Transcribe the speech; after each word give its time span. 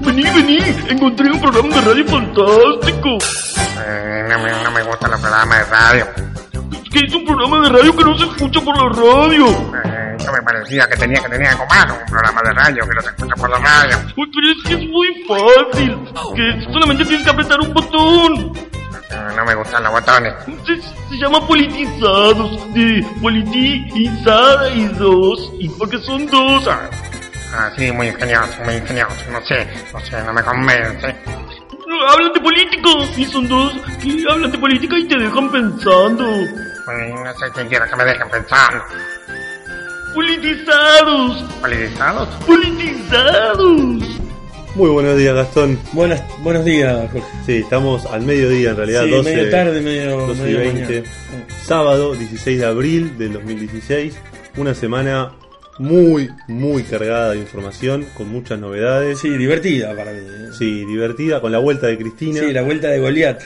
Vení, 0.00 0.22
vení, 0.22 0.58
encontré 0.88 1.30
un 1.30 1.40
programa 1.40 1.76
de 1.76 1.80
radio 1.82 2.04
fantástico. 2.06 3.18
Eh, 3.86 4.24
no, 4.28 4.38
me, 4.38 4.50
no 4.64 4.70
me 4.70 4.82
gustan 4.82 5.10
los 5.10 5.20
programas 5.20 5.58
de 5.58 5.64
radio. 5.64 6.06
Es 6.84 6.90
que 6.90 7.06
es 7.06 7.14
un 7.14 7.24
programa 7.26 7.60
de 7.60 7.68
radio 7.68 7.96
que 7.96 8.04
no 8.04 8.18
se 8.18 8.24
escucha 8.24 8.60
por 8.62 8.76
la 8.76 8.88
radio. 8.88 9.46
Eh, 9.84 10.16
eso 10.18 10.32
me 10.32 10.42
parecía 10.42 10.88
que 10.88 10.96
tenía 10.96 11.20
que 11.22 11.28
tener 11.28 11.48
algo 11.48 11.66
malo, 11.66 11.94
un 12.00 12.06
programa 12.06 12.42
de 12.42 12.52
radio 12.52 12.88
que 12.88 12.94
no 12.94 13.02
se 13.02 13.08
escucha 13.08 13.34
por 13.36 13.50
la 13.50 13.58
radio. 13.58 13.96
Uy, 14.16 14.30
pero 14.34 14.50
es 14.52 14.62
que 14.66 14.74
es 14.74 14.88
muy 14.88 15.08
fácil. 15.28 15.98
Que 16.34 16.72
solamente 16.72 17.04
tienes 17.04 17.24
que 17.24 17.30
apretar 17.30 17.60
un 17.60 17.74
botón. 17.74 18.52
Eh, 19.10 19.32
no 19.36 19.44
me 19.44 19.54
gustan 19.54 19.82
los 19.82 19.92
botones. 19.92 20.32
Se, 20.66 20.80
se 20.80 21.16
llama 21.16 21.46
politizados. 21.46 22.72
De 22.72 23.04
politizados. 23.20 23.92
Y 25.58 25.68
porque 25.68 25.98
son 25.98 26.26
dos. 26.26 26.66
Ah, 26.68 26.88
sí, 27.76 27.92
muy 27.92 28.08
ingenioso, 28.08 28.64
muy 28.64 28.74
ingenioso. 28.74 29.16
No 29.30 29.40
sé, 29.46 29.66
no 29.92 30.00
sé, 30.00 30.22
no 30.22 30.32
me 30.32 30.42
convence. 30.42 31.16
Hablan 32.08 32.32
de 32.32 32.40
política. 32.40 32.88
Y 33.16 33.24
son 33.24 33.48
dos 33.48 33.72
que 34.02 34.24
hablan 34.30 34.52
de 34.52 34.58
política 34.58 34.98
y 34.98 35.04
te 35.04 35.18
dejan 35.18 35.50
pensando. 35.50 36.24
Pues, 36.84 37.14
no 37.14 37.32
sé 37.34 37.46
quién 37.54 37.68
quiera 37.68 37.86
que 37.88 37.96
me 37.96 38.04
dejen 38.04 38.28
pensando. 38.30 38.84
Politizados. 40.14 41.42
¿Politizados? 41.60 42.28
Politizados. 42.46 44.20
Muy 44.76 44.88
buenos 44.90 45.16
días, 45.16 45.34
Gastón. 45.34 45.78
Buenas, 45.92 46.22
buenos 46.38 46.64
días, 46.64 47.10
Jorge. 47.12 47.22
Sí, 47.44 47.56
estamos 47.56 48.06
al 48.06 48.22
mediodía 48.22 48.70
en 48.70 48.76
realidad, 48.76 49.04
Sí, 49.04 49.10
12, 49.10 49.34
medio 49.36 49.50
tarde, 49.50 49.80
medio, 49.80 50.26
12 50.26 50.40
y 50.40 50.44
medio 50.44 50.58
20. 50.58 50.80
mañana. 50.86 51.08
Sábado 51.64 52.14
16 52.14 52.58
de 52.60 52.66
abril 52.66 53.18
del 53.18 53.32
2016. 53.34 54.16
Una 54.56 54.74
semana 54.74 55.32
muy, 55.80 56.28
muy 56.46 56.82
cargada 56.82 57.32
de 57.32 57.38
información, 57.38 58.04
con 58.16 58.28
muchas 58.28 58.58
novedades. 58.58 59.18
Sí, 59.18 59.30
divertida 59.30 59.94
para 59.96 60.12
mí. 60.12 60.18
¿eh? 60.20 60.48
Sí, 60.56 60.84
divertida, 60.84 61.40
con 61.40 61.52
la 61.52 61.58
vuelta 61.58 61.86
de 61.86 61.96
Cristina. 61.96 62.40
Sí, 62.40 62.52
la 62.52 62.62
vuelta 62.62 62.88
de 62.88 62.98
Goliat. 62.98 63.40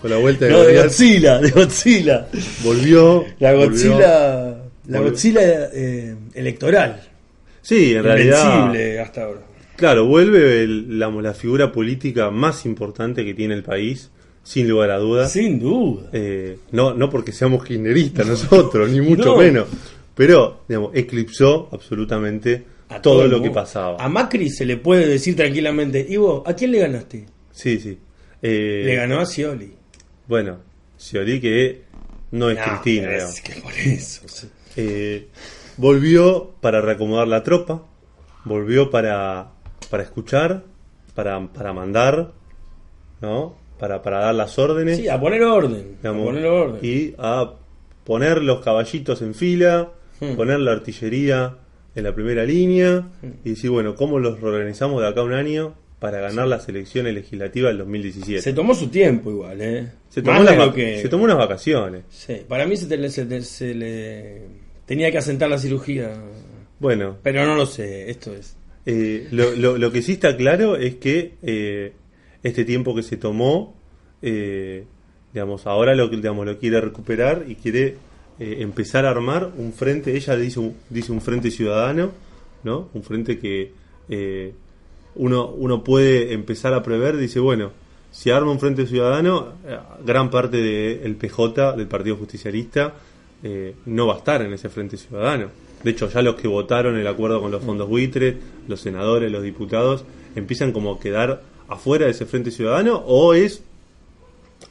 Con 0.00 0.10
la 0.10 0.16
vuelta 0.18 0.44
de 0.46 0.50
No, 0.52 0.62
de. 0.62 0.76
Godzilla, 0.82 1.38
de 1.38 1.50
Godzilla. 1.50 2.26
Volvió. 2.64 3.24
La 3.38 3.52
volvió. 3.54 3.68
Godzilla, 3.70 3.98
la 3.98 4.98
Volvió. 4.98 5.02
Godzilla 5.10 5.40
eh, 5.72 6.16
electoral. 6.34 7.00
Sí, 7.62 7.94
en 7.94 8.02
realidad. 8.04 8.72
Hasta 9.00 9.24
ahora. 9.24 9.40
Claro, 9.76 10.06
vuelve 10.06 10.62
el- 10.62 10.98
la, 10.98 11.10
la 11.10 11.34
figura 11.34 11.70
política 11.70 12.30
más 12.30 12.64
importante 12.66 13.24
que 13.24 13.34
tiene 13.34 13.54
el 13.54 13.62
país, 13.62 14.10
sin 14.42 14.68
lugar 14.68 14.90
a 14.90 14.98
dudas. 14.98 15.32
Sin 15.32 15.58
duda. 15.60 16.08
Eh, 16.12 16.58
no, 16.72 16.94
no 16.94 17.10
porque 17.10 17.32
seamos 17.32 17.64
kirchneristas 17.64 18.26
nosotros, 18.26 18.90
ni 18.90 19.00
mucho 19.00 19.26
No. 19.26 19.36
menos. 19.36 19.66
Pero, 20.16 20.62
digamos, 20.66 20.90
eclipsó 20.94 21.68
absolutamente 21.70 22.64
A 22.88 23.00
todo 23.02 23.28
lo 23.28 23.40
que 23.42 23.50
pasaba. 23.50 24.02
A 24.02 24.08
Macri 24.08 24.48
se 24.50 24.64
le 24.64 24.78
puede 24.78 25.06
decir 25.06 25.36
tranquilamente, 25.36 26.04
¿y 26.08 26.16
vos, 26.16 26.42
a 26.46 26.54
quién 26.54 26.72
le 26.72 26.78
ganaste? 26.80 27.26
Sí, 27.52 27.78
sí. 27.78 27.98
Eh, 28.42 28.82
Le 28.86 28.94
ganó 28.96 29.20
a 29.20 29.26
Scioli. 29.26 29.72
Bueno, 30.26 30.58
Scioli 30.98 31.40
que 31.40 31.82
no 32.32 32.50
es 32.50 32.58
No, 32.58 32.64
Cristina, 32.64 33.14
es 33.14 33.40
que 33.42 33.60
por 33.60 33.72
eso. 33.74 34.22
Eh, 34.76 35.28
volvió 35.76 36.52
para 36.60 36.80
reacomodar 36.80 37.28
la 37.28 37.42
tropa, 37.42 37.82
volvió 38.44 38.90
para, 38.90 39.50
para 39.90 40.02
escuchar, 40.02 40.64
para, 41.14 41.46
para 41.52 41.72
mandar, 41.72 42.32
¿no? 43.20 43.54
Para, 43.78 44.00
para 44.02 44.20
dar 44.20 44.34
las 44.34 44.58
órdenes. 44.58 44.96
Sí, 44.96 45.08
a 45.08 45.20
poner 45.20 45.42
orden. 45.42 45.96
digamos, 45.98 46.22
a 46.22 46.26
poner 46.26 46.46
orden. 46.46 46.80
y 46.82 47.14
a 47.18 47.52
poner 48.04 48.42
los 48.42 48.62
caballitos 48.62 49.20
en 49.22 49.34
fila, 49.34 49.90
Hmm. 50.20 50.34
poner 50.36 50.60
la 50.60 50.72
artillería 50.72 51.56
en 51.94 52.04
la 52.04 52.14
primera 52.14 52.44
línea 52.44 53.08
y 53.44 53.50
decir, 53.50 53.70
bueno, 53.70 53.94
¿cómo 53.94 54.18
los 54.18 54.40
reorganizamos 54.40 55.00
de 55.02 55.08
acá 55.08 55.20
a 55.20 55.24
un 55.24 55.32
año 55.34 55.74
para 55.98 56.20
ganar 56.20 56.46
las 56.46 56.68
elecciones 56.68 57.14
legislativas 57.14 57.70
del 57.70 57.78
2017? 57.78 58.42
Se 58.42 58.52
tomó 58.52 58.74
su 58.74 58.88
tiempo 58.88 59.30
igual, 59.30 59.60
¿eh? 59.60 59.92
Se 60.10 60.22
tomó, 60.22 60.72
que- 60.72 61.00
se 61.00 61.08
tomó 61.08 61.24
unas 61.24 61.38
vacaciones. 61.38 62.04
Sí, 62.10 62.42
para 62.48 62.66
mí 62.66 62.76
se, 62.76 62.86
te- 62.86 63.08
se 63.08 63.24
te- 63.26 63.42
se 63.42 63.74
le 63.74 64.42
tenía 64.86 65.10
que 65.10 65.18
asentar 65.18 65.48
la 65.50 65.58
cirugía, 65.58 66.12
Bueno, 66.78 67.16
pero 67.22 67.44
no 67.46 67.54
lo 67.54 67.64
sé, 67.66 68.10
esto 68.10 68.34
es. 68.34 68.56
eh, 68.84 69.26
lo, 69.32 69.54
lo- 69.56 69.78
lo 69.78 69.90
que 69.90 70.02
sí 70.02 70.12
está 70.12 70.36
claro 70.36 70.76
es 70.76 70.96
que 70.96 71.34
eh, 71.42 71.92
este 72.42 72.64
tiempo 72.64 72.94
que 72.94 73.02
se 73.02 73.16
tomó, 73.16 73.74
eh, 74.22 74.84
digamos, 75.32 75.66
ahora 75.66 75.94
lo, 75.94 76.08
que- 76.10 76.16
digamos, 76.16 76.44
lo 76.46 76.58
quiere 76.58 76.80
recuperar 76.80 77.44
y 77.48 77.54
quiere 77.56 77.96
eh, 78.38 78.58
empezar 78.60 79.06
a 79.06 79.10
armar 79.10 79.52
un 79.56 79.72
frente, 79.72 80.16
ella 80.16 80.36
dice 80.36 80.60
un, 80.60 80.74
dice 80.90 81.12
un 81.12 81.20
frente 81.20 81.50
ciudadano, 81.50 82.10
¿no? 82.64 82.88
Un 82.94 83.02
frente 83.02 83.38
que 83.38 83.72
eh, 84.08 84.52
uno, 85.14 85.46
uno 85.48 85.82
puede 85.82 86.32
empezar 86.32 86.74
a 86.74 86.82
prever, 86.82 87.16
dice, 87.16 87.40
bueno, 87.40 87.70
si 88.10 88.30
arma 88.30 88.50
un 88.50 88.58
frente 88.58 88.86
ciudadano, 88.86 89.52
eh, 89.66 89.78
gran 90.04 90.30
parte 90.30 90.56
del 90.58 91.16
PJ, 91.16 91.76
del 91.76 91.86
Partido 91.86 92.16
Justicialista, 92.16 92.94
eh, 93.42 93.74
no 93.86 94.06
va 94.06 94.14
a 94.14 94.18
estar 94.18 94.42
en 94.42 94.52
ese 94.52 94.68
frente 94.68 94.96
ciudadano. 94.96 95.48
De 95.82 95.90
hecho, 95.90 96.08
ya 96.08 96.22
los 96.22 96.36
que 96.36 96.48
votaron 96.48 96.96
el 96.96 97.06
acuerdo 97.06 97.40
con 97.40 97.50
los 97.50 97.62
fondos 97.62 97.88
buitres, 97.88 98.36
los 98.66 98.80
senadores, 98.80 99.30
los 99.30 99.42
diputados, 99.42 100.04
empiezan 100.34 100.72
como 100.72 100.94
a 100.94 101.00
quedar 101.00 101.42
afuera 101.68 102.06
de 102.06 102.12
ese 102.12 102.26
frente 102.26 102.50
ciudadano 102.50 102.96
o 103.06 103.34
es 103.34 103.62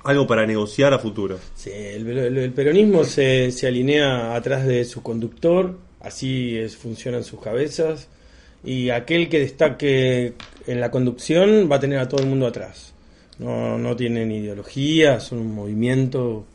algo 0.05 0.27
para 0.27 0.45
negociar 0.45 0.93
a 0.93 0.99
futuro. 0.99 1.39
Sí, 1.55 1.71
el, 1.73 2.07
el- 2.07 2.37
el 2.37 2.53
peronismo 2.53 3.03
se, 3.03 3.51
se 3.51 3.67
alinea 3.67 4.35
atrás 4.35 4.65
de 4.65 4.85
su 4.85 5.01
conductor, 5.01 5.77
así 6.01 6.57
es, 6.57 6.75
funcionan 6.77 7.23
sus 7.23 7.41
cabezas, 7.41 8.07
y 8.63 8.89
aquel 8.89 9.29
que 9.29 9.39
destaque 9.39 10.33
en 10.67 10.79
la 10.79 10.91
conducción 10.91 11.69
va 11.71 11.75
a 11.77 11.79
tener 11.79 11.99
a 11.99 12.07
todo 12.09 12.21
el 12.21 12.27
mundo 12.27 12.47
atrás. 12.47 12.93
No, 13.39 13.77
no 13.77 13.95
tienen 13.95 14.31
ideología, 14.31 15.19
son 15.19 15.39
un 15.39 15.53
movimiento. 15.55 16.45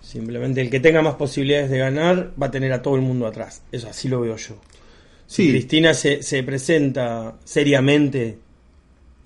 Simplemente 0.00 0.60
el 0.60 0.70
que 0.70 0.80
tenga 0.80 1.02
más 1.02 1.16
posibilidades 1.16 1.68
de 1.70 1.78
ganar 1.78 2.32
va 2.40 2.46
a 2.46 2.50
tener 2.50 2.72
a 2.72 2.80
todo 2.82 2.94
el 2.96 3.02
mundo 3.02 3.26
atrás. 3.26 3.62
Eso 3.72 3.88
así 3.88 4.08
lo 4.08 4.20
veo 4.20 4.36
yo. 4.36 4.54
Si 5.26 5.44
Sí, 5.44 5.50
Cristina 5.50 5.92
se, 5.94 6.22
se 6.22 6.42
presenta 6.44 7.34
seriamente, 7.44 8.38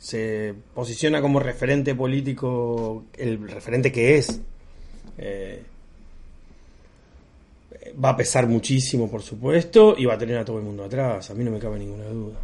se 0.01 0.55
posiciona 0.75 1.21
como 1.21 1.41
referente 1.41 1.95
político, 1.95 3.05
el 3.19 3.47
referente 3.47 3.93
que 3.93 4.17
es, 4.17 4.41
eh, 5.19 5.63
va 8.03 8.11
a 8.11 8.17
pesar 8.17 8.47
muchísimo, 8.47 9.11
por 9.11 9.21
supuesto, 9.21 9.95
y 9.99 10.07
va 10.07 10.15
a 10.15 10.19
tener 10.19 10.39
a 10.39 10.45
todo 10.45 10.57
el 10.59 10.65
mundo 10.65 10.85
atrás. 10.85 11.31
A 11.31 11.35
mí 11.35 11.45
no 11.45 11.51
me 11.51 11.59
cabe 11.59 11.79
ninguna 11.79 12.07
duda. 12.07 12.39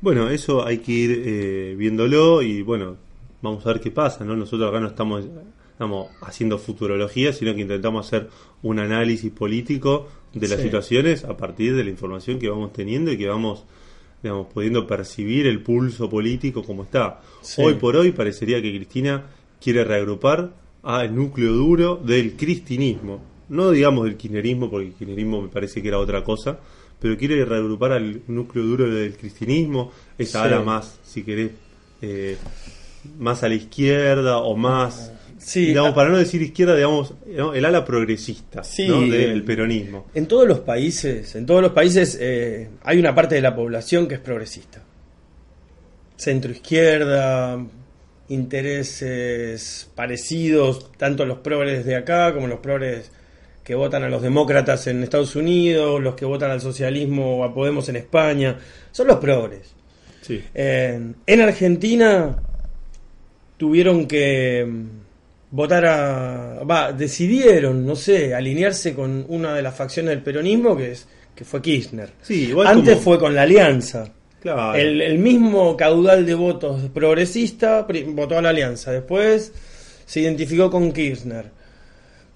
Bueno, 0.00 0.30
eso 0.30 0.66
hay 0.66 0.78
que 0.78 0.92
ir 0.92 1.22
eh, 1.24 1.74
viéndolo 1.78 2.42
y 2.42 2.62
bueno, 2.62 2.96
vamos 3.40 3.64
a 3.64 3.68
ver 3.72 3.80
qué 3.80 3.92
pasa, 3.92 4.24
¿no? 4.24 4.34
Nosotros 4.34 4.68
acá 4.68 4.80
no 4.80 4.88
estamos, 4.88 5.24
estamos 5.72 6.08
haciendo 6.22 6.58
futurología, 6.58 7.32
sino 7.32 7.54
que 7.54 7.60
intentamos 7.60 8.06
hacer 8.06 8.28
un 8.62 8.80
análisis 8.80 9.30
político 9.30 10.08
de 10.32 10.48
las 10.48 10.58
Sí. 10.58 10.64
situaciones 10.64 11.22
a 11.24 11.36
partir 11.36 11.76
de 11.76 11.84
la 11.84 11.90
información 11.90 12.40
que 12.40 12.48
vamos 12.48 12.72
teniendo 12.72 13.12
y 13.12 13.18
que 13.18 13.28
vamos, 13.28 13.64
digamos, 14.22 14.46
pudiendo 14.52 14.86
percibir 14.86 15.46
el 15.46 15.62
pulso 15.62 16.08
político 16.10 16.62
como 16.62 16.84
está. 16.84 17.20
Sí. 17.42 17.62
Hoy 17.62 17.74
por 17.74 17.96
hoy 17.96 18.12
parecería 18.12 18.60
que 18.60 18.74
Cristina 18.74 19.24
quiere 19.60 19.84
reagrupar 19.84 20.52
al 20.82 21.14
núcleo 21.14 21.52
duro 21.52 21.96
del 21.96 22.36
cristinismo. 22.36 23.20
No 23.48 23.70
digamos 23.70 24.04
del 24.04 24.16
kirchnerismo, 24.16 24.70
porque 24.70 24.88
el 24.88 24.94
kirchnerismo 24.94 25.42
me 25.42 25.48
parece 25.48 25.82
que 25.82 25.88
era 25.88 25.98
otra 25.98 26.22
cosa, 26.22 26.58
pero 27.00 27.16
quiere 27.16 27.44
reagrupar 27.44 27.92
al 27.92 28.22
núcleo 28.28 28.64
duro 28.64 28.88
del 28.88 29.16
cristinismo, 29.16 29.90
esa 30.18 30.42
Sí. 30.42 30.46
ala 30.48 30.60
más, 30.62 30.98
si 31.02 31.22
querés, 31.22 31.50
eh, 32.02 32.36
más 33.18 33.42
a 33.42 33.48
la 33.48 33.54
izquierda 33.54 34.38
o 34.38 34.56
más, 34.56 35.12
Sí, 35.40 35.66
digamos, 35.66 35.94
para 35.94 36.10
no 36.10 36.18
decir 36.18 36.42
izquierda, 36.42 36.76
digamos, 36.76 37.14
el 37.26 37.64
ala 37.64 37.84
progresista 37.84 38.62
Sí, 38.62 38.86
¿no? 38.86 39.00
del 39.00 39.42
peronismo. 39.42 40.06
En 40.14 40.26
todos 40.26 40.46
los 40.46 40.60
países, 40.60 41.34
en 41.34 41.46
todos 41.46 41.62
los 41.62 41.72
países 41.72 42.18
eh, 42.20 42.68
hay 42.82 42.98
una 42.98 43.14
parte 43.14 43.36
de 43.36 43.40
la 43.40 43.56
población 43.56 44.06
que 44.06 44.16
es 44.16 44.20
progresista. 44.20 44.82
Centro 46.16 46.52
izquierda, 46.52 47.58
intereses 48.28 49.90
parecidos, 49.94 50.92
tanto 50.98 51.24
los 51.24 51.38
progres 51.38 51.86
de 51.86 51.96
acá 51.96 52.34
como 52.34 52.46
los 52.46 52.60
progres 52.60 53.10
que 53.64 53.74
votan 53.74 54.02
a 54.04 54.10
los 54.10 54.20
demócratas 54.20 54.86
en 54.88 55.02
Estados 55.02 55.36
Unidos, 55.36 56.02
los 56.02 56.14
que 56.16 56.26
votan 56.26 56.50
al 56.50 56.60
socialismo 56.60 57.38
o 57.38 57.44
a 57.44 57.54
Podemos 57.54 57.88
en 57.88 57.96
España, 57.96 58.58
son 58.92 59.06
los 59.06 59.16
progres. 59.16 59.74
Sí. 60.20 60.44
Eh, 60.54 61.12
en 61.26 61.40
Argentina 61.40 62.36
tuvieron 63.56 64.06
que 64.06 64.66
mm, 64.68 64.99
votar 65.50 65.84
a. 65.86 66.62
Va, 66.64 66.92
decidieron, 66.92 67.84
no 67.86 67.96
sé, 67.96 68.34
alinearse 68.34 68.94
con 68.94 69.24
una 69.28 69.54
de 69.54 69.62
las 69.62 69.74
facciones 69.74 70.10
del 70.10 70.22
peronismo 70.22 70.76
que, 70.76 70.92
es, 70.92 71.06
que 71.34 71.44
fue 71.44 71.60
Kirchner. 71.62 72.10
Sí, 72.22 72.48
igual 72.48 72.66
Antes 72.66 72.94
como- 72.94 73.04
fue 73.04 73.18
con 73.18 73.34
la 73.34 73.42
Alianza. 73.42 74.12
Claro. 74.40 74.74
El, 74.74 75.02
el 75.02 75.18
mismo 75.18 75.76
caudal 75.76 76.24
de 76.24 76.34
votos 76.34 76.80
progresista 76.94 77.86
votó 78.08 78.38
a 78.38 78.42
la 78.42 78.48
Alianza. 78.50 78.90
Después 78.90 79.52
se 80.06 80.20
identificó 80.20 80.70
con 80.70 80.92
Kirchner. 80.92 81.50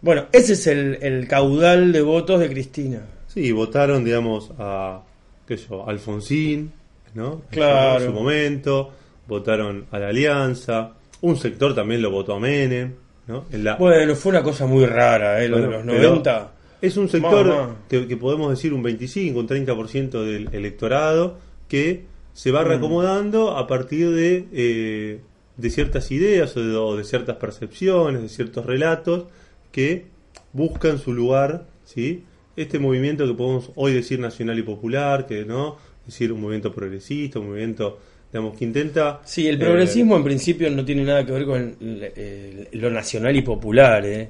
Bueno, 0.02 0.26
ese 0.30 0.52
es 0.52 0.66
el, 0.66 0.98
el 1.00 1.26
caudal 1.26 1.90
de 1.92 2.02
votos 2.02 2.38
de 2.40 2.50
Cristina. 2.50 3.00
Sí, 3.26 3.50
votaron, 3.52 4.04
digamos, 4.04 4.50
a, 4.58 5.00
qué 5.48 5.56
yo, 5.56 5.88
Alfonsín, 5.88 6.72
¿no? 7.14 7.40
Claro. 7.50 8.00
En 8.04 8.06
su 8.10 8.12
momento, 8.12 8.90
votaron 9.26 9.86
a 9.90 9.98
la 9.98 10.08
Alianza, 10.08 10.92
un 11.22 11.38
sector 11.38 11.74
también 11.74 12.02
lo 12.02 12.10
votó 12.10 12.34
a 12.34 12.38
Menem, 12.40 12.92
¿no? 13.26 13.44
En 13.52 13.64
la, 13.64 13.76
Bueno, 13.76 14.14
fue 14.16 14.30
una 14.30 14.42
cosa 14.42 14.66
muy 14.66 14.86
rara, 14.86 15.42
¿eh? 15.42 15.48
Lo 15.48 15.58
Bueno, 15.58 15.70
de 15.70 15.84
los 15.84 15.94
pero 15.96 16.08
90. 16.10 16.50
Es 16.82 16.96
un 16.96 17.08
sector 17.08 17.76
que, 17.88 18.06
que 18.06 18.16
podemos 18.16 18.50
decir 18.50 18.74
un 18.74 18.82
25, 18.82 19.38
un 19.40 19.48
30% 19.48 20.22
del 20.22 20.48
electorado 20.52 21.38
que 21.68 22.04
se 22.34 22.50
Mm. 22.50 22.54
va 22.54 22.64
reacomodando 22.64 23.56
a 23.56 23.66
partir 23.66 24.10
de, 24.10 24.46
eh, 24.52 25.20
de 25.56 25.70
ciertas 25.70 26.10
ideas 26.10 26.56
o 26.56 26.60
de, 26.62 26.76
o 26.76 26.96
de 26.96 27.04
ciertas 27.04 27.36
percepciones, 27.36 28.20
de 28.22 28.28
ciertos 28.28 28.66
relatos 28.66 29.24
que 29.72 30.06
buscan 30.52 30.98
su 30.98 31.12
lugar, 31.14 31.66
¿sí? 31.84 32.24
Este 32.56 32.78
movimiento 32.78 33.26
que 33.26 33.34
podemos 33.34 33.70
hoy 33.76 33.92
decir 33.94 34.20
nacional 34.20 34.58
y 34.58 34.62
popular, 34.62 35.26
que 35.26 35.44
no, 35.44 35.76
decir 36.06 36.32
un 36.32 36.40
movimiento 36.40 36.72
progresista, 36.72 37.38
un 37.38 37.48
movimiento, 37.48 37.98
digamos, 38.34 38.58
que 38.58 38.64
intenta... 38.64 39.20
Sí, 39.24 39.46
el 39.46 39.54
eh, 39.54 39.58
progresismo 39.58 40.16
en 40.16 40.24
principio 40.24 40.68
no 40.68 40.84
tiene 40.84 41.04
nada 41.04 41.24
que 41.24 41.30
ver 41.30 41.44
con 41.46 41.76
el- 41.80 42.68
lo 42.72 42.90
nacional 42.90 43.36
y 43.36 43.42
popular, 43.42 44.04
¿eh? 44.04 44.28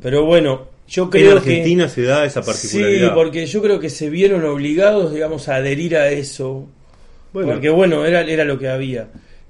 Pero 0.00 0.24
bueno, 0.24 0.68
yo 0.88 1.02
en 1.06 1.10
creo 1.10 1.32
Argentina 1.36 1.84
que... 1.86 1.90
se 1.90 2.02
da 2.02 2.24
esa 2.24 2.44
Sí, 2.44 2.46
particularidad. 2.46 3.12
porque 3.14 3.46
yo 3.46 3.60
creo 3.60 3.80
que 3.80 3.90
se 3.90 4.08
vieron 4.08 4.44
obligados, 4.44 5.12
digamos, 5.12 5.48
a 5.48 5.56
adherir 5.56 5.96
a 5.96 6.10
eso. 6.12 6.68
Bueno. 7.32 7.50
Porque 7.50 7.70
bueno, 7.70 8.06
era, 8.06 8.20
era 8.20 8.44
lo 8.44 8.56
que 8.56 8.68
había. 8.68 9.08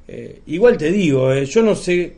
Eh, 0.09 0.41
igual 0.47 0.79
te 0.79 0.91
digo, 0.91 1.31
eh, 1.35 1.45
yo 1.45 1.63
no 1.63 1.75
sé 1.75 2.15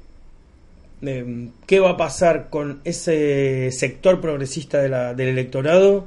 eh, 1.05 1.49
qué 1.67 1.81
va 1.81 1.91
a 1.91 1.97
pasar 1.97 2.49
con 2.49 2.81
ese 2.85 3.71
sector 3.73 4.21
progresista 4.21 4.81
de 4.81 4.89
la- 4.89 5.15
del 5.15 5.31
electorado 5.31 6.07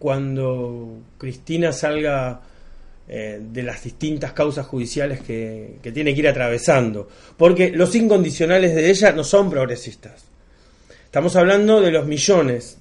cuando 0.00 0.98
Cristina 1.16 1.72
salga 1.72 2.40
eh, 3.08 3.40
de 3.40 3.62
las 3.62 3.84
distintas 3.84 4.32
causas 4.32 4.66
judiciales 4.66 5.20
que, 5.20 5.76
que 5.82 5.92
tiene 5.92 6.12
que 6.14 6.20
ir 6.20 6.28
atravesando. 6.28 7.08
Porque 7.36 7.70
los 7.70 7.94
incondicionales 7.94 8.74
de 8.74 8.90
ella 8.90 9.12
no 9.12 9.22
son 9.24 9.50
progresistas. 9.50 10.24
Estamos 11.04 11.36
hablando 11.36 11.80
de 11.80 11.90
los 11.90 12.06
millones 12.06 12.78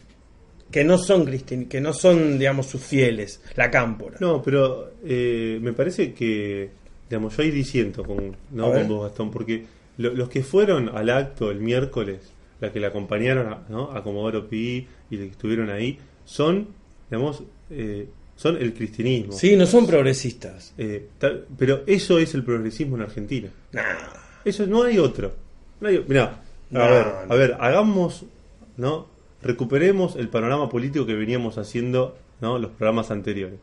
que 0.72 0.84
no 0.84 0.98
son 0.98 1.26
que 1.70 1.80
no 1.80 1.94
son, 1.94 2.38
digamos, 2.40 2.66
sus 2.66 2.82
fieles, 2.82 3.42
la 3.56 3.70
cámpora. 3.72 4.18
No, 4.20 4.42
pero 4.42 4.92
eh, 5.06 5.58
me 5.62 5.72
parece 5.74 6.14
que, 6.14 6.70
digamos, 7.10 7.38
yo 7.38 7.44
ahí 7.44 7.52
disiento 7.52 8.04
con, 8.04 8.36
no 8.52 8.72
con 8.74 8.88
vos, 8.88 9.04
Gastón, 9.08 9.32
porque 9.32 9.64
lo- 9.98 10.14
los 10.14 10.28
que 10.28 10.44
fueron 10.44 10.90
al 10.90 11.10
acto 11.12 11.50
el 11.52 11.62
miércoles, 11.62 12.18
la 12.60 12.72
que 12.74 12.80
la 12.80 12.88
acompañaron 12.88 13.54
a, 13.54 13.64
¿no? 13.70 13.92
a 13.92 14.04
Comodoro 14.04 14.50
Pi 14.50 14.88
y 15.10 15.18
que 15.18 15.26
estuvieron 15.28 15.70
ahí, 15.70 15.98
son, 16.26 16.68
digamos, 17.10 17.44
eh, 17.70 18.08
son 18.36 18.58
el 18.58 18.74
cristianismo. 18.74 19.34
Sí, 19.34 19.56
no 19.56 19.66
son 19.66 19.88
progresistas. 19.88 20.74
Eh, 20.78 21.08
tal- 21.18 21.46
pero 21.58 21.84
eso 21.88 22.20
es 22.20 22.34
el 22.34 22.44
progresismo 22.44 22.96
en 22.98 23.04
Argentina. 23.04 23.50
Nah. 23.72 23.82
Eso 24.44 24.68
no 24.68 24.84
hay 24.84 24.98
otro. 25.00 25.34
No 25.80 25.88
hay, 25.88 26.04
mirá, 26.08 26.42
a 26.74 26.88
ver, 26.88 27.06
no. 27.28 27.34
a 27.34 27.36
ver, 27.36 27.58
hagamos, 27.60 28.26
¿no? 28.78 29.08
Recuperemos 29.42 30.16
el 30.16 30.30
panorama 30.30 30.70
político 30.70 31.06
que 31.06 31.14
veníamos 31.16 31.58
haciendo, 31.58 32.18
¿no? 32.42 32.58
Los 32.60 32.72
programas 32.72 33.12
anteriores. 33.12 33.60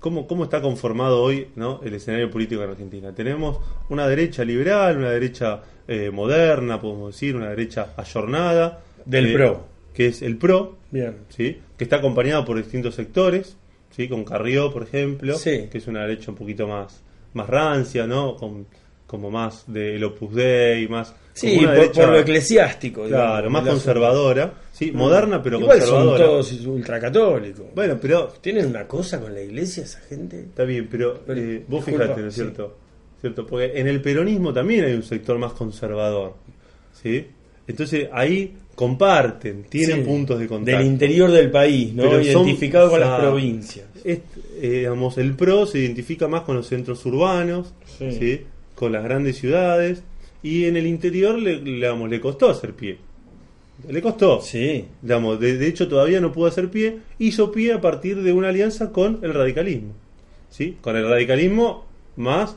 ¿Cómo, 0.00 0.26
cómo 0.28 0.44
está 0.44 0.62
conformado 0.62 1.20
hoy, 1.22 1.48
¿no? 1.56 1.80
El 1.82 1.94
escenario 1.94 2.30
político 2.30 2.62
en 2.62 2.70
Argentina? 2.70 3.12
Tenemos 3.14 3.58
una 3.88 4.06
derecha 4.06 4.44
liberal, 4.44 4.96
una 4.98 5.10
derecha 5.10 5.60
eh, 5.88 6.10
moderna, 6.10 6.80
podemos 6.80 7.14
decir, 7.14 7.34
una 7.34 7.50
derecha 7.50 7.94
ayornada. 7.96 8.80
Del 9.04 9.26
eh, 9.26 9.34
PRO. 9.34 9.66
Que 9.94 10.06
es 10.06 10.22
el 10.22 10.36
PRO, 10.36 10.76
Bien. 10.90 11.16
¿sí? 11.30 11.58
que 11.76 11.84
está 11.84 11.96
acompañado 11.96 12.44
por 12.44 12.56
distintos 12.56 12.94
sectores, 12.94 13.56
¿sí? 13.90 14.08
con 14.08 14.24
Carrió, 14.24 14.72
por 14.72 14.82
ejemplo, 14.84 15.34
Sí. 15.36 15.68
que 15.70 15.78
es 15.78 15.86
una 15.86 16.02
derecha 16.02 16.30
un 16.30 16.36
poquito 16.36 16.66
más, 16.68 17.02
más 17.34 17.48
rancia, 17.48 18.06
¿no? 18.06 18.36
Con, 18.36 18.66
como 19.06 19.30
más 19.30 19.64
del 19.66 20.02
Opus 20.04 20.34
Dei, 20.34 20.86
más... 20.88 21.14
Sí, 21.32 21.60
por, 21.64 21.68
derecha- 21.74 22.00
por 22.02 22.08
lo 22.12 22.18
eclesiástico. 22.18 23.04
Claro, 23.04 23.48
más 23.48 23.66
conservadora, 23.66 24.54
sí, 24.72 24.86
asunto. 24.86 24.98
moderna 25.04 25.42
pero 25.42 25.60
Igual 25.60 25.80
son 25.80 25.88
conservadora. 25.90 26.24
todos 26.26 26.52
ultracatólicos. 26.66 27.66
Bueno, 27.74 27.96
pero 28.00 28.28
¿Tienen 28.40 28.66
una 28.66 28.86
cosa 28.88 29.20
con 29.20 29.32
la 29.34 29.40
iglesia 29.40 29.84
esa 29.84 30.00
gente? 30.00 30.40
está 30.40 30.64
bien, 30.64 30.88
pero, 30.90 31.20
Pero, 31.26 31.40
eh, 31.40 31.64
vos 31.68 31.84
disculpa, 31.86 32.04
fijate, 32.06 32.22
¿no 32.22 32.28
es 32.28 32.34
sí. 32.34 32.40
cierto? 32.42 32.76
¿Cierto? 33.20 33.46
Porque 33.46 33.72
en 33.80 33.86
el 33.88 34.00
peronismo 34.02 34.52
también 34.52 34.84
hay 34.84 34.92
un 34.94 35.02
sector 35.02 35.38
más 35.38 35.52
conservador, 35.52 36.34
¿sí? 36.92 37.26
Entonces 37.66 38.08
ahí 38.12 38.56
comparten, 38.78 39.64
tienen 39.68 39.98
Sí, 39.98 40.02
puntos 40.04 40.38
de 40.38 40.46
contacto. 40.46 40.78
Del 40.78 40.86
interior 40.86 41.32
del 41.32 41.50
país, 41.50 41.92
¿no? 41.94 42.04
Pero 42.04 42.22
son- 42.22 42.44
Identificado 42.46 42.88
con 42.90 43.00
o 43.00 43.02
sea, 43.02 43.10
las 43.12 43.20
provincias. 43.20 43.86
Es, 44.04 44.20
eh, 44.62 44.68
digamos, 44.70 45.18
el 45.18 45.34
PRO 45.34 45.66
se 45.66 45.80
identifica 45.80 46.28
más 46.28 46.42
con 46.42 46.54
los 46.54 46.68
centros 46.68 47.04
urbanos, 47.04 47.74
Sí. 47.98 48.12
¿sí? 48.12 48.40
con 48.76 48.92
las 48.92 49.02
grandes 49.02 49.36
ciudades, 49.36 50.04
y 50.44 50.66
en 50.66 50.76
el 50.76 50.86
interior 50.86 51.36
le, 51.36 51.56
le- 51.56 51.72
digamos, 51.72 52.08
le 52.08 52.20
costó 52.20 52.48
hacer 52.50 52.72
pie. 52.74 52.98
Le 53.88 54.00
costó. 54.00 54.40
Sí. 54.42 54.84
Digamos, 55.02 55.40
de, 55.40 55.58
de 55.58 55.66
hecho, 55.66 55.88
todavía 55.88 56.20
no 56.20 56.30
pudo 56.30 56.46
hacer 56.46 56.68
pie. 56.70 56.98
Hizo 57.18 57.50
pie 57.50 57.72
a 57.72 57.80
partir 57.80 58.22
de 58.22 58.32
una 58.32 58.50
alianza 58.50 58.92
con 58.92 59.18
el 59.22 59.34
radicalismo. 59.34 59.92
¿sí? 60.50 60.76
Con 60.80 60.94
el 60.96 61.08
radicalismo 61.08 61.84
más 62.16 62.56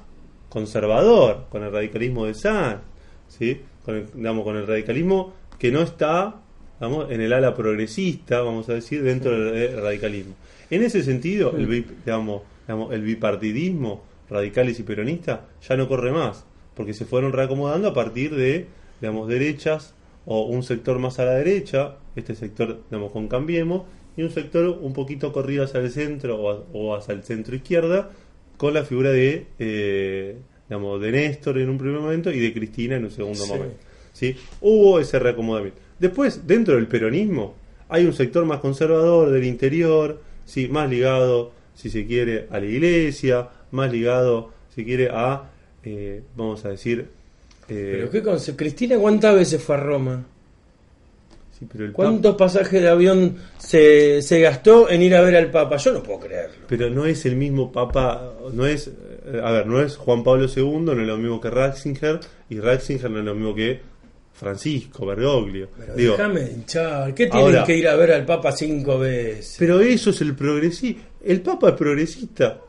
conservador, 0.50 1.46
con 1.50 1.64
el 1.64 1.72
radicalismo 1.72 2.26
de 2.28 2.36
San. 2.36 2.82
¿sí? 3.28 3.62
Con, 3.84 3.96
el, 3.96 4.06
digamos, 4.14 4.44
con 4.44 4.56
el 4.58 4.68
radicalismo 4.68 5.34
que 5.62 5.72
no 5.72 5.82
está 5.84 6.42
digamos, 6.80 7.12
en 7.12 7.22
el 7.22 7.32
ala 7.34 7.54
progresista, 7.54 8.42
vamos 8.42 8.68
a 8.70 8.74
decir, 8.74 9.04
dentro 9.04 9.32
del 9.40 9.56
eh, 9.56 9.76
radicalismo. 9.80 10.34
En 10.72 10.82
ese 10.82 11.04
sentido, 11.04 11.54
el, 11.56 11.86
digamos, 12.04 12.42
digamos, 12.68 12.92
el 12.94 13.04
bipartidismo 13.04 14.04
radicales 14.30 14.80
y 14.80 14.84
peronistas 14.84 15.42
ya 15.68 15.78
no 15.78 15.88
corre 15.88 16.12
más, 16.12 16.44
porque 16.74 16.96
se 16.96 17.06
fueron 17.06 17.34
reacomodando 17.34 17.88
a 17.90 17.94
partir 17.94 18.34
de 18.36 18.66
digamos, 19.00 19.28
derechas 19.28 19.94
o 20.26 20.46
un 20.46 20.64
sector 20.64 20.98
más 20.98 21.20
a 21.20 21.26
la 21.26 21.34
derecha, 21.34 21.98
este 22.16 22.34
sector 22.34 22.80
digamos, 22.90 23.12
con 23.12 23.28
Cambiemos, 23.28 23.84
y 24.18 24.24
un 24.24 24.32
sector 24.32 24.68
un 24.82 24.94
poquito 24.94 25.32
corrido 25.32 25.64
hacia 25.66 25.80
el 25.82 25.92
centro 25.92 26.38
o, 26.42 26.50
a- 26.52 26.64
o 26.74 26.96
hacia 26.96 27.14
el 27.14 27.24
centro 27.24 27.56
izquierda, 27.56 28.10
con 28.58 28.74
la 28.74 28.84
figura 28.86 29.12
de, 29.12 29.46
eh, 29.60 30.36
digamos, 30.68 31.00
de 31.02 31.12
Néstor 31.12 31.60
en 31.60 31.70
un 31.70 31.78
primer 31.78 32.00
momento 32.00 32.32
y 32.32 32.40
de 32.40 32.52
Cristina 32.54 32.96
en 32.96 33.06
un 33.06 33.12
segundo 33.12 33.44
Sí. 33.46 33.52
momento. 33.52 33.76
¿Sí? 34.14 34.36
Hubo 34.62 35.00
ese 35.00 35.20
reacomodamiento. 35.20 35.80
Después, 36.00 36.46
dentro 36.48 36.76
del 36.76 36.88
peronismo, 36.88 37.56
hay 37.90 38.06
un 38.06 38.14
sector 38.14 38.46
más 38.46 38.60
conservador 38.60 39.30
del 39.30 39.44
interior, 39.46 40.20
¿sí? 40.46 40.68
más 40.68 40.90
ligado, 40.90 41.52
si 41.76 41.90
se 41.90 42.06
quiere, 42.06 42.48
a 42.50 42.60
la 42.60 42.66
iglesia, 42.66 43.50
más 43.72 43.92
ligado, 43.92 44.52
si 44.76 44.84
quiere, 44.86 45.10
a, 45.12 45.50
eh, 45.84 46.22
vamos 46.36 46.64
a 46.66 46.70
decir... 46.70 47.08
eh, 47.70 47.90
Pero 47.94 48.10
qué 48.12 48.24
conce- 48.24 48.56
Cristina, 48.56 48.98
¿cuántas 48.98 49.36
veces 49.36 49.62
fue 49.62 49.76
a 49.76 49.80
Roma? 49.80 50.26
sí, 51.58 51.68
pero 51.72 51.86
el 51.86 51.92
¿Cuántos 51.92 52.36
pasajes 52.36 52.82
de 52.82 52.90
avión 52.90 53.36
se, 53.58 54.22
se 54.22 54.40
gastó 54.42 54.90
en 54.90 55.02
ir 55.04 55.14
a 55.16 55.22
ver 55.22 55.36
al 55.36 55.52
Papa? 55.52 55.78
Yo 55.78 55.92
no 55.94 56.02
puedo 56.02 56.20
creerlo. 56.22 56.66
pero 56.68 56.90
no 56.90 57.06
es 57.06 57.26
el 57.26 57.36
mismo 57.36 57.72
papa, 57.72 58.34
no 58.54 58.66
es, 58.66 58.88
eh, 58.88 59.42
a 59.44 59.52
ver, 59.52 59.68
no 59.68 59.82
es 59.82 59.96
Juan 59.98 60.24
Pablo 60.24 60.48
II, 60.54 60.80
no 60.82 60.92
es 60.94 60.98
lo 61.08 61.18
mismo 61.18 61.40
que 61.40 61.50
Ratzinger, 61.50 62.20
y 62.50 62.60
Ratzinger 62.60 63.12
no 63.12 63.20
es 63.20 63.26
lo 63.26 63.36
mismo 63.36 63.54
que 63.54 63.80
Francisco 64.34 65.06
Bergoglio. 65.06 65.70
Pero 65.78 65.96
Digo, 65.96 66.12
déjame 66.18 66.42
hinchar. 66.52 67.14
¿Qué 67.14 67.28
tienen 67.28 67.42
ahora- 67.48 67.64
que 67.66 67.76
ir 67.78 67.88
a 67.88 67.96
ver 67.96 68.12
al 68.14 68.26
Papa 68.26 68.52
cinco 68.52 68.98
veces? 69.00 69.56
pero 69.60 69.80
eso 69.80 70.10
es 70.12 70.22
el 70.22 70.36
progresista. 70.36 71.02
El 71.24 71.42
papa 71.42 71.70
es 71.70 71.76
progresista. 71.76 72.60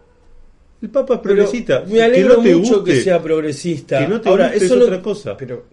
El 0.83 0.90
papa 0.90 1.14
es 1.14 1.21
Pero 1.23 1.35
progresista. 1.37 1.85
me 1.88 2.02
alegro 2.02 2.31
que 2.31 2.37
no 2.37 2.42
te 2.42 2.54
mucho 2.57 2.75
guste, 2.81 2.90
que 2.92 3.00
sea 3.02 3.23
progresista. 3.23 3.99
que 4.00 4.09
no 4.09 4.21
te 4.21 4.28
Ahora, 4.28 4.49
guste 4.50 4.64
eso 4.66 4.76
es 4.76 4.83
otra 4.83 5.00
cosa. 5.02 5.37
Pero 5.37 5.64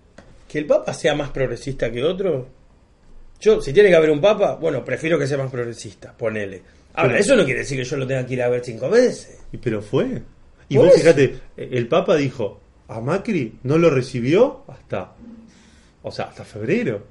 que 0.47 0.59
el 0.59 0.65
Papa 0.65 0.93
sea 0.93 1.13
más 1.15 1.29
progresista 1.31 1.91
que 1.91 2.03
otro. 2.03 2.47
Yo, 3.41 3.61
si 3.61 3.71
tiene 3.73 3.89
que 3.89 3.95
haber 3.95 4.11
un 4.11 4.19
Papa, 4.21 4.55
bueno, 4.55 4.83
prefiero 4.85 5.17
que 5.19 5.25
sea 5.27 5.37
más 5.37 5.51
progresista. 5.51 6.11
Ponele. 6.15 6.61
Ahora, 6.93 7.09
Pero- 7.13 7.23
eso 7.23 7.35
no 7.35 7.45
quiere 7.45 7.59
decir 7.61 7.77
que 7.77 7.83
yo 7.85 7.97
lo 7.97 8.05
tenga 8.07 8.25
que 8.25 8.33
ir 8.33 8.41
a 8.43 8.49
ver 8.49 8.63
cinco 8.63 8.89
veces. 8.89 9.37
Pero 9.63 9.81
fue. 9.81 10.21
Y 10.69 10.77
vos 10.77 10.87
eso. 10.89 10.97
fíjate, 10.97 11.35
el 11.57 11.87
Papa 11.87 12.15
dijo, 12.15 12.59
a 12.87 12.99
Macri 13.01 13.55
no 13.63 13.77
lo 13.77 13.89
recibió 13.89 14.63
hasta, 14.67 15.13
o 16.03 16.11
sea, 16.11 16.25
hasta 16.25 16.43
febrero. 16.43 17.05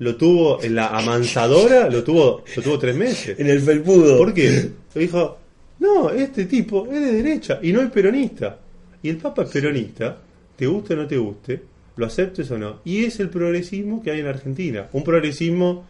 Lo 0.00 0.16
tuvo 0.16 0.62
en 0.62 0.74
la 0.76 0.88
amansadora, 0.96 1.90
lo 1.90 2.04
tuvo, 2.04 2.44
lo 2.56 2.62
tuvo 2.62 2.78
tres 2.78 2.94
meses. 2.96 3.38
En 3.38 3.48
el 3.48 3.60
felpudo. 3.60 4.16
¿Por 4.18 4.32
qué? 4.32 4.70
Dijo, 4.94 5.38
no, 5.80 6.10
este 6.10 6.44
tipo 6.46 6.86
es 6.86 7.00
de 7.00 7.12
derecha 7.22 7.58
y 7.62 7.72
no 7.72 7.80
es 7.82 7.90
peronista. 7.90 8.58
Y 9.02 9.08
el 9.10 9.16
Papa 9.16 9.42
es 9.42 9.50
peronista, 9.50 10.18
te 10.56 10.66
guste 10.66 10.94
o 10.94 10.96
no 10.96 11.06
te 11.06 11.16
guste, 11.16 11.62
lo 11.96 12.06
aceptes 12.06 12.50
o 12.52 12.58
no. 12.58 12.80
Y 12.84 13.04
es 13.04 13.18
el 13.20 13.28
progresismo 13.28 14.02
que 14.02 14.10
hay 14.12 14.20
en 14.20 14.26
Argentina. 14.28 14.88
Un 14.92 15.02
progresismo 15.04 15.84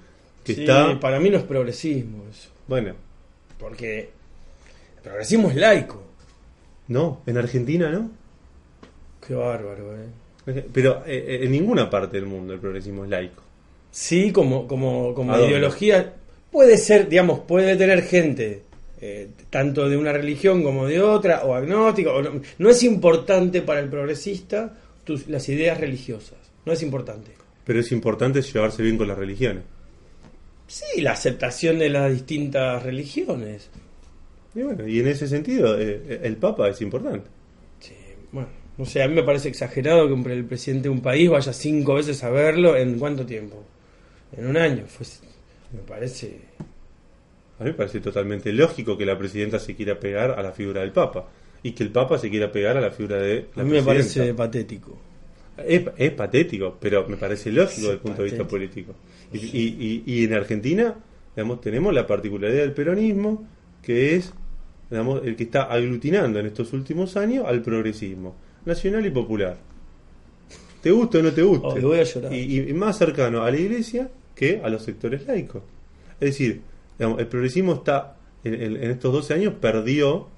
que 0.45 0.55
Sí, 0.55 0.61
está, 0.63 0.99
para 1.01 1.21
mí 1.21 1.29
no 1.31 1.37
es 1.39 1.45
progresismo 1.45 2.25
eso. 2.31 2.49
bueno, 2.67 2.95
Porque 3.59 4.11
el 4.97 5.03
progresismo 5.03 5.51
es 5.51 5.57
laico. 5.57 6.03
no, 6.89 7.21
en 7.27 7.37
Argentina 7.39 7.91
no. 7.91 8.11
Qué 9.27 9.35
bárbaro, 9.35 9.95
eh. 9.97 10.07
Pero 10.73 11.03
eh, 11.07 11.41
en 11.43 11.53
ninguna 11.53 11.89
parte 11.89 12.17
del 12.17 12.27
mundo 12.27 12.55
el 12.55 12.61
progresismo 12.61 13.05
es 13.05 13.11
laico. 13.11 13.43
Sí, 13.91 14.33
como, 14.33 14.67
como, 14.67 15.15
como 15.15 15.37
ideología. 15.39 16.15
Puede 16.51 16.79
ser, 16.79 17.09
digamos, 17.09 17.41
puede 17.41 17.77
tener 17.77 18.03
gente 18.03 18.63
eh, 19.01 19.29
tanto 19.51 19.89
de 19.89 19.97
una 19.97 20.13
religión 20.13 20.63
como 20.63 20.87
de 20.87 21.01
otra, 21.01 21.45
o 21.45 21.55
agnóstico. 21.55 22.13
o 22.13 22.23
no, 22.23 22.41
no 22.59 22.71
es 22.71 22.83
importante 22.83 23.63
para 23.63 23.81
el 23.81 23.89
progresista 23.89 24.75
tus, 25.05 25.29
las 25.29 25.49
ideas 25.49 25.79
religiosas. 25.79 26.39
No 26.65 26.73
es 26.73 26.83
importante. 26.83 27.33
Pero 27.65 27.81
es 27.81 27.93
importante 27.93 28.43
llevarse 28.43 28.83
bien 28.83 28.97
con 28.97 29.09
las 29.09 29.19
religiones. 29.19 29.63
Sí, 30.67 31.01
la 31.01 31.13
aceptación 31.13 31.79
de 31.79 31.89
las 31.89 32.13
distintas 32.13 32.83
religiones. 32.83 33.71
Y 34.55 34.63
bueno, 34.63 34.87
y 34.87 35.01
en 35.01 35.09
ese 35.09 35.29
sentido, 35.29 35.79
eh, 35.79 36.21
el 36.23 36.37
Papa 36.37 36.69
es 36.69 36.81
importante. 36.83 37.29
Sí, 37.81 37.95
bueno, 38.33 38.49
no 38.79 38.87
sé, 38.87 39.03
a 39.03 39.09
mí 39.09 39.15
me 39.15 39.23
parece 39.25 39.49
exagerado 39.49 40.09
que 40.09 40.33
el 40.33 40.45
presidente 40.45 40.85
de 40.85 40.91
un 40.91 41.01
país 41.01 41.29
vaya 41.29 41.53
cinco 41.53 41.95
veces 41.95 42.23
a 42.25 42.31
verlo 42.31 42.77
en 42.77 42.99
cuánto 42.99 43.27
tiempo. 43.27 43.65
En 44.37 44.47
un 44.47 44.57
año. 44.57 44.85
Fue, 44.87 45.07
me 45.73 45.81
parece. 45.81 46.39
A 47.59 47.65
mí 47.65 47.71
me 47.71 47.75
parece 47.75 48.01
totalmente 48.01 48.53
lógico 48.53 48.97
que 48.97 49.05
la 49.05 49.19
presidenta 49.19 49.59
se 49.59 49.75
quiera 49.75 49.99
pegar 49.99 50.31
a 50.39 50.43
la 50.43 50.53
figura 50.53 50.83
del 50.83 50.93
Papa 50.93 51.29
y 51.63 51.73
que 51.73 51.83
el 51.83 51.91
Papa 51.91 52.19
se 52.19 52.31
quiera 52.31 52.53
pegar 52.53 52.77
a 52.77 52.81
la 52.81 52.91
figura 52.93 53.17
de 53.17 53.47
la 53.57 53.63
a 53.63 53.65
mí 53.65 53.73
me 53.73 53.83
parece 53.83 54.33
patético. 54.33 54.97
Es, 55.67 55.83
es 55.97 56.13
patético, 56.13 56.77
pero 56.81 57.09
me 57.09 57.17
parece 57.17 57.51
lógico 57.51 57.81
desde 57.89 57.93
el 57.95 57.99
punto 57.99 58.23
de 58.23 58.29
vista 58.29 58.47
político. 58.47 58.95
Y, 59.33 59.39
y- 59.39 60.03
y- 60.07 60.21
y 60.21 60.25
en 60.25 60.35
Argentina, 60.35 60.95
digamos, 61.35 61.61
tenemos 61.61 61.93
la 61.93 62.07
particularidad 62.07 62.61
del 62.63 62.73
peronismo, 62.73 63.45
que 63.83 64.15
es 64.15 64.33
digamos, 64.89 65.23
el 65.27 65.35
que 65.35 65.43
está 65.43 65.65
aglutinando 65.65 66.39
en 66.39 66.47
estos 66.47 66.73
últimos 66.73 67.17
años 67.17 67.45
al 67.47 67.61
progresismo, 67.63 68.37
nacional 68.69 69.05
y 69.05 69.11
popular. 69.11 69.57
¿Te 70.83 70.91
gusta 70.93 71.19
o 71.19 71.23
no 71.23 71.33
te 71.33 71.43
gusta? 71.43 71.69
Oh, 71.69 71.81
voy 71.81 71.99
a 71.99 72.05
llorar. 72.05 72.33
Y, 72.33 72.61
y 72.61 72.73
más 72.73 72.97
cercano 72.99 73.43
a 73.43 73.51
la 73.51 73.57
iglesia 73.57 74.09
que 74.35 74.61
a 74.63 74.69
los 74.69 74.83
sectores 74.83 75.27
laicos. 75.27 75.63
Es 76.21 76.31
decir, 76.31 76.61
digamos, 76.99 77.19
el 77.19 77.27
progresismo 77.27 77.75
está, 77.75 78.17
en, 78.45 78.55
en- 78.55 78.77
en 78.77 78.91
estos 78.93 79.13
12 79.13 79.35
años, 79.35 79.55
perdió 79.61 80.29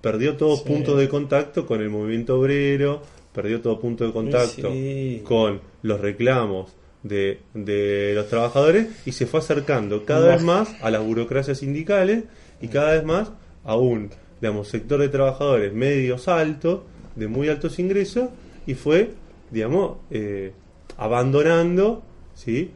perdió 0.00 0.34
todos 0.38 0.60
Sí. 0.60 0.64
puntos 0.68 0.98
de 0.98 1.10
contacto 1.10 1.66
con 1.66 1.82
el 1.82 1.90
movimiento 1.90 2.40
obrero, 2.40 3.02
perdió 3.34 3.60
todo 3.60 3.78
punto 3.78 4.06
de 4.06 4.12
contacto 4.14 4.72
Sí. 4.72 5.20
con 5.24 5.60
los 5.82 6.00
reclamos 6.00 6.72
de, 7.02 7.40
de 7.52 8.12
los 8.14 8.26
trabajadores 8.28 8.86
y 9.04 9.12
se 9.12 9.26
fue 9.26 9.40
acercando 9.40 10.06
cada 10.06 10.28
vez 10.36 10.42
más 10.42 10.74
a 10.80 10.90
las 10.90 11.04
burocracias 11.04 11.58
sindicales 11.58 12.24
y 12.62 12.68
cada 12.68 12.92
vez 12.92 13.04
más 13.04 13.30
a 13.62 13.76
un 13.76 14.08
digamos, 14.40 14.68
sector 14.68 15.00
de 15.00 15.10
trabajadores 15.10 15.74
medios 15.74 16.28
altos, 16.28 16.80
de 17.20 17.28
muy 17.28 17.48
altos 17.48 17.78
ingresos, 17.78 18.30
y 18.66 18.74
fue, 18.74 19.10
digamos, 19.52 19.98
eh, 20.10 20.52
abandonando 20.96 22.02
¿sí? 22.34 22.70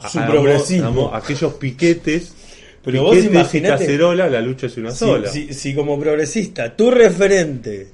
A- 0.00 0.08
Su 0.08 0.18
a- 0.20 0.26
progresismo. 0.26 0.90
digamos, 0.90 1.10
aquellos 1.14 1.54
piquetes, 1.54 2.34
Pero 2.84 3.02
vos 3.04 3.14
piquetes 3.16 3.32
y 3.32 3.34
imaginate- 3.58 3.78
cacerola, 3.84 4.28
la 4.28 4.40
lucha 4.40 4.66
es 4.66 4.76
una 4.76 4.90
Si, 4.90 4.98
sola. 4.98 5.28
si- 5.28 5.54
si 5.54 5.74
como 5.74 5.98
progresista, 5.98 6.76
tu 6.76 6.90
referente, 6.90 7.88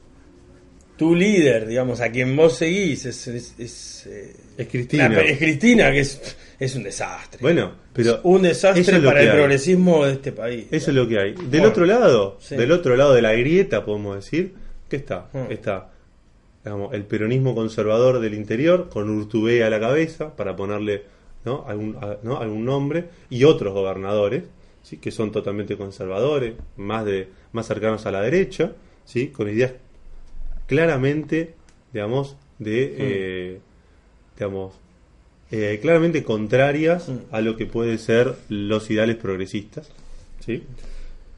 tu 0.96 1.14
líder, 1.14 1.66
digamos, 1.66 2.00
a 2.00 2.10
quien 2.10 2.34
vos 2.36 2.56
seguís, 2.56 3.06
es, 3.06 3.26
es, 3.28 3.54
es, 3.58 4.06
eh, 4.06 4.32
Es 4.58 4.68
Cristina. 4.68 5.08
la- 5.08 5.20
es 5.22 5.38
Cristina, 5.38 5.90
que 5.92 6.00
es, 6.00 6.36
es 6.58 6.74
un 6.74 6.82
desastre. 6.82 7.38
Bueno, 7.40 7.72
pero 7.92 8.20
un 8.24 8.42
desastre 8.42 8.82
es 8.82 9.02
para 9.04 9.22
el 9.22 9.28
hay. 9.30 9.34
progresismo 9.34 10.04
de 10.04 10.12
este 10.14 10.32
país. 10.32 10.66
Eso 10.70 10.90
es 10.90 10.96
lo 10.96 11.06
que 11.08 11.18
hay. 11.18 11.32
Del 11.32 11.46
Bueno, 11.48 11.68
otro 11.68 11.86
lado, 11.86 12.38
sí. 12.40 12.56
del 12.56 12.72
otro 12.72 12.96
lado 12.96 13.14
de 13.14 13.22
la 13.22 13.32
grieta, 13.32 13.84
podemos 13.84 14.16
decir, 14.16 14.52
¿qué 14.90 14.96
está? 14.96 15.28
Mm. 15.32 15.50
Está 15.50 15.90
digamos, 16.62 16.92
el 16.92 17.04
peronismo 17.04 17.54
conservador 17.54 18.20
del 18.20 18.34
interior, 18.34 18.90
con 18.90 19.08
Urtubey 19.08 19.62
a 19.62 19.70
la 19.70 19.80
cabeza, 19.80 20.36
para 20.36 20.54
ponerle 20.56 21.04
¿no? 21.46 21.64
Algún, 21.66 21.96
a- 21.96 22.18
¿no? 22.22 22.38
algún 22.38 22.66
nombre, 22.66 23.06
y 23.30 23.44
otros 23.44 23.72
gobernadores, 23.72 24.44
¿sí? 24.82 24.98
que 24.98 25.10
son 25.10 25.32
totalmente 25.32 25.78
conservadores, 25.78 26.52
más, 26.76 27.06
de, 27.06 27.28
más 27.52 27.66
cercanos 27.66 28.04
a 28.04 28.10
la 28.10 28.20
derecha, 28.20 28.72
¿sí? 29.06 29.28
con 29.28 29.48
ideas 29.48 29.72
claramente, 30.66 31.54
digamos, 31.92 32.36
de, 32.58 32.94
eh, 32.98 33.60
digamos, 34.36 34.74
eh, 35.50 35.78
claramente 35.82 36.22
contrarias 36.22 37.10
a 37.32 37.40
lo 37.40 37.56
que 37.56 37.66
pueden 37.66 37.98
ser 37.98 38.34
los 38.50 38.90
ideales 38.90 39.16
progresistas, 39.16 39.90
¿sí? 40.44 40.62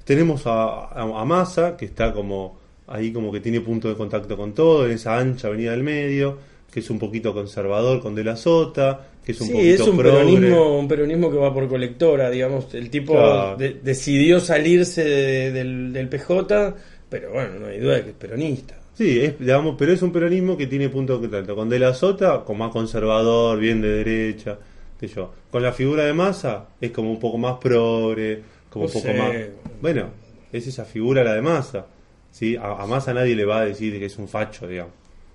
Tenemos 0.04 0.46
a, 0.46 0.86
a, 0.86 1.02
a 1.20 1.24
Massa, 1.24 1.76
que 1.76 1.84
está 1.84 2.12
como 2.12 2.58
ahí 2.92 3.12
como 3.12 3.32
que 3.32 3.40
tiene 3.40 3.60
punto 3.60 3.88
de 3.88 3.94
contacto 3.94 4.36
con 4.36 4.52
todo, 4.54 4.86
en 4.86 4.92
esa 4.92 5.18
ancha 5.18 5.48
avenida 5.48 5.70
del 5.72 5.82
medio, 5.82 6.38
que 6.70 6.80
es 6.80 6.90
un 6.90 6.98
poquito 6.98 7.32
conservador 7.34 8.00
con 8.00 8.14
De 8.14 8.24
la 8.24 8.36
Sota, 8.36 9.08
que 9.24 9.32
es 9.32 9.40
un 9.40 9.46
sí, 9.48 9.52
poquito 9.52 9.82
es 9.82 9.88
un 9.88 9.96
peronismo, 9.96 10.78
un 10.78 10.88
peronismo 10.88 11.30
que 11.30 11.36
va 11.36 11.52
por 11.52 11.68
colectora, 11.68 12.30
digamos. 12.30 12.72
El 12.74 12.90
tipo 12.90 13.12
Claro. 13.12 13.56
de- 13.56 13.74
decidió 13.82 14.40
salirse 14.40 15.04
de- 15.04 15.52
del, 15.52 15.92
del 15.92 16.08
PJ, 16.08 16.74
pero 17.08 17.32
bueno, 17.32 17.58
no 17.60 17.66
hay 17.66 17.78
duda 17.78 17.96
de 17.96 18.02
que 18.04 18.10
es 18.10 18.16
peronista. 18.16 18.78
Sí, 18.94 19.20
es, 19.20 19.38
digamos, 19.38 19.76
pero 19.78 19.92
es 19.92 20.02
un 20.02 20.12
peronismo 20.12 20.56
que 20.56 20.66
tiene 20.66 20.88
punto 20.88 21.14
de 21.14 21.20
contacto 21.28 21.54
con 21.56 21.68
De 21.68 21.78
la 21.78 21.94
Sota, 21.94 22.42
como 22.44 22.64
más 22.64 22.72
conservador, 22.72 23.58
bien 23.58 23.80
de 23.80 23.88
derecha, 23.88 24.58
qué 24.98 25.08
sé 25.08 25.14
yo. 25.16 25.32
Con 25.50 25.62
la 25.62 25.72
figura 25.72 26.04
de 26.04 26.12
Massa 26.14 26.66
es 26.80 26.90
como 26.90 27.10
un 27.10 27.18
poco 27.20 27.38
más 27.38 27.58
progre, 27.58 28.40
como 28.70 28.86
un 28.86 28.90
poco 28.92 29.06
sé. 29.06 29.14
más... 29.14 29.32
Bueno, 29.80 30.06
es 30.52 30.66
esa 30.66 30.84
figura 30.84 31.22
la 31.24 31.34
de 31.34 31.42
Massa. 31.42 31.86
¿Sí? 32.32 32.56
A, 32.56 32.82
a 32.82 32.86
Massa 32.88 33.14
nadie 33.14 33.36
le 33.36 33.44
va 33.44 33.60
a 33.60 33.64
decir 33.66 33.96
que 34.00 34.06
es 34.06 34.18
un 34.18 34.26
facho, 34.26 34.66
digamos. 34.66 34.92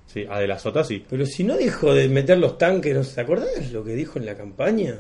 ¿sí? 0.07 0.25
A 0.29 0.39
De 0.39 0.47
la 0.47 0.59
Sota 0.59 0.83
sí. 0.83 1.05
Pero 1.09 1.25
si 1.25 1.45
no 1.45 1.55
dijo 1.55 1.93
de 1.93 2.09
meter 2.09 2.37
los 2.37 2.57
tanques, 2.57 2.93
¿no 2.93 3.01
¿te 3.03 3.21
acordás 3.21 3.71
lo 3.71 3.83
que 3.85 3.93
dijo 3.95 4.19
en 4.19 4.25
la 4.25 4.35
campaña? 4.35 4.95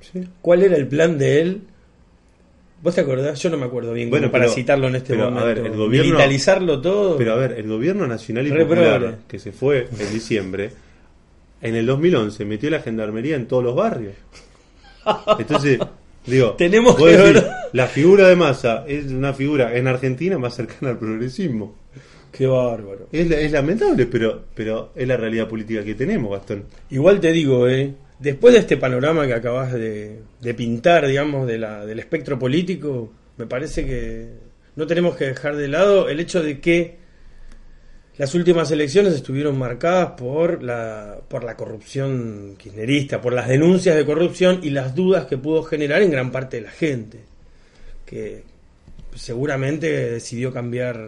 Sí. 0.00 0.22
¿Cuál 0.40 0.62
era 0.62 0.76
el 0.76 0.86
plan 0.86 1.18
de 1.18 1.40
él? 1.40 1.60
¿Vos 2.80 2.94
te 2.94 3.00
acordás? 3.00 3.42
Yo 3.42 3.50
no 3.50 3.56
me 3.56 3.66
acuerdo 3.66 3.92
bien 3.92 4.08
Bueno, 4.08 4.30
para 4.30 4.48
citarlo 4.48 4.86
en 4.86 4.94
este 4.94 5.14
pero, 5.14 5.26
a 5.26 5.30
momento. 5.30 5.46
ver, 5.48 5.58
el 5.72 5.76
gobierno- 5.76 6.10
Militarizarlo 6.12 6.80
todo. 6.80 7.16
Pero 7.16 7.32
a 7.32 7.36
ver, 7.36 7.52
el 7.52 7.66
gobierno 7.66 8.06
nacional 8.06 8.46
y 8.46 8.50
Re 8.50 8.64
popular 8.64 9.18
que 9.26 9.40
se 9.40 9.50
fue 9.50 9.88
en 9.90 10.12
diciembre, 10.12 10.70
en 11.60 11.74
el 11.74 11.86
2011 11.86 12.44
metió 12.44 12.70
la 12.70 12.80
gendarmería 12.80 13.34
en 13.34 13.48
todos 13.48 13.64
los 13.64 13.74
barrios. 13.74 14.14
Entonces, 15.40 15.80
digo, 16.28 16.52
Tenemos 16.52 16.96
que 16.96 17.04
ver- 17.04 17.46
la 17.72 17.86
figura 17.86 18.28
de 18.28 18.36
Massa 18.36 18.84
es 18.86 19.06
una 19.06 19.32
figura 19.34 19.76
en 19.76 19.86
Argentina 19.88 20.38
más 20.38 20.54
cercana 20.56 20.90
al 20.92 20.98
progresismo. 20.98 21.74
Qué 22.32 22.46
bárbaro. 22.46 23.08
Es, 23.12 23.28
la- 23.28 23.40
es 23.40 23.50
lamentable, 23.52 24.06
pero, 24.06 24.42
pero 24.54 24.92
es 24.94 25.08
la 25.08 25.16
realidad 25.16 25.48
política 25.48 25.82
que 25.82 25.94
tenemos, 25.94 26.30
Gastón. 26.30 26.64
Igual 26.90 27.20
te 27.20 27.32
digo, 27.32 27.68
eh, 27.68 27.94
después 28.18 28.52
de 28.54 28.60
este 28.60 28.76
panorama 28.76 29.26
que 29.26 29.34
acabas 29.34 29.72
de, 29.72 30.20
de 30.40 30.54
pintar, 30.54 31.06
digamos, 31.06 31.46
de 31.46 31.58
la, 31.58 31.86
del 31.86 31.98
espectro 31.98 32.38
político, 32.38 33.10
me 33.38 33.46
parece 33.46 33.84
que 33.86 34.26
no 34.76 34.86
tenemos 34.86 35.16
que 35.16 35.26
dejar 35.26 35.56
de 35.56 35.68
lado 35.68 36.08
el 36.08 36.20
hecho 36.20 36.42
de 36.42 36.60
que 36.60 36.96
las 38.18 38.34
últimas 38.34 38.70
elecciones 38.70 39.14
estuvieron 39.14 39.56
marcadas 39.58 40.10
por 40.18 40.62
la, 40.62 41.18
por 41.28 41.44
la 41.44 41.56
corrupción 41.56 42.54
kirchnerista, 42.58 43.20
por 43.20 43.32
las 43.32 43.48
denuncias 43.48 43.96
de 43.96 44.04
corrupción 44.04 44.60
y 44.62 44.70
las 44.70 44.94
dudas 44.94 45.26
que 45.26 45.38
pudo 45.38 45.62
generar 45.62 46.02
en 46.02 46.10
gran 46.10 46.30
parte 46.32 46.56
de 46.58 46.64
la 46.64 46.70
gente, 46.70 47.20
que 48.04 48.42
seguramente 49.14 50.10
decidió 50.10 50.52
cambiar, 50.52 51.00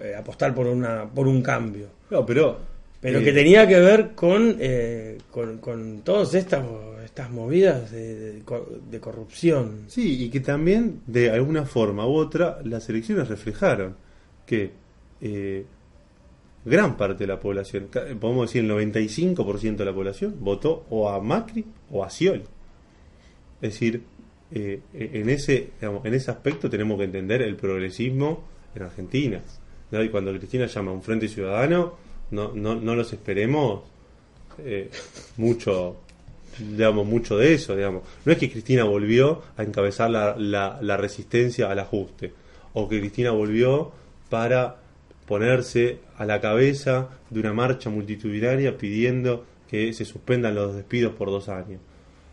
eh, 0.00 0.14
apostar 0.16 0.54
por, 0.54 0.66
una, 0.66 1.04
por 1.04 1.26
un 1.26 1.42
cambio. 1.42 1.88
No, 2.10 2.24
pero. 2.24 2.58
Pero 3.00 3.18
eh, 3.18 3.24
que 3.24 3.32
tenía 3.32 3.66
que 3.68 3.80
ver 3.80 4.10
con, 4.14 4.56
eh, 4.60 5.18
con, 5.30 5.58
con 5.58 6.00
todas 6.02 6.32
estas, 6.34 6.64
estas 7.04 7.30
movidas 7.30 7.90
de, 7.90 8.32
de 8.32 8.40
co- 8.42 8.66
de 8.90 8.98
corrupción. 9.00 9.84
Sí, 9.88 10.24
y 10.24 10.30
que 10.30 10.40
también, 10.40 11.00
de 11.06 11.30
alguna 11.30 11.64
forma 11.66 12.06
u 12.06 12.14
otra, 12.14 12.60
las 12.64 12.88
elecciones 12.88 13.28
reflejaron 13.28 13.94
que 14.46 14.70
eh, 15.20 15.64
gran 16.64 16.96
parte 16.96 17.24
de 17.24 17.26
la 17.28 17.40
población, 17.40 17.88
podemos 18.20 18.48
decir 18.48 18.64
el 18.64 18.70
95% 18.70 19.76
de 19.76 19.84
la 19.84 19.92
población, 19.92 20.36
votó 20.40 20.86
o 20.90 21.10
a 21.10 21.20
Macri 21.20 21.64
o 21.90 22.04
a 22.04 22.10
Scioli. 22.10 22.44
Es 23.60 23.72
decir, 23.74 24.02
eh, 24.52 24.80
en, 24.94 25.28
ese, 25.30 25.70
digamos, 25.80 26.04
en 26.04 26.14
ese 26.14 26.30
aspecto 26.30 26.70
tenemos 26.70 26.98
que 26.98 27.04
entender 27.04 27.42
el 27.42 27.56
progresismo 27.56 28.44
en 28.74 28.82
Argentina. 28.82 29.42
¿no? 29.90 30.02
Y 30.02 30.08
cuando 30.08 30.32
Cristina 30.32 30.66
llama 30.66 30.90
a 30.90 30.94
un 30.94 31.02
Frente 31.02 31.28
Ciudadano, 31.28 31.94
no, 32.30 32.52
no, 32.54 32.74
no 32.74 32.94
los 32.94 33.12
esperemos 33.12 33.82
eh, 34.58 34.90
mucho 35.36 35.96
digamos 36.56 37.04
mucho 37.04 37.36
de 37.36 37.54
eso 37.54 37.74
digamos 37.74 38.04
no 38.24 38.30
es 38.30 38.38
que 38.38 38.48
Cristina 38.48 38.84
volvió 38.84 39.42
a 39.56 39.64
encabezar 39.64 40.08
la, 40.08 40.36
la, 40.38 40.78
la 40.80 40.96
resistencia 40.96 41.68
al 41.68 41.80
ajuste 41.80 42.32
o 42.74 42.88
que 42.88 43.00
Cristina 43.00 43.32
volvió 43.32 43.90
para 44.30 44.76
ponerse 45.26 45.98
a 46.18 46.24
la 46.26 46.40
cabeza 46.40 47.08
de 47.30 47.40
una 47.40 47.52
marcha 47.52 47.90
multitudinaria 47.90 48.76
pidiendo 48.76 49.44
que 49.68 49.92
se 49.92 50.04
suspendan 50.04 50.54
los 50.54 50.74
despidos 50.74 51.14
por 51.14 51.28
dos 51.30 51.48
años. 51.48 51.80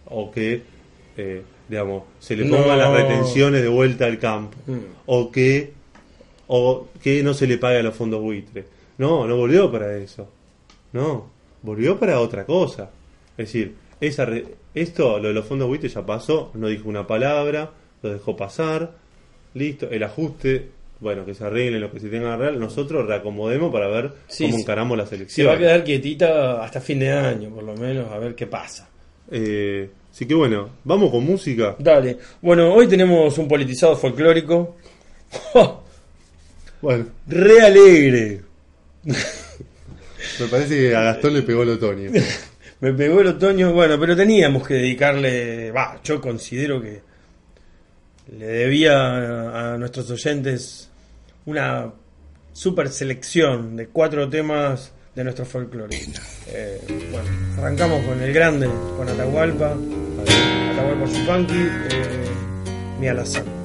O 0.06 0.32
que 0.32 0.62
eh, 1.18 1.42
digamos 1.70 2.04
se 2.20 2.36
le 2.36 2.46
No. 2.46 2.58
pongan 2.58 2.78
las 2.78 2.92
retenciones 2.94 3.62
de 3.62 3.68
vuelta 3.70 4.06
al 4.06 4.20
campo. 4.20 4.58
Mm. 4.68 4.78
o 5.06 5.32
que 5.32 5.74
o 6.48 6.88
que 7.02 7.24
no 7.24 7.34
se 7.34 7.48
le 7.48 7.58
pague 7.58 7.80
a 7.80 7.84
los 7.84 7.96
fondos 7.96 8.22
buitres. 8.22 8.66
No 8.98 9.26
no 9.28 9.38
volvió 9.38 9.72
para 9.72 9.96
eso. 9.98 10.28
No 10.94 11.30
volvió 11.62 11.98
para 12.00 12.20
otra 12.20 12.46
cosa. 12.46 12.90
Es 13.38 13.46
decir 13.48 13.76
esa 14.02 14.26
re- 14.26 14.46
esto 14.74 15.20
lo 15.20 15.30
de 15.30 15.34
los 15.34 15.46
fondos 15.46 15.68
buitres 15.68 15.94
ya 15.94 16.06
pasó 16.06 16.52
no 16.56 16.68
dijo 16.68 16.90
una 16.90 17.06
palabra 17.08 17.72
lo 18.04 18.10
dejó 18.12 18.36
pasar 18.36 18.94
listo, 19.54 19.88
el 19.92 20.02
ajuste, 20.04 20.70
bueno, 21.02 21.26
que 21.26 21.34
se 21.34 21.44
arregle 21.44 21.80
lo 21.80 21.92
que 21.92 22.00
se 22.00 22.08
tenga 22.08 22.28
que 22.30 22.34
arreglar, 22.44 22.58
nosotros 22.58 23.06
reacomodemos 23.08 23.72
para 23.74 23.88
ver 23.90 24.14
Sí, 24.28 24.46
cómo 24.46 24.60
encaramos 24.60 24.98
la 24.98 25.04
Se 25.06 25.10
selección. 25.16 25.48
va 25.50 25.54
a 25.54 25.58
quedar 25.58 25.84
quietita 25.84 26.64
hasta 26.64 26.80
fin 26.80 27.00
de 27.00 27.12
año, 27.12 27.50
por 27.50 27.64
lo 27.64 27.76
menos, 27.76 28.10
a 28.12 28.18
ver 28.20 28.36
qué 28.36 28.48
pasa. 28.48 28.88
Eh, 29.30 29.90
así 30.12 30.26
que 30.26 30.34
bueno, 30.36 30.70
vamos 30.84 31.12
con 31.12 31.26
música. 31.26 31.76
Dale. 31.80 32.18
Bueno, 32.42 32.74
hoy 32.74 32.88
tenemos 32.88 33.38
un 33.38 33.48
politizado 33.48 33.96
folclórico. 33.98 34.78
Bueno, 36.82 37.06
Re 37.28 37.62
alegre. 37.62 38.42
me 39.04 40.48
parece 40.50 40.76
que 40.80 40.96
a 40.96 41.02
Gastón 41.04 41.36
le 41.36 41.42
pegó 41.44 41.64
el 41.64 41.70
otoño. 41.70 42.12
Me 42.82 42.92
pegó 42.94 43.22
el 43.22 43.28
otoño, 43.28 43.72
bueno, 43.74 44.00
pero 44.00 44.16
teníamos 44.16 44.68
que 44.68 44.74
dedicarle, 44.74 45.70
va, 45.70 46.00
yo 46.04 46.20
considero 46.20 46.82
que 46.82 47.00
le 48.40 48.46
debía 48.48 48.94
a, 48.98 49.74
a 49.76 49.78
nuestros 49.78 50.10
oyentes 50.10 50.90
una 51.46 51.92
super 52.54 52.90
selección 52.90 53.76
de 53.76 53.88
cuatro 53.88 54.30
temas 54.30 54.92
de 55.16 55.24
nuestro 55.24 55.46
folclore. 55.46 55.98
Eh, 56.48 57.10
bueno, 57.12 57.30
arrancamos 57.58 58.04
con 58.06 58.22
el 58.22 58.34
grande, 58.34 58.70
con 58.98 59.08
Atahualpa, 59.10 59.76
Atahualpa 60.74 61.06
Yupanqui, 61.06 61.68
eh, 61.90 62.26
Mi 63.00 63.08
Alazán. 63.08 63.61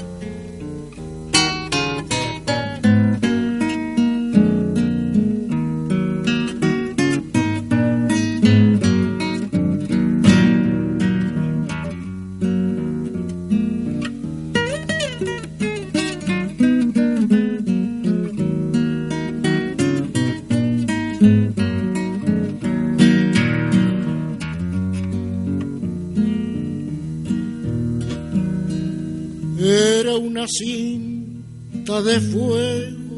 De 32.06 32.20
fuego, 32.20 33.16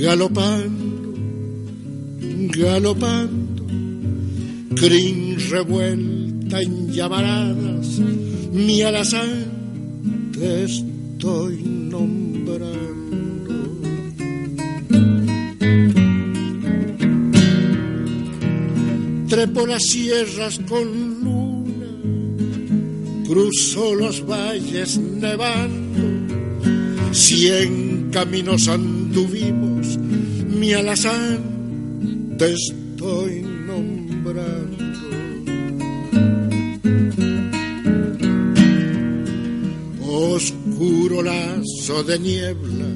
galopando, 0.00 1.14
galopando, 2.52 3.64
crin 4.74 5.36
revuelta 5.48 6.60
en 6.62 6.92
llamaradas, 6.92 8.00
mi 8.52 8.82
alazán 8.82 10.32
te 10.32 10.64
estoy 10.64 11.62
nombrando. 11.62 12.76
Trepo 19.28 19.66
las 19.66 19.82
sierras 19.84 20.60
con 20.68 21.22
luna, 21.22 21.86
cruzó 23.28 23.94
los 23.94 24.26
valles 24.26 24.98
nevando, 24.98 26.15
cien 27.16 28.10
caminos 28.12 28.68
anduvimos, 28.68 29.98
mi 30.60 30.74
alazán 30.74 32.36
te 32.36 32.52
estoy 32.52 33.40
nombrando. 33.40 34.76
Oscuro 40.06 41.22
lazo 41.22 42.04
de 42.04 42.18
niebla, 42.18 42.90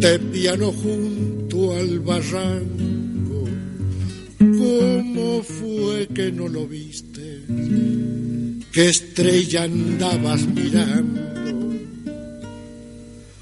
te 0.00 0.18
piano 0.18 0.72
junto 0.72 1.76
al 1.76 2.00
barranco, 2.00 3.44
¿cómo 4.38 5.42
fue 5.44 6.08
que 6.08 6.32
no 6.32 6.48
lo 6.48 6.66
viste? 6.66 7.44
¿Qué 8.72 8.88
estrella 8.88 9.62
andabas 9.62 10.44
mirando? 10.46 11.17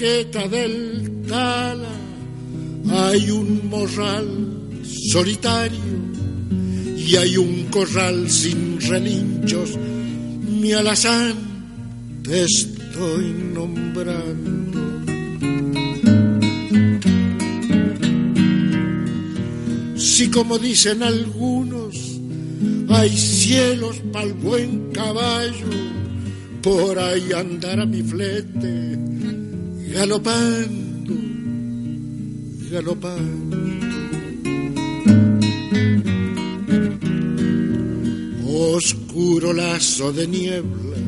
Una 0.00 0.08
horqueta 0.08 0.48
del 0.48 1.22
Tala 1.28 1.88
hay 2.90 3.30
un 3.30 3.68
morral 3.68 4.26
solitario 4.84 5.78
y 6.96 7.16
hay 7.16 7.36
un 7.36 7.64
corral 7.64 8.30
sin 8.30 8.80
relinchos. 8.80 9.76
Mi 10.48 10.72
alazán 10.72 11.34
te 12.22 12.44
estoy 12.44 13.32
nombrando. 13.54 14.80
Si 19.96 20.28
como 20.30 20.58
dicen 20.58 21.02
algunos, 21.02 21.96
hay 22.88 23.10
cielos 23.10 24.00
pa'l 24.12 24.32
buen 24.34 24.92
caballo, 24.92 25.70
por 26.62 26.98
ahí 26.98 27.32
andará 27.32 27.86
mi 27.86 28.02
flete, 28.02 28.98
galopando, 29.92 31.14
galopando. 32.70 33.58
Oscuro 38.46 39.52
lazo 39.52 40.12
de 40.12 40.26
niebla, 40.26 40.98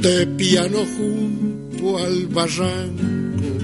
de 0.00 0.26
piano 0.38 0.78
junto 0.96 1.98
al 1.98 2.26
barranco, 2.28 3.58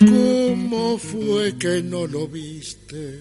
¿cómo 0.00 0.98
fue 0.98 1.56
que 1.58 1.82
no 1.82 2.06
lo 2.06 2.26
viste? 2.28 3.20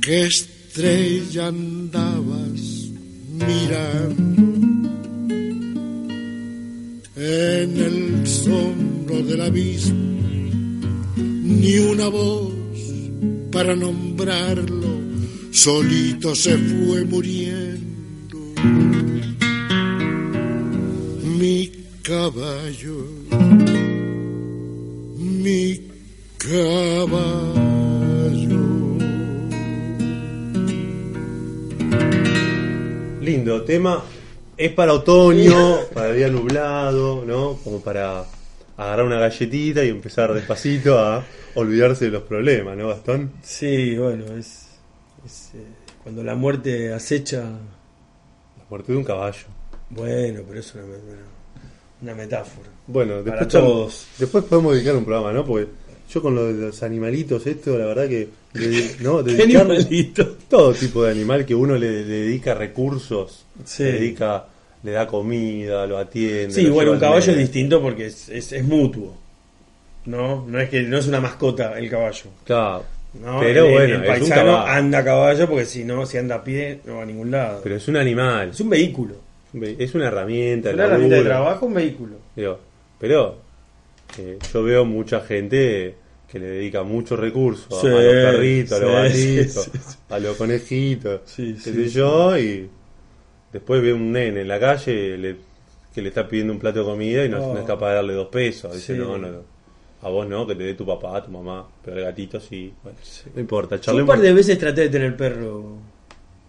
¿Qué 0.00 0.26
estrella 0.26 1.48
andabas 1.48 2.90
mirando? 3.32 4.49
En 7.22 7.76
el 7.76 8.26
sombro 8.26 9.16
del 9.20 9.42
abismo, 9.42 10.22
ni 11.16 11.76
una 11.76 12.08
voz 12.08 12.50
para 13.52 13.76
nombrarlo, 13.76 14.88
solito 15.50 16.34
se 16.34 16.56
fue 16.56 17.04
muriendo. 17.04 18.38
Mi 21.38 21.70
caballo, 22.00 23.06
mi 25.18 25.78
caballo. 26.38 27.38
Lindo 33.20 33.62
tema. 33.64 34.02
Es 34.60 34.72
para 34.72 34.92
otoño, 34.92 35.78
para 35.94 36.12
día 36.12 36.28
nublado, 36.28 37.24
¿no? 37.24 37.58
Como 37.64 37.80
para 37.80 38.26
agarrar 38.76 39.06
una 39.06 39.18
galletita 39.18 39.82
y 39.82 39.88
empezar 39.88 40.34
despacito 40.34 40.98
a 40.98 41.24
olvidarse 41.54 42.04
de 42.06 42.10
los 42.10 42.24
problemas, 42.24 42.76
¿no, 42.76 42.88
Gastón? 42.88 43.32
Sí, 43.42 43.96
bueno, 43.96 44.24
es, 44.36 44.66
es, 45.24 45.52
eh, 45.54 45.64
cuando 46.02 46.22
la 46.22 46.34
muerte 46.34 46.92
acecha, 46.92 47.40
La 47.40 48.64
muerte 48.68 48.92
de 48.92 48.98
un 48.98 49.04
caballo. 49.04 49.46
bueno, 49.88 50.42
pero 50.46 50.60
es 50.60 50.74
una, 50.74 50.84
una- 52.02 52.14
metáfora. 52.14 52.68
Bueno, 52.86 53.14
Para 53.24 53.40
después, 53.40 53.48
todos. 53.48 54.06
después 54.18 54.44
podemos 54.44 54.74
dedicar 54.74 54.94
un 54.94 55.04
programa, 55.06 55.32
¿no? 55.32 55.42
Porque 55.44 55.68
yo 56.12 56.20
con 56.20 56.34
lo 56.34 56.52
de 56.52 56.66
los 56.66 56.82
animalitos, 56.82 57.46
esto, 57.46 57.78
la 57.78 57.86
verdad 57.86 58.08
que. 58.08 58.28
de- 58.52 58.96
¿no? 59.00 59.18
Animalito. 59.42 60.36
todo 60.50 60.74
tipo 60.74 61.02
de 61.04 61.12
animal 61.12 61.46
que 61.46 61.54
uno 61.54 61.76
le, 61.76 62.04
le 62.04 62.20
dedica 62.24 62.52
recursos, 62.54 63.46
Sí. 63.64 63.84
le 63.84 63.92
dedica, 63.92 64.46
le 64.82 64.92
da 64.92 65.06
comida, 65.06 65.86
lo 65.86 65.98
atiende. 65.98 66.50
Sí, 66.50 66.64
lo 66.64 66.74
bueno, 66.74 66.90
un 66.92 66.96
al 66.96 67.00
caballo 67.00 67.32
es 67.32 67.38
distinto 67.38 67.80
porque 67.82 68.06
es, 68.06 68.28
es, 68.28 68.52
es 68.52 68.64
mutuo. 68.64 69.16
No, 70.06 70.46
no 70.46 70.58
es 70.60 70.68
que 70.70 70.82
no 70.82 70.98
es 70.98 71.06
una 71.06 71.20
mascota 71.20 71.78
el 71.78 71.90
caballo. 71.90 72.30
Claro. 72.44 72.84
No, 73.22 73.40
pero 73.40 73.66
el, 73.66 73.72
bueno, 73.72 73.84
el 73.86 73.92
es 73.92 73.98
un 74.00 74.06
paisano 74.06 74.52
caballo. 74.52 74.72
anda 74.72 74.98
a 74.98 75.04
caballo 75.04 75.48
porque 75.48 75.64
si 75.66 75.84
no, 75.84 76.06
si 76.06 76.16
anda 76.16 76.36
a 76.36 76.44
pie, 76.44 76.80
no 76.86 76.96
va 76.96 77.02
a 77.02 77.06
ningún 77.06 77.30
lado. 77.30 77.60
Pero 77.62 77.76
es 77.76 77.88
un 77.88 77.96
animal. 77.96 78.50
es 78.50 78.60
un 78.60 78.70
vehículo. 78.70 79.14
Es 79.52 79.94
una 79.94 80.06
herramienta. 80.06 80.70
Una 80.70 80.84
herramienta 80.84 81.16
de 81.16 81.24
trabajo, 81.24 81.66
un 81.66 81.74
vehículo. 81.74 82.16
Digo, 82.36 82.58
pero 82.98 83.38
eh, 84.18 84.38
yo 84.52 84.62
veo 84.62 84.84
mucha 84.84 85.20
gente 85.22 85.94
que 86.30 86.38
le 86.38 86.46
dedica 86.46 86.84
muchos 86.84 87.18
recursos 87.18 87.66
Sí, 87.80 87.88
a 87.88 87.90
los 87.90 88.02
perritos, 88.04 88.80
a 88.80 88.84
los 88.84 89.12
sí, 89.12 89.36
gatitos, 89.36 89.64
sí, 89.64 89.70
sí. 89.74 89.96
a 90.08 90.18
los 90.20 90.36
conejitos, 90.36 91.20
Sí, 91.24 91.54
qué 91.54 91.60
sí, 91.72 91.74
sé 91.74 91.88
sí. 91.88 91.90
yo, 91.90 92.38
y 92.38 92.70
después 93.52 93.82
ve 93.82 93.92
un 93.92 94.12
nene 94.12 94.40
en 94.42 94.48
la 94.48 94.58
calle 94.60 95.16
le- 95.18 95.36
que 95.94 96.02
le 96.02 96.08
está 96.08 96.26
pidiendo 96.28 96.52
un 96.52 96.58
plato 96.58 96.80
de 96.80 96.84
comida 96.84 97.24
y 97.24 97.28
no, 97.28 97.38
Oh. 97.44 97.54
no 97.54 97.60
es 97.60 97.66
capaz 97.66 97.88
de 97.90 97.94
darle 97.96 98.14
dos 98.14 98.28
pesos. 98.28 98.72
Dice, 98.74 98.94
Sí. 98.94 98.98
no, 99.00 99.18
no, 99.18 99.28
no. 99.28 99.42
A 100.02 100.08
vos 100.08 100.26
no, 100.26 100.46
que 100.46 100.54
te 100.54 100.62
dé 100.62 100.74
tu 100.74 100.86
papá, 100.86 101.22
tu 101.22 101.30
mamá, 101.30 101.66
pero 101.84 101.96
al 101.98 102.04
gatito 102.04 102.40
sí. 102.40 102.72
Bueno, 102.82 102.98
Sí. 103.02 103.24
no 103.34 103.40
importa, 103.40 103.76
Yo 103.76 103.94
un 103.96 104.06
par 104.06 104.20
de 104.20 104.32
veces 104.32 104.58
traté 104.58 104.82
de 104.82 104.88
tener 104.88 105.16
perro. 105.16 105.76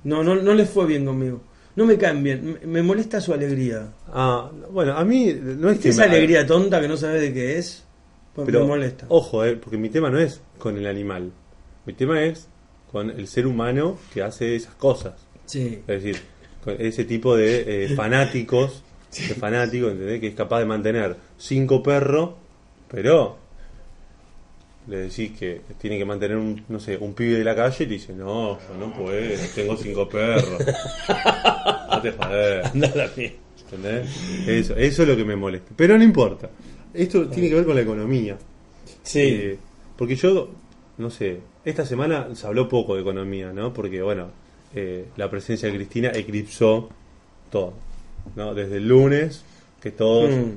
No, 0.03 0.23
no, 0.23 0.35
no 0.35 0.53
les 0.53 0.69
fue 0.69 0.85
bien 0.85 1.05
conmigo. 1.05 1.41
No 1.75 1.85
me 1.85 1.97
caen 1.97 2.21
bien. 2.23 2.59
Me, 2.65 2.81
molesta 2.81 3.19
su 3.21 3.33
alegría. 3.33 3.91
Ah, 4.07 4.49
bueno, 4.71 4.93
a 4.95 5.03
mí 5.05 5.33
no 5.41 5.69
es 5.69 5.79
que 5.79 5.89
Esa 5.89 6.05
me- 6.07 6.15
alegría 6.15 6.45
tonta 6.45 6.79
que 6.81 6.87
no 6.87 6.97
sabes 6.97 7.21
de 7.21 7.33
qué 7.33 7.57
es. 7.57 7.85
pues 8.33 8.45
Pero, 8.45 8.61
me 8.61 8.67
molesta. 8.67 9.05
Ojo, 9.09 9.43
eh, 9.43 9.57
porque 9.57 9.77
mi 9.77 9.89
tema 9.89 10.09
no 10.09 10.17
es 10.19 10.41
con 10.57 10.77
el 10.77 10.85
animal. 10.85 11.31
Mi 11.85 11.91
tema 11.93 12.23
es 12.23 12.47
con 12.91 13.09
el 13.09 13.27
ser 13.27 13.45
humano 13.47 13.97
que 14.13 14.21
hace 14.21 14.55
esas 14.55 14.73
cosas. 14.75 15.13
Sí. 15.45 15.81
Es 15.87 16.01
decir, 16.03 16.21
ese 16.77 17.05
tipo 17.05 17.35
de 17.35 17.85
eh, 17.85 17.95
fanáticos, 17.95 18.83
de 19.11 19.35
fanáticos, 19.35 19.91
¿entendés? 19.91 20.19
Que 20.19 20.27
es 20.27 20.35
capaz 20.35 20.59
de 20.59 20.65
mantener 20.65 21.15
cinco 21.37 21.81
perros, 21.81 22.31
pero 22.89 23.37
le 24.87 24.97
decís 24.97 25.31
que 25.37 25.61
tiene 25.79 25.97
que 25.97 26.05
mantener 26.05 26.37
un, 26.37 26.63
no 26.69 26.79
sé, 26.79 26.97
un 26.97 27.13
pibe 27.13 27.37
de 27.37 27.43
la 27.43 27.55
calle 27.55 27.83
y 27.83 27.87
te 27.87 27.93
dice, 27.93 28.13
no, 28.13 28.59
yo 28.59 28.77
no 28.79 28.93
puedo, 28.93 29.39
tengo 29.55 29.77
cinco 29.77 30.07
perros. 30.09 30.59
No 31.89 32.01
te 32.01 32.11
joder. 32.11 33.35
Eso, 34.47 34.75
eso 34.75 35.03
es 35.03 35.07
lo 35.07 35.15
que 35.15 35.23
me 35.23 35.37
molesta. 35.37 35.71
Pero 35.77 35.97
no 35.97 36.03
importa. 36.03 36.49
Esto 36.93 37.27
tiene 37.29 37.47
que 37.47 37.55
ver 37.55 37.65
con 37.65 37.75
la 37.75 37.81
economía. 37.81 38.37
Sí. 39.01 39.21
Eh, 39.21 39.59
porque 39.95 40.15
yo, 40.17 40.49
no 40.97 41.09
sé, 41.09 41.39
esta 41.63 41.85
semana 41.85 42.27
se 42.35 42.47
habló 42.47 42.67
poco 42.67 42.95
de 42.95 43.01
economía, 43.01 43.53
¿no? 43.53 43.71
Porque, 43.73 44.01
bueno, 44.01 44.29
eh, 44.75 45.05
la 45.17 45.29
presencia 45.29 45.69
de 45.69 45.75
Cristina 45.75 46.11
eclipsó 46.13 46.89
todo, 47.49 47.73
¿no? 48.35 48.53
Desde 48.53 48.77
el 48.77 48.87
lunes, 48.87 49.43
que 49.81 49.91
todos 49.91 50.29
Mm. 50.31 50.51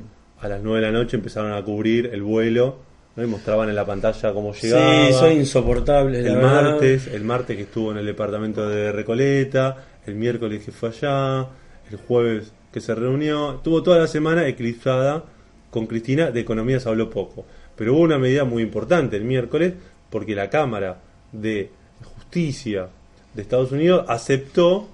a 0.44 0.48
las 0.48 0.62
9 0.62 0.80
de 0.80 0.92
la 0.92 0.98
noche 0.98 1.16
empezaron 1.16 1.52
a 1.52 1.62
cubrir 1.62 2.10
el 2.12 2.22
vuelo, 2.22 2.76
¿no? 3.16 3.22
Y 3.24 3.26
mostraban 3.26 3.68
en 3.68 3.74
la 3.76 3.86
pantalla 3.86 4.32
cómo 4.32 4.52
llegaba. 4.52 5.06
Sí, 5.06 5.12
son 5.14 5.32
insoportables. 5.32 6.18
el 6.24 6.32
la 6.32 6.38
verdad. 6.38 6.62
martes, 6.72 7.06
el 7.08 7.24
martes 7.24 7.56
que 7.56 7.62
estuvo 7.64 7.90
en 7.92 7.98
el 7.98 8.06
departamento 8.06 8.68
de 8.68 8.92
Recoleta, 8.92 9.84
el 10.06 10.14
miércoles 10.14 10.64
que 10.64 10.72
fue 10.72 10.90
allá, 10.90 11.46
el 11.90 11.96
jueves 12.06 12.52
que 12.72 12.80
se 12.80 12.94
reunió, 12.94 13.60
tuvo 13.62 13.82
toda 13.82 13.98
la 13.98 14.06
semana 14.06 14.46
eclipsada 14.46 15.24
con 15.70 15.86
Cristina, 15.86 16.30
de 16.30 16.40
economía 16.40 16.78
se 16.80 16.88
habló 16.88 17.08
poco, 17.10 17.44
pero 17.76 17.94
hubo 17.94 18.02
una 18.02 18.18
medida 18.18 18.44
muy 18.44 18.62
importante 18.62 19.16
el 19.16 19.24
miércoles 19.24 19.72
porque 20.10 20.34
la 20.34 20.50
Cámara 20.50 21.00
de 21.32 21.70
Justicia 22.02 22.88
de 23.34 23.42
Estados 23.42 23.72
Unidos 23.72 24.04
aceptó 24.08 24.88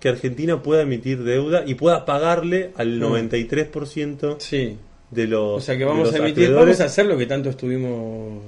que 0.00 0.08
Argentina 0.10 0.62
pueda 0.62 0.82
emitir 0.82 1.22
deuda 1.24 1.64
y 1.66 1.74
pueda 1.74 2.04
pagarle 2.04 2.70
al 2.76 2.98
Mm. 2.98 3.02
93% 3.02 4.36
Sí. 4.40 4.76
de 5.10 5.26
los 5.26 5.58
O 5.58 5.60
sea 5.60 5.76
que 5.78 5.84
vamos 5.84 6.12
a 6.12 6.18
emitir, 6.18 6.44
acreedores. 6.44 6.64
vamos 6.66 6.80
a 6.80 6.84
hacer 6.84 7.06
lo 7.06 7.16
que 7.16 7.26
tanto 7.26 7.48
estuvimos, 7.50 8.42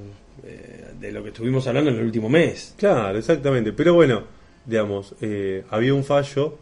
eh, 0.44 0.84
de 1.00 1.12
lo 1.12 1.22
que 1.22 1.28
estuvimos 1.30 1.66
hablando 1.66 1.90
en 1.90 1.96
el 1.98 2.04
último 2.04 2.28
mes. 2.28 2.74
Claro, 2.76 3.16
exactamente. 3.18 3.72
Pero 3.72 3.94
bueno, 3.94 4.24
digamos, 4.66 5.14
eh, 5.20 5.64
había 5.70 5.94
un 5.94 6.04
fallo 6.04 6.58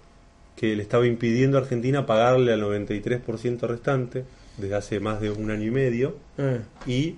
que 0.55 0.77
le 0.77 0.83
estaba 0.83 1.07
impidiendo 1.07 1.59
a 1.59 1.63
Argentina 1.63 2.07
pagarle 2.07 2.53
al 2.53 2.61
93% 2.61 3.67
restante 3.67 4.25
desde 4.57 4.75
hace 4.75 5.01
más 5.01 5.21
de 5.21 5.31
un 5.31 5.51
año 5.51 5.65
y 5.67 5.71
medio 5.71 6.17
Ah. 6.39 6.59
y 6.87 7.17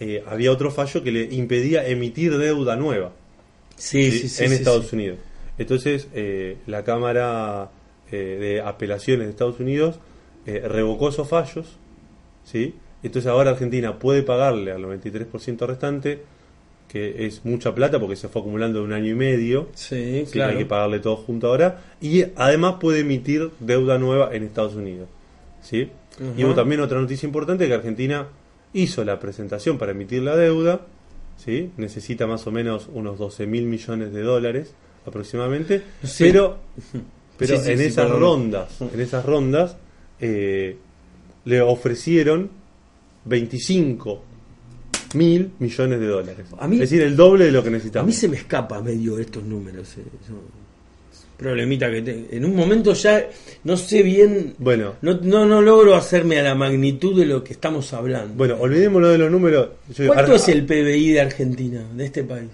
eh, 0.00 0.24
había 0.26 0.50
otro 0.50 0.70
fallo 0.70 1.02
que 1.04 1.12
le 1.12 1.24
impedía 1.24 1.86
emitir 1.86 2.36
deuda 2.38 2.74
nueva 2.74 3.12
Sí, 3.80 4.10
¿sí? 4.10 4.28
sí, 4.28 4.44
en 4.44 4.52
Estados. 4.52 4.92
Unidos. 4.92 5.18
Entonces, 5.58 6.08
eh, 6.14 6.58
la 6.66 6.84
Cámara 6.84 7.70
eh, 8.12 8.16
de 8.16 8.60
Apelaciones 8.60 9.26
de 9.26 9.30
Estados 9.30 9.58
Unidos 9.60 9.98
eh, 10.46 10.60
revocó 10.66 11.08
esos 11.08 11.28
fallos, 11.28 11.76
¿sí? 12.44 12.74
Entonces 13.02 13.30
ahora 13.30 13.52
Argentina 13.52 13.98
puede 13.98 14.22
pagarle 14.22 14.72
al 14.72 14.82
93% 14.82 15.66
restante, 15.66 16.22
que 16.88 17.26
es 17.26 17.44
mucha 17.44 17.74
plata 17.74 17.98
porque 17.98 18.16
se 18.16 18.28
fue 18.28 18.42
acumulando 18.42 18.80
de 18.80 18.84
un 18.84 18.92
año 18.92 19.12
y 19.12 19.14
medio, 19.14 19.68
Sí, 19.74 20.24
Sí, 20.26 20.32
claro. 20.32 20.52
hay 20.52 20.58
que 20.58 20.66
pagarle 20.66 20.98
todo 20.98 21.16
junto 21.16 21.48
ahora. 21.48 21.80
Y 22.00 22.24
además 22.36 22.76
puede 22.80 23.00
emitir 23.00 23.50
deuda 23.60 23.98
nueva 23.98 24.34
en 24.34 24.42
Estados 24.42 24.74
Unidos. 24.74 25.08
¿sí? 25.62 25.88
Y 26.36 26.44
hubo 26.44 26.54
también 26.54 26.80
otra 26.80 27.00
noticia 27.00 27.26
importante 27.26 27.66
que 27.66 27.74
Argentina 27.74 28.26
hizo 28.72 29.04
la 29.04 29.18
presentación 29.18 29.78
para 29.78 29.92
emitir 29.92 30.22
la 30.22 30.36
deuda. 30.36 30.80
¿Sí? 31.44 31.70
Necesita 31.76 32.26
más 32.26 32.46
o 32.46 32.50
menos 32.52 32.88
unos 32.92 33.18
12 33.18 33.46
mil 33.46 33.64
millones 33.66 34.12
de 34.12 34.22
dólares 34.22 34.72
aproximadamente. 35.06 35.82
Sí. 36.04 36.24
Pero, 36.24 36.58
pero 37.38 37.56
Sí, 37.56 37.64
sí, 37.64 37.70
en 37.72 37.80
esas 37.80 38.10
rondas, 38.10 38.80
en 38.80 39.00
esas 39.00 39.24
rondas, 39.24 39.76
eh, 40.20 40.76
le 41.44 41.60
ofrecieron 41.62 42.50
25 43.24 44.22
mil 45.14 45.50
millones 45.58 46.00
de 46.00 46.06
dólares. 46.06 46.46
A 46.58 46.68
mí- 46.68 46.76
es 46.76 46.80
decir, 46.82 47.02
el 47.02 47.16
doble 47.16 47.46
de 47.46 47.52
lo 47.52 47.62
que 47.62 47.68
A 47.68 47.72
necesitamos. 47.72 48.06
mí 48.06 48.12
se 48.12 48.28
me 48.28 48.36
escapa 48.36 48.80
medio 48.82 49.18
estos 49.18 49.42
números. 49.42 49.96
eh, 49.98 50.04
yo- 50.28 50.34
problemita 51.40 51.90
que 51.90 52.02
te- 52.02 52.26
en 52.36 52.44
un 52.44 52.54
momento 52.54 52.92
ya 52.92 53.26
no 53.64 53.76
sé 53.76 54.02
bien, 54.02 54.54
Bueno, 54.58 54.96
no, 55.00 55.18
no, 55.22 55.46
no 55.46 55.62
logro 55.62 55.94
hacerme 55.94 56.38
a 56.38 56.42
la 56.42 56.54
magnitud 56.54 57.18
de 57.18 57.24
lo 57.26 57.42
que 57.42 57.54
estamos 57.54 57.92
hablando. 57.94 58.34
Bueno, 58.34 58.56
olvidémonos 58.60 59.10
de 59.10 59.18
los 59.18 59.30
números. 59.30 59.70
Yo 59.94 60.06
¿Cuánto 60.08 60.34
es 60.34 60.48
el 60.48 60.66
PBI 60.66 61.12
de 61.12 61.20
Argentina, 61.22 61.82
de 61.94 62.04
este 62.04 62.24
país? 62.24 62.50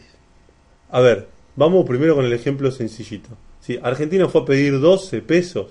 A 0.90 1.00
ver, 1.00 1.26
vamos 1.56 1.84
primero 1.86 2.14
con 2.14 2.24
el 2.24 2.32
ejemplo 2.32 2.70
sencillito. 2.70 3.30
Si 3.60 3.78
Argentina 3.82 4.28
fue 4.28 4.42
a 4.42 4.44
pedir 4.44 4.78
12 4.78 5.20
pesos 5.22 5.66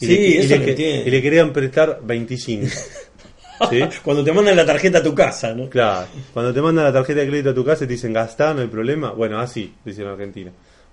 y, 0.00 0.06
Sí, 0.06 0.12
le, 0.16 0.22
y 0.28 0.36
eso 0.38 0.48
le 0.50 0.58
lo 0.58 0.64
que- 0.64 0.70
entiendo. 0.70 1.08
y 1.08 1.10
le 1.10 1.22
querían 1.22 1.52
prestar 1.52 2.00
25. 2.04 2.66
¿Sí? 3.70 3.80
Cuando 4.02 4.24
te 4.24 4.32
mandan 4.32 4.56
la 4.56 4.64
tarjeta 4.64 4.98
a 4.98 5.02
tu 5.02 5.14
casa, 5.14 5.52
¿no? 5.54 5.68
Claro, 5.68 6.06
cuando 6.32 6.54
te 6.54 6.62
mandan 6.62 6.84
la 6.84 6.92
tarjeta 6.92 7.20
de 7.20 7.26
crédito 7.28 7.50
a 7.50 7.54
tu 7.54 7.62
casa 7.64 7.84
y 7.84 7.88
te 7.88 7.92
dicen 7.92 8.12
gastar, 8.12 8.54
no 8.54 8.62
hay 8.62 8.68
problema. 8.68 9.10
Bueno, 9.12 9.38
así, 9.38 9.74
dicen 9.84 10.04
en 10.04 10.10
Argentina. 10.12 10.50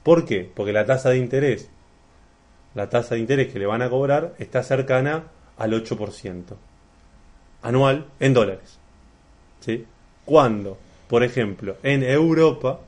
¿Por 0.07 0.23
qué? 0.23 0.49
Porque 0.55 0.71
la 0.71 0.85
tasa 0.85 1.09
de 1.09 1.17
interés, 1.17 1.69
la 2.75 2.87
tasa 2.89 3.15
de 3.15 3.19
interés 3.19 3.51
que 3.51 3.59
le 3.59 3.65
van 3.65 3.81
a 3.81 3.89
cobrar 3.89 4.35
está 4.39 4.63
cercana 4.63 5.25
al 5.57 5.73
8% 5.73 6.43
anual 7.61 8.05
en 8.21 8.33
dólares. 8.33 8.79
¿Sí? 9.59 9.83
Cuando, 10.23 10.77
por 11.09 11.23
ejemplo, 11.23 11.75
en 11.83 12.03
Europa, 12.03 12.79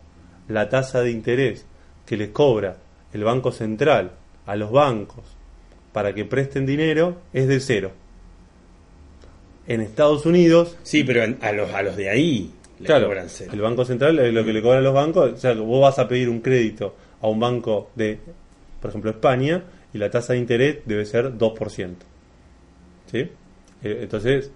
la 0.47 0.69
tasa 0.69 1.01
de 1.01 1.11
interés 1.11 1.65
que 2.05 2.15
les 2.15 2.29
cobra 2.29 2.77
el 3.11 3.25
Banco 3.25 3.51
Central 3.51 4.11
a 4.45 4.55
los 4.55 4.71
bancos 4.71 5.25
para 5.91 6.13
que 6.13 6.23
presten 6.23 6.65
dinero 6.65 7.17
es 7.33 7.49
de 7.49 7.59
cero. 7.59 7.91
En 9.67 9.81
Estados 9.81 10.25
Unidos 10.25 10.77
Sí, 10.83 11.03
pero 11.03 11.23
a 11.41 11.51
los, 11.51 11.69
a 11.73 11.81
los 11.81 11.97
de 11.97 12.09
ahí 12.09 12.53
le 12.79 12.85
Claro, 12.85 13.07
cobran 13.07 13.27
cero. 13.27 13.51
el 13.53 13.59
Banco 13.59 13.83
Central 13.83 14.17
es 14.19 14.33
lo 14.33 14.45
que 14.45 14.53
le 14.53 14.61
cobran 14.61 14.85
los 14.85 14.93
bancos. 14.93 15.33
O 15.33 15.37
sea, 15.37 15.53
vos 15.55 15.81
vas 15.81 15.99
a 15.99 16.07
pedir 16.07 16.29
un 16.29 16.39
crédito 16.39 16.95
a 17.21 17.27
un 17.27 17.39
banco 17.39 17.91
de, 17.95 18.19
por 18.81 18.89
ejemplo, 18.89 19.11
España, 19.11 19.63
y 19.93 19.97
la 19.97 20.09
tasa 20.09 20.33
de 20.33 20.39
interés 20.39 20.77
debe 20.85 21.05
ser 21.05 21.37
2%. 21.37 21.95
¿Sí? 23.11 23.17
Eh, 23.17 23.99
Entonces, 24.01 24.51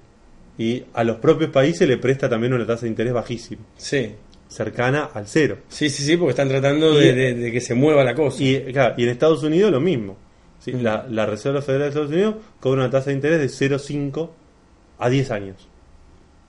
y 0.57 0.83
a 0.93 1.03
los 1.03 1.17
propios 1.17 1.49
países 1.49 1.87
le 1.87 1.97
presta 1.97 2.29
también 2.29 2.53
una 2.53 2.65
tasa 2.65 2.83
de 2.83 2.89
interés 2.89 3.13
bajísima, 3.13 3.63
Sí. 3.77 4.11
cercana 4.47 5.09
al 5.13 5.27
cero. 5.27 5.57
Sí, 5.67 5.89
sí, 5.89 6.03
sí, 6.03 6.15
porque 6.17 6.31
están 6.31 6.49
tratando 6.49 7.01
Y- 7.01 7.05
de, 7.05 7.13
de- 7.13 7.33
de 7.33 7.51
que 7.51 7.59
se 7.61 7.73
mueva 7.73 8.03
la 8.03 8.13
cosa. 8.13 8.43
Y, 8.43 8.61
claro, 8.71 8.93
y 8.97 9.03
en 9.03 9.09
Estados 9.09 9.41
Unidos 9.43 9.71
lo 9.71 9.79
mismo. 9.79 10.15
¿sí? 10.59 10.73
Mm. 10.73 10.81
La, 10.83 11.07
la 11.09 11.25
Reserva 11.25 11.61
Federal 11.61 11.83
de 11.85 11.89
Estados 11.89 12.11
Unidos 12.11 12.35
cobra 12.59 12.81
una 12.81 12.89
tasa 12.91 13.09
de 13.09 13.15
interés 13.15 13.39
de 13.39 13.49
0,5 13.49 14.29
a 14.99 15.09
10 15.09 15.31
años. 15.31 15.67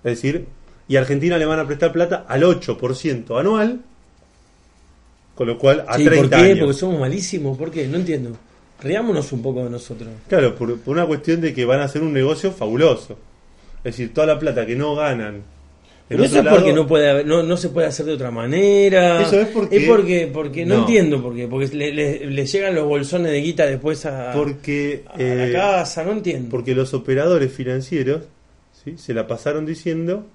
Es 0.05 0.13
decir, 0.17 0.47
y 0.87 0.97
a 0.97 1.01
Argentina 1.01 1.39
le 1.39 1.47
van 1.47 1.59
a 1.61 1.67
prestar 1.67 1.91
plata 1.93 2.27
al 2.29 2.43
8% 2.43 3.41
anual, 3.41 3.81
con 5.35 5.47
lo 5.47 5.59
cual 5.59 5.85
a 5.89 5.97
Sí, 5.97 6.05
30 6.05 6.21
¿Por 6.21 6.31
qué? 6.31 6.45
años. 6.45 6.59
Porque 6.61 6.75
somos 6.75 7.01
malísimos. 7.01 7.59
¿Por 7.59 7.71
qué? 7.71 7.87
No 7.89 7.97
entiendo. 7.97 8.37
Riámonos 8.83 9.33
un 9.33 9.43
poco 9.43 9.65
de 9.65 9.71
nosotros. 9.71 10.09
Claro, 10.29 10.55
por, 10.55 10.79
por 10.81 10.95
una 10.97 11.07
cuestión 11.07 11.41
de 11.41 11.55
que 11.55 11.65
van 11.65 11.81
a 11.81 11.85
hacer 11.85 12.03
un 12.03 12.13
negocio 12.13 12.53
fabuloso. 12.53 13.17
Es 13.79 13.85
decir, 13.97 14.13
toda 14.15 14.27
la 14.27 14.39
plata 14.39 14.65
que 14.67 14.77
no 14.77 14.95
ganan. 14.95 15.43
Pero 16.07 16.23
eso 16.25 16.41
es 16.41 16.47
porque 16.47 16.67
lado- 16.71 16.83
no 16.83 16.87
puede 16.87 17.09
haber- 17.11 17.27
no, 17.27 17.43
no 17.43 17.57
se 17.57 17.71
puede 17.71 17.87
hacer 17.87 18.05
de 18.05 18.13
otra 18.13 18.31
manera. 18.31 19.23
Eso 19.23 19.41
es 19.41 19.49
porque- 19.49 19.77
Es 19.79 19.89
porque, 19.89 20.31
porque 20.33 20.67
no, 20.67 20.75
No. 20.75 20.81
entiendo 20.83 21.23
por 21.23 21.35
qué. 21.35 21.49
Porque 21.49 21.69
le, 21.75 21.93
le- 21.95 22.27
le 22.27 22.47
llegan 22.47 22.75
los 22.75 22.85
bolsones 22.87 23.33
de 23.33 23.41
guita 23.41 23.65
después 23.65 24.05
a, 24.05 24.33
Porque, 24.35 25.05
a 25.07 25.17
la 25.19 25.49
eh, 25.49 25.53
casa, 25.53 26.05
no 26.05 26.13
entiendo. 26.13 26.51
porque 26.51 26.75
los 26.75 26.93
operadores 26.93 27.51
financieros 27.53 28.23
¿sí? 28.85 28.95
se 28.99 29.15
la 29.15 29.27
pasaron 29.27 29.65
diciendo 29.65 30.27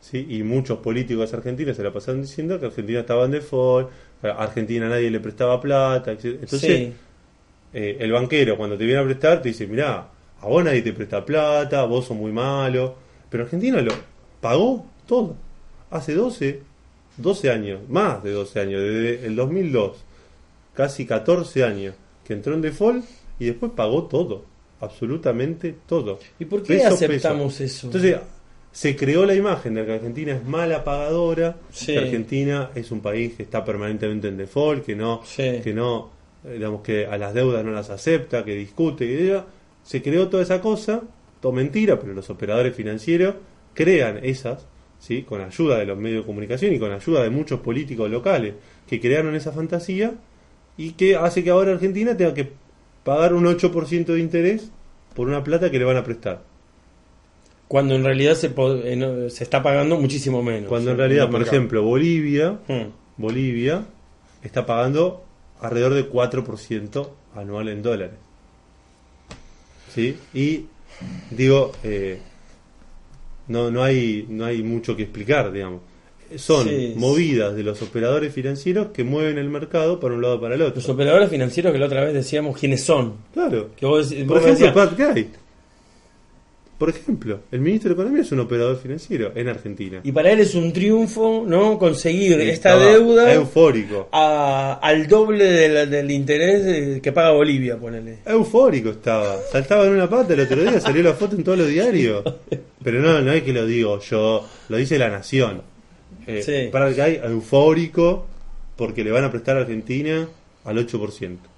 ¿sí? 0.00 0.24
y 0.30 0.44
muchos 0.44 0.78
políticos 0.78 1.34
argentinos 1.34 1.76
se 1.76 1.82
la 1.82 1.92
pasaron 1.92 2.22
diciendo 2.22 2.60
que 2.60 2.66
Argentina 2.66 3.00
estaba 3.00 3.24
en 3.24 3.32
default, 3.32 3.88
a 4.30 4.42
Argentina 4.44 4.88
nadie 4.88 5.10
le 5.10 5.20
prestaba 5.20 5.60
plata, 5.60 6.12
etc. 6.12 6.24
Entonces, 6.42 6.60
Sí. 6.60 6.92
eh, 7.74 7.96
el 8.00 8.12
banquero 8.12 8.56
cuando 8.56 8.76
te 8.76 8.84
viene 8.84 9.00
a 9.00 9.04
prestar 9.04 9.42
te 9.42 9.48
dice, 9.48 9.66
mirá, 9.66 10.08
a 10.40 10.46
vos 10.46 10.64
nadie 10.64 10.82
te 10.82 10.92
presta 10.92 11.24
plata, 11.24 11.84
vos 11.84 12.06
sos 12.06 12.16
muy 12.16 12.32
malo, 12.32 12.94
pero 13.30 13.44
Argentina 13.44 13.80
lo 13.80 13.92
pagó 14.40 14.86
todo. 15.06 15.34
Hace 15.90 16.14
12, 16.14 16.60
12 17.16 17.50
años, 17.50 17.80
más 17.88 18.22
de 18.22 18.32
12 18.32 18.60
años, 18.60 18.80
desde 18.82 19.26
el 19.26 19.36
2002, 19.36 19.96
casi 20.74 21.06
14 21.06 21.64
años, 21.64 21.94
que 22.24 22.32
entró 22.34 22.54
en 22.54 22.60
default 22.62 23.04
y 23.38 23.46
después 23.46 23.72
pagó 23.74 24.04
todo, 24.04 24.44
absolutamente 24.80 25.74
todo. 25.86 26.18
¿Y 26.38 26.44
por 26.44 26.62
qué 26.62 26.74
Peso 26.78 26.88
aceptamos 26.94 27.54
peso. 27.54 27.64
eso? 27.64 27.86
Entonces, 27.88 28.16
se 28.76 28.94
creó 28.94 29.24
la 29.24 29.34
imagen 29.34 29.72
de 29.72 29.86
que 29.86 29.92
Argentina 29.94 30.32
es 30.32 30.44
mala 30.44 30.84
pagadora, 30.84 31.56
Sí. 31.70 31.94
que 31.94 31.98
Argentina 31.98 32.70
es 32.74 32.90
un 32.90 33.00
país 33.00 33.32
que 33.34 33.42
está 33.42 33.64
permanentemente 33.64 34.28
en 34.28 34.36
default, 34.36 34.84
que 34.84 34.94
no, 34.94 35.22
Sí. 35.24 35.60
que 35.64 35.72
no, 35.72 36.10
eh, 36.44 36.52
digamos 36.58 36.82
que 36.82 37.06
a 37.06 37.16
las 37.16 37.32
deudas 37.32 37.64
no 37.64 37.70
las 37.70 37.88
acepta, 37.88 38.44
que 38.44 38.54
discute, 38.54 39.06
que 39.06 39.40
se 39.82 40.02
creó 40.02 40.28
toda 40.28 40.42
esa 40.42 40.60
cosa, 40.60 41.00
todo 41.40 41.52
mentira, 41.52 41.98
pero 41.98 42.12
los 42.12 42.28
operadores 42.28 42.76
financieros 42.76 43.36
crean 43.72 44.20
esas, 44.22 44.66
¿sí? 44.98 45.22
con 45.22 45.40
ayuda 45.40 45.78
de 45.78 45.86
los 45.86 45.96
medios 45.96 46.24
de 46.24 46.26
comunicación 46.26 46.74
y 46.74 46.78
con 46.78 46.92
ayuda 46.92 47.22
de 47.22 47.30
muchos 47.30 47.60
políticos 47.60 48.10
locales 48.10 48.56
que 48.86 49.00
crearon 49.00 49.34
esa 49.34 49.52
fantasía 49.52 50.12
y 50.76 50.90
que 50.92 51.16
hace 51.16 51.42
que 51.42 51.48
ahora 51.48 51.72
Argentina 51.72 52.14
tenga 52.14 52.34
que 52.34 52.50
pagar 53.04 53.32
un 53.32 53.46
8% 53.46 54.12
de 54.12 54.20
interés 54.20 54.70
por 55.14 55.28
una 55.28 55.42
plata 55.42 55.70
que 55.70 55.78
le 55.78 55.86
van 55.86 55.96
a 55.96 56.04
prestar. 56.04 56.42
Cuando 57.68 57.94
en 57.96 58.04
realidad 58.04 58.34
se, 58.34 58.52
eh, 58.56 59.26
se 59.30 59.42
está 59.44 59.62
pagando 59.62 59.98
muchísimo 59.98 60.42
menos. 60.42 60.68
Cuando 60.68 60.92
en 60.92 60.98
realidad, 60.98 61.30
por 61.30 61.42
ejemplo, 61.42 61.82
Bolivia, 61.82 62.58
Hmm. 62.68 62.90
Bolivia 63.16 63.84
está 64.42 64.64
pagando 64.66 65.24
alrededor 65.60 65.94
de 65.94 66.08
4% 66.08 67.10
anual 67.34 67.68
en 67.68 67.82
dólares. 67.82 68.14
¿Sí? 69.94 70.16
Y 70.34 70.66
digo, 71.30 71.72
eh, 71.82 72.20
no, 73.48 73.70
no, 73.70 73.82
hay, 73.82 74.26
no 74.28 74.44
hay 74.44 74.62
mucho 74.62 74.96
que 74.96 75.04
explicar, 75.04 75.52
digamos. 75.52 75.80
Son 76.36 76.68
Sí. 76.68 76.94
movidas 76.96 77.54
de 77.54 77.62
los 77.62 77.80
operadores 77.82 78.32
financieros 78.34 78.88
que 78.88 79.04
mueven 79.04 79.38
el 79.38 79.48
mercado 79.48 80.00
para 80.00 80.14
un 80.14 80.22
lado 80.22 80.40
para 80.40 80.56
el 80.56 80.62
otro. 80.62 80.76
Los 80.76 80.88
operadores 80.88 81.30
financieros 81.30 81.72
que 81.72 81.78
la 81.78 81.86
otra 81.86 82.04
vez 82.04 82.14
decíamos 82.14 82.58
quiénes 82.58 82.82
son. 82.84 83.14
Claro. 83.32 83.70
Que 83.76 83.86
vos, 83.86 84.12
Por 84.12 84.26
vos 84.26 84.42
ejemplo, 84.44 84.66
decías- 84.66 84.72
Pat 84.74 84.98
Guy. 85.14 85.28
Por 86.78 86.90
ejemplo, 86.90 87.40
el 87.50 87.60
ministro 87.60 87.88
de 87.88 87.94
Economía 87.94 88.20
es 88.20 88.30
un 88.32 88.40
operador 88.40 88.78
financiero 88.78 89.32
en 89.34 89.48
Argentina. 89.48 90.00
y 90.04 90.12
para 90.12 90.30
él 90.32 90.40
es 90.40 90.54
un 90.54 90.72
triunfo 90.74 91.44
no 91.46 91.78
conseguir 91.78 92.38
esta 92.42 92.76
deuda 92.78 93.32
Eufórico. 93.32 94.08
a- 94.12 94.78
al 94.82 95.06
doble 95.08 95.44
de 95.44 95.68
la- 95.70 95.86
del 95.86 96.10
interés 96.10 97.00
que 97.00 97.12
paga 97.12 97.30
Bolivia, 97.32 97.78
ponele. 97.78 98.18
Eufórico 98.26 98.90
estaba. 98.90 99.36
Saltaba 99.50 99.86
en 99.86 99.92
una 99.94 100.08
pata 100.10 100.34
el 100.34 100.40
otro 100.40 100.62
día, 100.62 100.78
salió 100.80 101.02
la 101.02 101.14
foto 101.14 101.34
en 101.34 101.44
todos 101.44 101.56
los 101.58 101.68
diarios. 101.68 102.22
Pero 102.84 103.00
no, 103.00 103.22
no 103.22 103.32
es 103.32 103.42
que 103.42 103.52
lo 103.54 103.64
digo 103.66 103.98
yo, 104.00 104.46
lo 104.68 104.76
dice 104.76 104.98
la 104.98 105.08
nación. 105.08 105.62
Eh, 106.26 106.42
Sí. 106.42 106.68
Para 106.70 106.92
que 106.92 107.00
hay 107.00 107.20
eufórico 107.24 108.26
porque 108.76 109.02
le 109.02 109.10
van 109.12 109.24
a 109.24 109.30
prestar 109.30 109.56
a 109.56 109.60
Argentina 109.60 110.28
al 110.64 110.76
8%. 110.78 111.48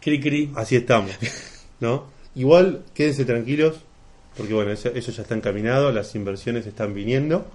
Cri 0.00 0.18
cri. 0.20 0.50
Así 0.56 0.76
estamos. 0.76 1.12
¿No? 1.80 2.18
Igual, 2.34 2.82
quédense 2.94 3.24
tranquilos, 3.24 3.76
porque 4.36 4.54
bueno, 4.54 4.70
eso, 4.70 4.88
eso 4.94 5.10
ya 5.12 5.22
está 5.22 5.34
encaminado, 5.34 5.90
las 5.92 6.14
inversiones 6.14 6.66
están 6.66 6.94
viniendo 6.94 7.46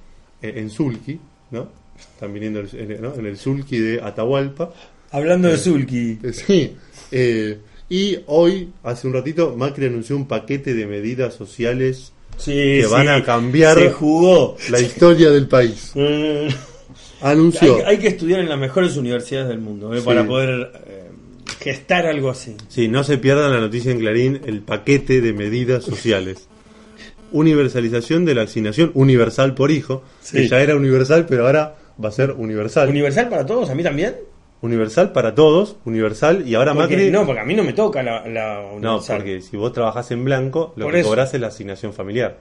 eh, 0.41 0.53
en 0.57 0.69
Zulki, 0.69 1.19
¿no? 1.51 1.69
Están 2.13 2.33
viniendo 2.33 2.59
en, 2.59 3.01
¿no? 3.01 3.13
en 3.15 3.25
el 3.25 3.37
Zulki 3.37 3.79
de 3.79 4.01
Atahualpa. 4.01 4.73
Hablando 5.11 5.47
de 5.47 5.57
Zulki. 5.57 6.19
Eh, 6.23 6.33
Sí. 6.33 6.75
eh, 7.11 7.57
y 7.87 8.17
hoy, 8.25 8.69
hace 8.83 9.07
un 9.07 9.13
ratito, 9.13 9.55
Macri 9.55 9.85
anunció 9.85 10.15
un 10.17 10.27
paquete 10.27 10.73
de 10.73 10.85
medidas 10.87 11.35
sociales 11.35 12.11
Sí, 12.37 12.51
que 12.51 12.83
sí. 12.83 12.91
van 12.91 13.07
a 13.07 13.23
cambiar 13.23 13.77
Se 13.79 13.91
jugó. 13.91 14.57
la 14.71 14.81
historia 14.81 15.29
del 15.29 15.47
país. 15.47 15.93
Anunció. 17.21 17.77
Hay, 17.77 17.81
hay 17.83 17.97
que 17.99 18.07
estudiar 18.09 18.41
en 18.41 18.49
las 18.49 18.59
mejores 18.59 18.97
universidades 18.97 19.47
del 19.47 19.59
mundo 19.59 19.93
eh, 19.93 19.99
Sí. 19.99 20.05
para 20.05 20.25
poder 20.27 20.71
gestar 21.65 22.05
algo 22.05 22.29
así. 22.29 22.55
Sí, 22.67 22.87
no 22.87 23.03
se 23.03 23.17
pierdan 23.17 23.51
la 23.51 23.59
noticia 23.59 23.91
en 23.91 23.97
Clarín, 23.99 24.39
el 24.45 24.61
paquete 24.61 25.19
de 25.19 25.33
medidas 25.33 25.83
sociales. 25.83 26.47
Universalización 27.31 28.23
de 28.23 28.35
la 28.35 28.43
asignación 28.43 28.91
universal 28.93 29.55
por 29.55 29.71
hijo, 29.71 30.03
Sí. 30.21 30.37
que 30.37 30.47
ya 30.47 30.61
era 30.61 30.75
universal, 30.75 31.25
pero 31.27 31.47
ahora 31.47 31.75
va 32.01 32.09
a 32.09 32.11
ser 32.11 32.31
universal. 32.31 32.87
¿Universal 32.87 33.29
para 33.29 33.45
todos? 33.47 33.69
¿A 33.71 33.75
mí 33.75 33.81
también? 33.83 34.15
universal 34.61 35.11
para 35.11 35.35
todos, 35.35 35.75
universal, 35.85 36.47
y 36.47 36.55
ahora 36.55 36.73
Porque- 36.73 36.95
Macri... 36.95 37.11
no, 37.11 37.23
porque 37.25 37.41
a 37.41 37.45
mí 37.45 37.53
no 37.55 37.63
me 37.63 37.73
toca 37.73 38.01
la, 38.01 38.25
la 38.27 38.63
No, 38.79 38.99
porque 39.05 39.41
si 39.41 39.57
vos 39.57 39.73
trabajás 39.73 40.09
en 40.11 40.23
blanco, 40.23 40.73
lo 40.75 40.85
Por 40.85 40.93
que 40.93 40.99
eso. 41.01 41.09
cobrás 41.09 41.33
es 41.35 41.41
la 41.41 41.47
asignación 41.47 41.93
familiar. 41.93 42.37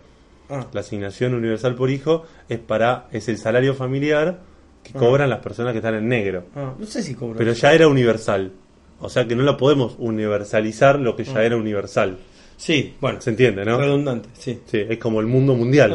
Ah, 0.48 0.66
La 0.72 0.80
asignación 0.80 1.34
universal 1.34 1.74
por 1.74 1.90
hijo 1.90 2.24
es 2.48 2.58
para 2.60 3.08
es 3.12 3.28
el 3.28 3.36
salario 3.36 3.74
familiar 3.74 4.38
que 4.82 4.92
Ah. 4.94 4.98
cobran 5.00 5.28
las 5.28 5.40
personas 5.40 5.72
que 5.72 5.78
están 5.78 5.94
en 5.96 6.08
negro. 6.08 6.44
ah, 6.54 6.74
no 6.78 6.86
sé 6.86 7.02
si 7.02 7.14
cobro. 7.14 7.36
Pero 7.36 7.52
ya 7.52 7.72
era 7.74 7.88
universal. 7.88 8.52
O 9.00 9.08
sea 9.08 9.26
que 9.26 9.34
no 9.36 9.42
lo 9.42 9.56
podemos 9.56 9.94
universalizar 9.98 10.98
lo 10.98 11.14
que 11.16 11.24
ya 11.24 11.38
Ah. 11.38 11.44
era 11.44 11.56
universal. 11.56 12.16
Sí, 12.56 12.94
bueno. 13.00 13.20
¿Se 13.20 13.30
entiende, 13.30 13.64
no? 13.64 13.78
Redundante, 13.78 14.28
sí. 14.38 14.60
Sí, 14.66 14.82
es 14.88 14.98
como 14.98 15.20
el 15.20 15.26
mundo 15.26 15.54
mundial. 15.54 15.94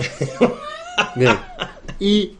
Bien. 1.16 1.36
Y 2.00 2.34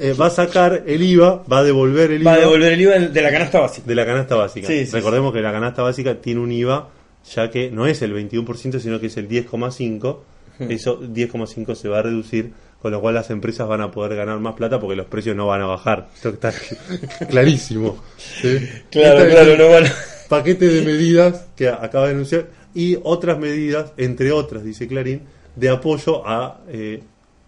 eh, 0.00 0.14
va 0.18 0.26
a 0.26 0.30
sacar 0.30 0.84
el 0.86 1.02
IVA, 1.02 1.42
va 1.50 1.58
a 1.58 1.64
devolver 1.64 2.10
el 2.12 2.26
Va 2.26 2.32
a 2.32 2.34
IVA 2.36 2.44
devolver 2.46 2.72
el 2.72 2.80
IVA 2.80 2.98
de 2.98 3.22
la 3.22 3.30
canasta 3.30 3.60
básica. 3.60 3.86
de 3.86 3.94
la 3.94 4.06
canasta 4.06 4.34
básica. 4.36 4.66
Sí, 4.66 4.86
sí, 4.86 4.92
Recordemos 4.92 5.32
que 5.32 5.40
la 5.40 5.52
canasta 5.52 5.82
básica 5.82 6.14
tiene 6.20 6.40
un 6.40 6.52
IVA 6.52 6.88
ya 7.34 7.50
que 7.50 7.70
no 7.70 7.86
es 7.86 8.00
el 8.02 8.14
21%, 8.14 8.78
sino 8.78 8.98
que 9.00 9.06
es 9.06 9.16
el 9.16 9.28
10,5%. 9.28 10.18
Eso 10.60 11.00
10,5 11.00 11.74
se 11.76 11.88
va 11.88 11.98
a 12.00 12.02
reducir, 12.02 12.52
con 12.80 12.92
lo 12.92 13.00
cual 13.00 13.14
las 13.14 13.30
empresas 13.30 13.66
van 13.68 13.80
a 13.80 13.90
poder 13.90 14.16
ganar 14.16 14.38
más 14.38 14.54
plata 14.54 14.78
porque 14.78 14.96
los 14.96 15.06
precios 15.06 15.34
no 15.36 15.46
van 15.46 15.62
a 15.62 15.66
bajar. 15.66 16.08
Esto 16.14 16.28
está 16.30 16.52
clarísimo. 17.28 18.02
¿sí? 18.16 18.58
Claro, 18.90 19.18
Este 19.18 19.28
es 19.28 19.34
claro, 19.34 19.52
el 19.52 19.58
no 19.58 19.68
van 19.70 19.86
a- 19.86 19.92
Paquete 20.28 20.68
de 20.68 20.82
medidas 20.82 21.46
que 21.56 21.68
acaba 21.68 22.06
de 22.06 22.12
anunciar 22.12 22.46
y 22.74 22.98
otras 23.02 23.38
medidas, 23.38 23.92
entre 23.96 24.30
otras, 24.30 24.62
dice 24.62 24.86
Clarín, 24.86 25.22
de 25.56 25.70
apoyo 25.70 26.26
a 26.28 26.60
eh, 26.68 27.02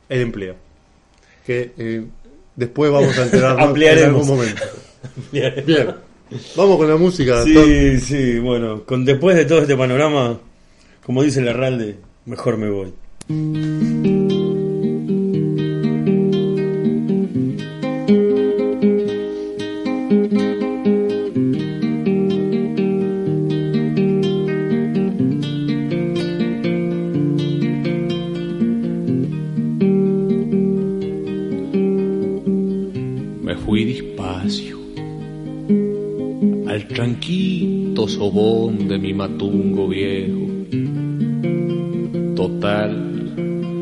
el 0.09 0.21
empleo. 0.23 0.57
Que 1.47 1.73
eh, 1.77 2.05
después 2.57 2.91
vamos 2.91 3.17
a 3.19 3.25
enterarnos 3.25 3.59
en 3.63 3.69
Ampliaremos. 3.69 4.23
algún 4.23 4.37
momento. 4.39 4.63
Bien, 5.31 5.95
vamos 6.57 6.77
con 6.79 6.89
la 6.89 6.97
música. 6.97 7.43
Sí, 7.45 8.01
sí, 8.01 8.39
bueno, 8.39 8.83
con 8.85 9.05
después 9.05 9.37
de 9.37 9.45
todo 9.45 9.61
este 9.61 9.77
panorama, 9.77 10.41
como 11.05 11.23
dice 11.23 11.43
la 11.43 11.53
Ralde, 11.53 11.97
mejor 12.25 12.57
me 12.57 12.71
voy. 12.71 14.20
Tranquilo 37.31 38.09
sobón 38.09 38.89
de 38.89 38.99
mi 38.99 39.15
matungo 39.15 39.87
viejo. 39.89 40.49
Total, 42.35 43.35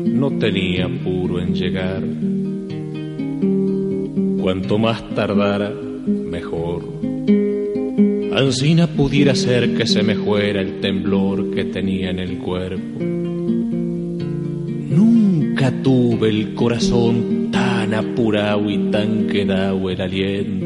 no 0.05 0.31
tenía 0.37 0.85
apuro 0.85 1.41
en 1.41 1.55
llegar. 1.55 2.03
Cuanto 4.41 4.77
más 4.77 5.15
tardara, 5.15 5.71
mejor. 5.71 6.83
Ansina 8.33 8.87
pudiera 8.87 9.33
ser 9.35 9.75
que 9.75 9.87
se 9.87 10.03
me 10.03 10.15
fuera 10.15 10.61
el 10.61 10.79
temblor 10.79 11.51
que 11.51 11.65
tenía 11.65 12.11
en 12.11 12.19
el 12.19 12.37
cuerpo. 12.37 13.03
Nunca 14.89 15.71
tuve 15.81 16.29
el 16.29 16.53
corazón 16.53 17.49
tan 17.51 17.93
apurado 17.95 18.69
y 18.69 18.91
tan 18.91 19.27
quedado 19.27 19.89
el 19.89 20.01
aliento. 20.01 20.58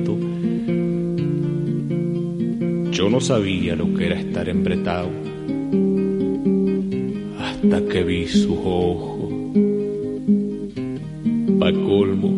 Yo 3.04 3.10
no 3.10 3.20
sabía 3.20 3.76
lo 3.76 3.94
que 3.94 4.06
era 4.06 4.18
estar 4.18 4.48
embretado 4.48 5.10
hasta 7.38 7.86
que 7.90 8.02
vi 8.02 8.26
sus 8.28 8.58
ojos. 8.64 9.30
Pa' 11.60 11.74
colmo. 11.74 12.32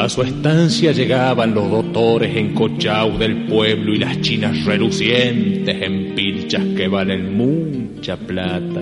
A 0.00 0.08
su 0.08 0.22
estancia 0.22 0.92
llegaban 0.92 1.56
los 1.56 1.68
doctores 1.72 2.36
encochados 2.36 3.18
del 3.18 3.46
pueblo 3.46 3.94
y 3.94 3.98
las 3.98 4.20
chinas 4.20 4.64
relucientes 4.64 5.82
en 5.82 6.14
pilchas 6.14 6.64
que 6.76 6.86
valen 6.86 7.36
mucha 7.36 8.16
plata. 8.16 8.80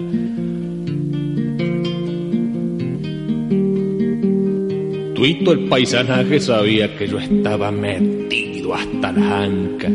Tuito 5.14 5.52
el 5.52 5.68
paisanaje 5.70 6.38
sabía 6.38 6.94
que 6.98 7.08
yo 7.08 7.18
estaba 7.18 7.72
metido 7.72 8.49
hasta 8.68 9.12
la 9.12 9.42
anca. 9.42 9.88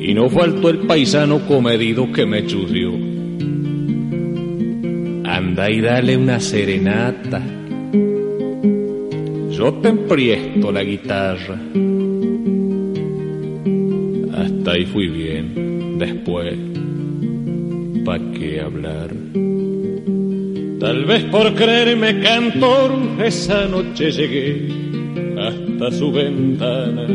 Y 0.00 0.14
no 0.14 0.30
faltó 0.30 0.70
el 0.70 0.78
paisano 0.78 1.46
comedido 1.46 2.10
que 2.12 2.24
me 2.24 2.46
churrió. 2.46 2.92
Anda 5.28 5.70
y 5.70 5.80
dale 5.80 6.16
una 6.16 6.40
serenata. 6.40 7.42
Yo 9.50 9.74
te 9.82 9.88
empriesto 9.88 10.72
la 10.72 10.82
guitarra. 10.82 11.58
Hasta 14.34 14.72
ahí 14.72 14.86
fui 14.86 15.08
bien. 15.08 15.98
Después, 15.98 16.54
¿pa' 18.04 18.20
qué 18.32 18.60
hablar? 18.60 19.10
Tal 20.80 21.04
vez 21.04 21.24
por 21.24 21.54
creerme 21.54 22.20
cantor, 22.20 22.92
esa 23.22 23.66
noche 23.66 24.12
llegué 24.12 24.77
hasta 25.78 25.96
su 25.96 26.10
ventana. 26.10 27.06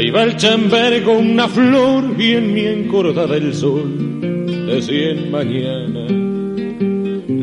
Iba 0.00 0.22
el 0.22 0.36
chambergo 0.36 1.18
una 1.18 1.48
flor 1.48 2.04
y 2.18 2.32
en 2.32 2.54
mi 2.54 2.60
encordada 2.60 3.36
el 3.36 3.52
sol 3.52 4.20
decía 4.66 5.10
en 5.10 5.30
mañana. 5.30 6.06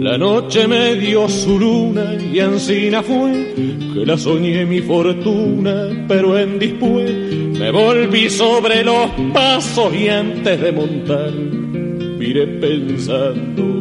La 0.02 0.18
noche 0.18 0.68
me 0.68 0.96
dio 0.96 1.28
su 1.28 1.60
luna 1.60 2.16
y 2.16 2.40
ansina 2.40 3.04
fue 3.04 3.54
que 3.94 4.06
la 4.06 4.18
soñé 4.18 4.66
mi 4.66 4.80
fortuna, 4.80 6.06
pero 6.08 6.38
en 6.38 6.60
después 6.60 7.12
me 7.60 7.72
volví 7.72 8.30
sobre 8.30 8.84
los 8.84 9.10
pasos 9.34 9.94
y 9.94 10.08
antes 10.08 10.62
de 10.62 10.72
montar 10.72 11.34
miré 11.34 12.48
pensando 12.48 13.76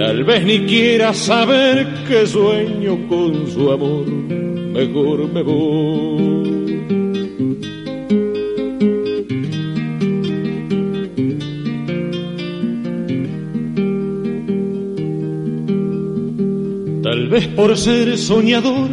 Tal 0.00 0.24
vez 0.24 0.42
ni 0.44 0.60
quiera 0.60 1.12
saber 1.12 1.86
que 2.08 2.26
sueño 2.26 3.06
con 3.06 3.46
su 3.50 3.70
amor, 3.70 4.06
mejor 4.86 5.30
me 5.32 5.42
voy. 5.42 6.70
Tal 17.02 17.28
vez 17.28 17.48
por 17.48 17.76
ser 17.76 18.16
soñador, 18.16 18.90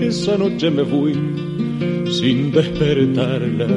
esa 0.00 0.36
noche 0.36 0.70
me 0.70 0.84
fui 0.84 1.14
sin 2.10 2.52
despertarla. 2.52 3.68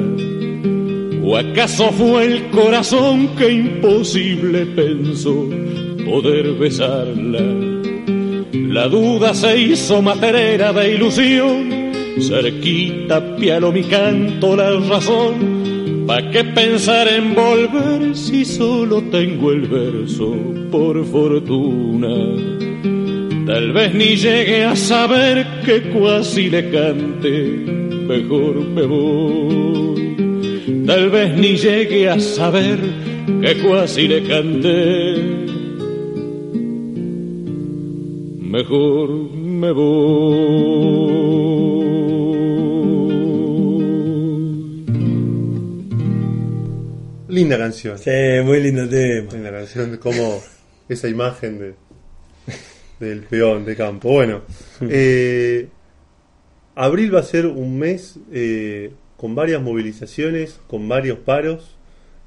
¿O 1.24 1.36
acaso 1.36 1.90
fue 1.92 2.24
el 2.24 2.50
corazón 2.50 3.28
que 3.36 3.50
imposible 3.50 4.66
pensó 4.66 5.48
poder 6.04 6.52
besarla? 6.52 7.65
La 8.76 8.88
duda 8.88 9.32
se 9.32 9.58
hizo 9.58 10.02
materera 10.02 10.70
de 10.70 10.96
ilusión, 10.96 11.92
cerquita 12.20 13.34
piano 13.36 13.72
mi 13.72 13.82
canto 13.84 14.54
la 14.54 14.70
razón. 14.78 16.04
¿Pa' 16.06 16.30
qué 16.30 16.44
pensar 16.44 17.08
en 17.08 17.34
volver 17.34 18.14
si 18.14 18.44
solo 18.44 19.00
tengo 19.10 19.52
el 19.52 19.62
verso 19.62 20.36
por 20.70 21.02
fortuna? 21.06 22.14
Tal 23.46 23.72
vez 23.72 23.94
ni 23.94 24.14
llegue 24.14 24.64
a 24.64 24.76
saber 24.76 25.46
que 25.64 25.80
cuasi 25.94 26.50
le 26.50 26.68
cante, 26.68 27.32
mejor 28.12 28.56
me 28.56 28.82
voy. 28.82 30.16
Tal 30.86 31.08
vez 31.08 31.34
ni 31.34 31.56
llegue 31.56 32.10
a 32.10 32.20
saber 32.20 32.78
que 33.40 33.56
cuasi 33.62 34.06
le 34.06 34.22
cante, 34.22 35.35
mejor 38.50 39.10
me 39.10 39.72
voy. 39.72 40.06
Linda 47.28 47.58
canción. 47.58 47.98
Sí, 47.98 48.10
muy 48.44 48.62
lindo 48.62 48.88
tema. 48.88 49.32
Linda 49.32 49.50
canción, 49.50 49.96
como 49.98 50.42
esa 50.88 51.08
imagen 51.08 51.58
de 51.58 51.74
del 53.00 53.22
peón 53.22 53.64
de 53.64 53.76
campo. 53.76 54.10
Bueno, 54.10 54.42
eh, 54.80 55.68
abril 56.74 57.14
va 57.14 57.20
a 57.20 57.24
ser 57.24 57.46
un 57.46 57.78
mes 57.78 58.18
eh, 58.32 58.92
con 59.16 59.34
varias 59.34 59.62
movilizaciones, 59.62 60.60
con 60.66 60.88
varios 60.88 61.18
paros 61.18 61.76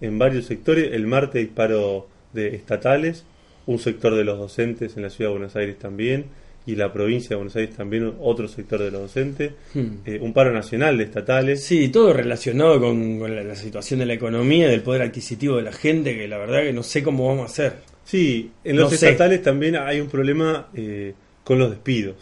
en 0.02 0.20
varios 0.20 0.46
sectores. 0.46 0.94
El 0.94 1.08
martes 1.08 1.42
hay 1.42 1.48
paro 1.48 2.08
de 2.34 2.56
estatales, 2.56 3.26
un 3.70 3.78
sector 3.80 4.16
de 4.16 4.24
los 4.24 4.38
docentes 4.40 4.98
en 4.98 5.04
la 5.04 5.10
ciudad 5.10 5.30
de 5.30 5.38
Buenos 5.38 5.56
Aires 5.56 5.78
también, 5.78 6.26
y 6.66 6.76
la 6.76 6.92
provincia 6.92 7.30
de 7.30 7.36
Buenos 7.36 7.56
Aires 7.56 7.76
también 7.76 8.14
otro 8.20 8.48
sector 8.48 8.80
de 8.82 8.92
los 8.92 9.02
docentes. 9.02 9.52
Hmm. 9.74 9.88
Eh, 10.06 10.20
un 10.22 10.34
paro 10.34 10.52
nacional 10.52 10.98
de 10.98 11.04
estatales. 11.06 11.64
Sí, 11.64 11.90
todo 11.90 12.14
relacionado 12.14 12.80
con, 12.80 13.20
con 13.20 13.36
la, 13.36 13.44
la 13.44 13.56
situación 13.56 14.00
de 14.00 14.06
la 14.08 14.14
economía, 14.14 14.68
del 14.68 14.82
poder 14.82 15.04
adquisitivo 15.04 15.58
de 15.58 15.64
la 15.64 15.72
gente, 15.72 16.16
que 16.16 16.28
la 16.28 16.38
verdad 16.38 16.64
que 16.64 16.74
no 16.74 16.84
sé 16.84 17.02
cómo 17.04 17.28
vamos 17.28 17.44
a 17.44 17.46
hacer. 17.52 17.74
Sí, 18.06 18.52
en 18.64 18.76
los 18.76 18.92
No 18.92 18.98
sé. 18.98 19.06
estatales 19.10 19.42
también 19.44 19.76
hay 19.78 20.00
un 20.02 20.10
problema 20.10 20.68
eh, 20.76 21.14
con 21.44 21.60
los 21.60 21.70
despidos. 21.70 22.16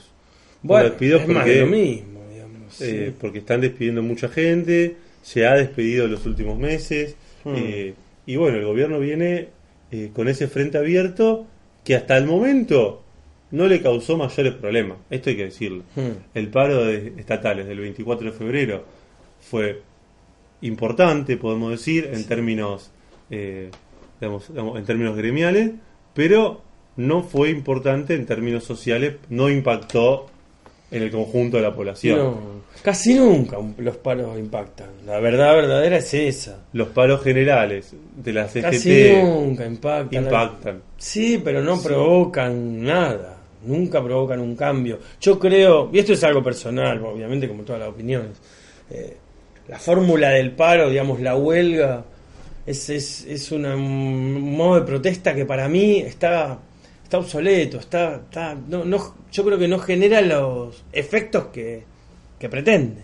Bueno, 0.62 0.84
los 0.84 0.92
despidos 0.94 1.22
es 1.22 1.28
más 1.30 1.38
porque- 1.38 1.52
de 1.54 1.60
lo 1.62 1.68
mismo, 1.68 2.20
digamos. 2.32 2.82
eh, 2.82 3.06
sí. 3.08 3.16
porque 3.20 3.40
están 3.40 3.62
despidiendo 3.62 4.02
mucha 4.04 4.28
gente, 4.28 4.96
se 5.24 5.46
ha 5.46 5.54
despedido 5.56 6.06
en 6.06 6.12
los 6.12 6.26
últimos 6.26 6.58
meses, 6.60 7.16
Hmm. 7.44 7.54
eh, 7.56 7.94
y 8.26 8.36
bueno, 8.36 8.58
el 8.58 8.66
gobierno 8.66 9.00
viene 9.00 9.48
eh, 9.92 10.12
con 10.14 10.28
ese 10.28 10.48
frente 10.48 10.78
abierto 10.78 11.46
que 11.84 11.96
hasta 11.96 12.18
el 12.18 12.26
momento 12.26 13.04
no 13.52 13.68
le 13.68 13.82
causó 13.82 14.18
mayores 14.18 14.54
problemas, 14.56 14.98
esto 15.10 15.30
hay 15.30 15.38
que 15.38 15.46
decirlo. 15.46 15.84
Hmm. 15.96 16.20
El 16.34 16.50
paro 16.50 16.86
de 16.86 17.14
estatales 17.18 17.68
del 17.68 17.80
24 17.80 18.32
de 18.32 18.38
febrero 18.38 18.84
fue 19.40 19.82
importante, 20.62 21.38
podemos 21.38 21.72
decir, 21.72 22.10
en 22.12 22.26
términos, 22.26 22.92
eh, 23.30 23.72
digamos, 24.20 24.50
digamos, 24.50 24.78
en 24.78 24.86
términos 24.86 25.16
gremiales, 25.16 25.72
pero 26.14 26.62
no 26.98 27.24
fue 27.24 27.50
importante 27.52 28.16
en 28.16 28.26
términos 28.26 28.64
sociales, 28.64 29.16
no 29.30 29.50
impactó 29.50 30.28
en 30.92 31.04
el 31.04 31.12
conjunto 31.12 31.58
de 31.58 31.64
la 31.64 31.76
población. 31.76 32.18
No, 32.18 32.40
casi 32.82 33.14
nunca 33.14 33.58
un- 33.58 33.76
los 33.78 33.98
paros 33.98 34.38
impactan. 34.38 34.88
La 35.06 35.20
verdad 35.20 35.54
verdadera 35.56 35.98
es 35.98 36.14
esa. 36.14 36.60
Los 36.74 36.90
paros 36.90 37.22
generales 37.24 37.94
de 38.16 38.34
la 38.34 38.48
Casi 38.48 38.62
CGT 38.80 39.24
nunca 39.24 39.66
impactan. 39.66 40.24
impactan. 40.24 40.82
Sí, 40.98 41.42
pero 41.44 41.62
no 41.62 41.82
provocan 41.82 42.84
nada. 42.84 43.38
Nunca 43.66 44.02
provocan 44.04 44.40
un 44.40 44.56
cambio. 44.56 45.00
Yo 45.20 45.38
creo, 45.40 45.90
y 45.92 46.00
esto 46.00 46.14
es 46.14 46.24
algo 46.24 46.44
personal, 46.44 47.04
obviamente, 47.04 47.48
como 47.48 47.64
todas 47.64 47.82
las 47.82 47.90
opiniones. 47.90 48.32
eh, 48.90 49.18
la 49.68 49.78
fórmula 49.80 50.30
del 50.30 50.52
paro, 50.52 50.90
digamos, 50.90 51.20
la 51.20 51.36
huelga, 51.36 52.06
es, 52.66 52.90
es, 52.90 53.26
es 53.26 53.52
una- 53.52 53.76
un 53.76 54.56
modo 54.56 54.76
de 54.80 54.86
protesta 54.86 55.36
que 55.36 55.46
para 55.46 55.68
mí 55.68 55.98
está, 56.00 56.58
está 57.04 57.18
obsoleto. 57.18 57.78
Está, 57.78 58.16
está, 58.16 58.56
no, 58.56 58.86
no, 58.86 59.16
yo 59.30 59.44
creo 59.44 59.58
que 59.60 59.68
no 59.68 59.78
genera 59.80 60.22
los 60.22 60.84
efectos 60.94 61.48
que, 61.48 61.84
que 62.40 62.50
pretende. 62.50 63.02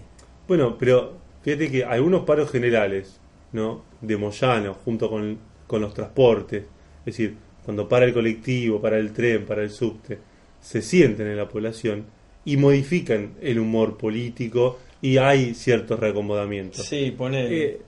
Bueno, 0.48 0.78
pero 0.78 1.18
fíjate 1.42 1.72
que 1.72 1.84
algunos 1.84 2.24
paros 2.24 2.52
generales, 2.52 3.20
¿no? 3.52 3.84
De 4.02 4.18
Moyano, 4.18 4.74
junto 4.74 5.10
con, 5.10 5.38
con 5.68 5.82
los 5.82 5.94
transportes, 5.94 6.64
es 7.00 7.06
decir, 7.06 7.36
cuando 7.64 7.88
para 7.88 8.06
el 8.06 8.14
colectivo, 8.14 8.82
para 8.82 8.98
el 8.98 9.14
tren, 9.14 9.46
para 9.46 9.64
el 9.64 9.70
subte, 9.70 10.20
se 10.62 10.82
sienten 10.82 11.28
en 11.28 11.38
la 11.38 11.48
población 11.48 12.06
y 12.46 12.58
modifican 12.58 13.36
el 13.42 13.60
humor 13.60 13.98
político 13.98 14.80
y 15.02 15.18
hay 15.18 15.54
ciertos 15.54 16.00
reacomodamientos. 16.00 16.86
Sí, 16.86 17.12
pone. 17.12 17.46
Eh, 17.48 17.82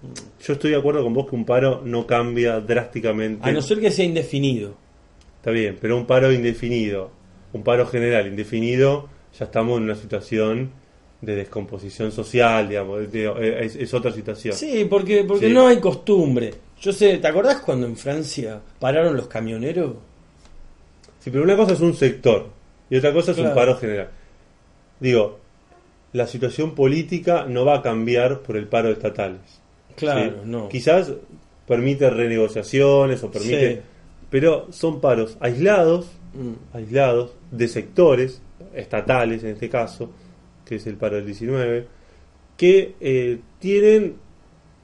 yo 0.45 0.53
estoy 0.53 0.71
de 0.71 0.77
acuerdo 0.77 1.03
con 1.03 1.13
vos 1.13 1.29
que 1.29 1.35
un 1.35 1.45
paro 1.45 1.81
no 1.83 2.05
cambia 2.05 2.59
drásticamente. 2.59 3.47
a 3.47 3.51
no 3.51 3.61
ser 3.61 3.79
que 3.79 3.91
sea 3.91 4.05
indefinido. 4.05 4.75
Está 5.37 5.51
bien, 5.51 5.77
pero 5.79 5.95
un 5.95 6.05
paro 6.05 6.31
indefinido, 6.31 7.11
un 7.53 7.63
paro 7.63 7.85
general 7.85 8.27
indefinido, 8.27 9.07
ya 9.37 9.45
estamos 9.45 9.77
en 9.77 9.83
una 9.83 9.95
situación 9.95 10.71
de 11.25 11.35
descomposición 11.35 12.11
social, 12.11 12.69
digamos, 12.69 13.01
es, 13.13 13.75
es 13.75 13.93
otra 13.93 14.11
situación. 14.11 14.53
Sí, 14.55 14.85
porque, 14.89 15.23
porque 15.23 15.47
Sí. 15.47 15.53
no 15.53 15.67
hay 15.67 15.79
costumbre. 15.79 16.53
Yo 16.81 16.91
sé, 16.93 17.17
¿te 17.17 17.27
acordás 17.27 17.57
cuando 17.61 17.87
en 17.87 17.95
Francia 17.97 18.61
pararon 18.79 19.15
los 19.17 19.27
camioneros? 19.27 19.93
Sí, 21.19 21.31
pero 21.31 21.43
una 21.43 21.57
cosa 21.57 21.73
es 21.73 21.79
un 21.81 21.93
sector 21.95 22.47
y 22.89 22.97
otra 22.97 23.11
cosa 23.13 23.31
es 23.31 23.37
Claro. 23.37 23.49
un 23.51 23.55
paro 23.55 23.75
general. 23.77 24.09
Digo, 24.99 25.39
la 26.13 26.27
situación 26.27 26.75
política 26.75 27.45
no 27.47 27.65
va 27.65 27.77
a 27.77 27.81
cambiar 27.81 28.41
por 28.41 28.55
el 28.57 28.67
paro 28.67 28.87
de 28.89 28.93
estatales. 28.93 29.41
Claro, 29.95 30.29
¿sí? 30.31 30.35
no. 30.45 30.69
Quizás 30.69 31.11
permite 31.67 32.09
renegociaciones 32.09 33.23
o 33.23 33.31
permite... 33.31 33.75
Sí. 33.75 33.81
Pero 34.29 34.67
son 34.71 35.01
paros 35.01 35.37
aislados, 35.39 36.07
Mm. 36.33 36.75
aislados, 36.75 37.31
de 37.51 37.67
sectores, 37.69 38.41
estatales 38.73 39.41
en 39.45 39.51
este 39.51 39.69
caso, 39.69 40.09
que 40.65 40.75
es 40.75 40.87
el 40.87 40.95
paro 40.95 41.15
del 41.17 41.25
19, 41.25 41.85
que 42.57 42.95
eh, 43.01 43.39
tienen 43.59 44.15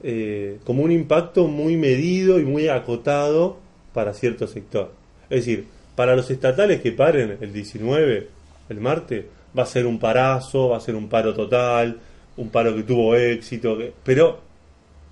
eh, 0.02 0.58
como 0.64 0.82
un 0.82 0.90
impacto 0.92 1.46
muy 1.48 1.76
medido 1.76 2.38
y 2.40 2.44
muy 2.44 2.68
acotado 2.68 3.58
para 3.92 4.14
cierto 4.14 4.46
sector. 4.46 4.92
Es 5.30 5.44
decir, 5.46 5.64
para 5.96 6.16
los 6.16 6.30
estatales 6.30 6.80
que 6.80 6.92
paren 6.92 7.38
el 7.40 7.52
19, 7.52 8.28
el 8.68 8.80
martes, 8.80 9.24
va 9.56 9.62
a 9.64 9.66
ser 9.66 9.86
un 9.86 9.98
parazo, 9.98 10.70
va 10.70 10.78
a 10.78 10.80
ser 10.80 10.94
un 10.94 11.08
paro 11.08 11.34
total, 11.34 11.98
un 12.36 12.48
paro 12.48 12.74
que 12.74 12.82
tuvo 12.82 13.14
éxito, 13.16 13.76
que- 13.76 13.92
pero 14.04 14.40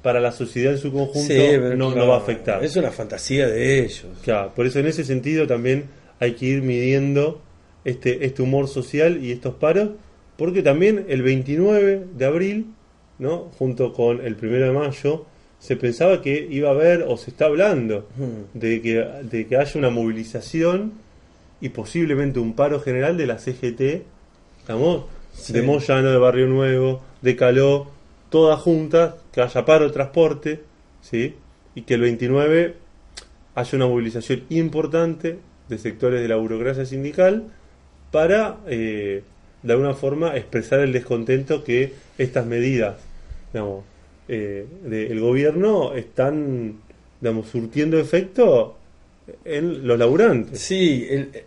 para 0.02 0.18
la 0.18 0.32
sociedad 0.32 0.72
en 0.72 0.78
su 0.78 0.90
conjunto 0.90 1.20
Sí, 1.28 1.50
no, 1.76 1.94
va 2.06 2.14
a 2.14 2.18
afectar. 2.18 2.64
Es 2.64 2.74
una 2.76 2.90
fantasía 2.90 3.46
de 3.46 3.80
ellos. 3.84 4.06
Claro, 4.22 4.52
por 4.54 4.66
eso 4.66 4.78
en 4.78 4.86
ese 4.86 5.04
sentido 5.04 5.46
también 5.46 5.84
hay 6.18 6.32
que 6.32 6.46
ir 6.46 6.62
midiendo 6.62 7.42
este, 7.84 8.24
este 8.24 8.40
humor 8.42 8.66
social 8.68 9.22
y 9.22 9.30
estos 9.32 9.54
paros, 9.56 9.90
porque 10.40 10.62
también 10.62 11.04
el 11.08 11.20
29 11.20 12.06
de 12.16 12.24
abril, 12.24 12.66
¿no? 13.18 13.50
junto 13.58 13.92
con 13.92 14.24
el 14.24 14.36
1 14.40 14.52
de 14.66 14.72
mayo, 14.72 15.26
se 15.58 15.76
pensaba 15.76 16.22
que 16.22 16.48
iba 16.50 16.70
a 16.70 16.72
haber, 16.72 17.02
o 17.06 17.18
se 17.18 17.28
está 17.30 17.44
hablando, 17.44 18.08
Hmm. 18.16 18.58
de 18.58 18.80
que, 18.80 18.94
de 19.30 19.46
que 19.46 19.56
haya 19.58 19.78
una 19.78 19.90
movilización 19.90 20.94
y 21.60 21.68
posiblemente 21.68 22.40
un 22.40 22.54
paro 22.54 22.80
general 22.80 23.18
de 23.18 23.26
la 23.26 23.38
CGT, 23.38 24.02
Sí. 25.34 25.52
de 25.52 25.60
Moyano, 25.62 26.10
de 26.10 26.16
Barrio 26.16 26.46
Nuevo, 26.46 27.02
de 27.20 27.36
Caló, 27.36 27.88
todas 28.30 28.58
juntas, 28.60 29.16
que 29.32 29.42
haya 29.42 29.64
paro 29.66 29.84
de 29.88 29.92
transporte, 29.92 30.60
¿sí? 31.02 31.34
y 31.74 31.82
que 31.82 31.94
el 31.94 32.00
29 32.00 32.76
haya 33.54 33.76
una 33.76 33.86
movilización 33.86 34.44
importante 34.48 35.36
de 35.68 35.76
sectores 35.78 36.22
de 36.22 36.28
la 36.28 36.36
burocracia 36.36 36.86
sindical 36.86 37.44
para, 38.10 38.56
eh, 38.68 39.22
de 39.62 39.72
alguna 39.72 39.94
forma, 39.94 40.36
expresar 40.36 40.80
el 40.80 40.92
descontento 40.92 41.62
que 41.64 41.92
estas 42.18 42.46
medidas 42.46 42.96
digamos, 43.52 43.84
eh, 44.28 44.64
del 44.84 45.20
gobierno 45.20 45.94
están 45.94 46.76
digamos, 47.20 47.48
surtiendo 47.48 47.98
efecto 47.98 48.76
en 49.44 49.86
los 49.86 49.98
laburantes. 49.98 50.58
Sí, 50.60 51.06
el- 51.10 51.28
eh, 51.34 51.44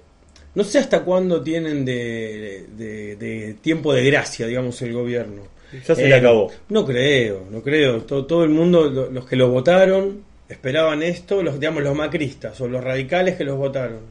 no 0.56 0.64
sé 0.64 0.78
hasta 0.80 1.04
cuándo 1.04 1.42
tienen 1.42 1.84
de, 1.86 2.66
de- 2.78 3.16
de 3.16 3.56
tiempo 3.62 3.92
de 3.94 4.06
gracia, 4.06 4.46
digamos, 4.46 4.80
el 4.84 4.94
gobierno. 4.94 5.42
Ya 5.88 5.96
se 5.96 6.06
Eh, 6.06 6.10
le 6.10 6.16
acabó. 6.16 6.52
No 6.70 6.86
creo, 6.86 7.46
no 7.50 7.64
creo. 7.64 8.02
Todo, 8.04 8.26
todo 8.28 8.44
el 8.44 8.52
mundo, 8.52 8.90
lo- 8.90 9.10
los 9.10 9.26
que 9.26 9.36
lo 9.36 9.50
votaron, 9.50 10.22
esperaban 10.48 11.02
esto, 11.02 11.42
los, 11.42 11.60
digamos, 11.60 11.82
los 11.82 11.96
macristas 11.96 12.62
o 12.62 12.68
los 12.68 12.84
radicales 12.84 13.36
que 13.38 13.44
los 13.44 13.58
votaron. 13.58 14.02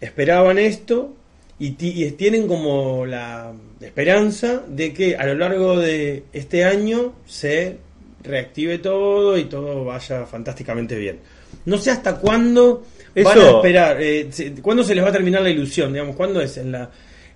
Esperaban 0.00 0.58
esto 0.58 1.14
y, 1.60 1.74
y 1.80 2.10
tienen 2.12 2.46
como 2.46 3.04
la 3.06 3.52
esperanza 3.80 4.62
de 4.68 4.92
que 4.92 5.16
a 5.16 5.26
lo 5.26 5.34
largo 5.34 5.78
de 5.78 6.24
este 6.32 6.64
año 6.64 7.14
se 7.26 7.78
reactive 8.22 8.78
todo 8.78 9.36
y 9.38 9.44
todo 9.44 9.84
vaya 9.84 10.26
fantásticamente 10.26 10.96
bien. 10.96 11.18
No 11.64 11.78
sé 11.78 11.90
hasta 11.90 12.16
cuándo 12.18 12.84
van 13.14 13.26
a 13.26 13.30
Eso- 13.32 13.56
esperar, 13.56 14.00
eh, 14.02 14.26
se- 14.30 14.52
cuándo 14.62 14.82
se 14.84 14.94
les 14.94 15.04
va 15.04 15.08
a 15.08 15.12
terminar 15.12 15.42
la 15.42 15.50
ilusión, 15.50 15.92
digamos, 15.92 16.16
cuándo 16.16 16.40
es 16.40 16.56
en 16.58 16.72
la 16.72 16.90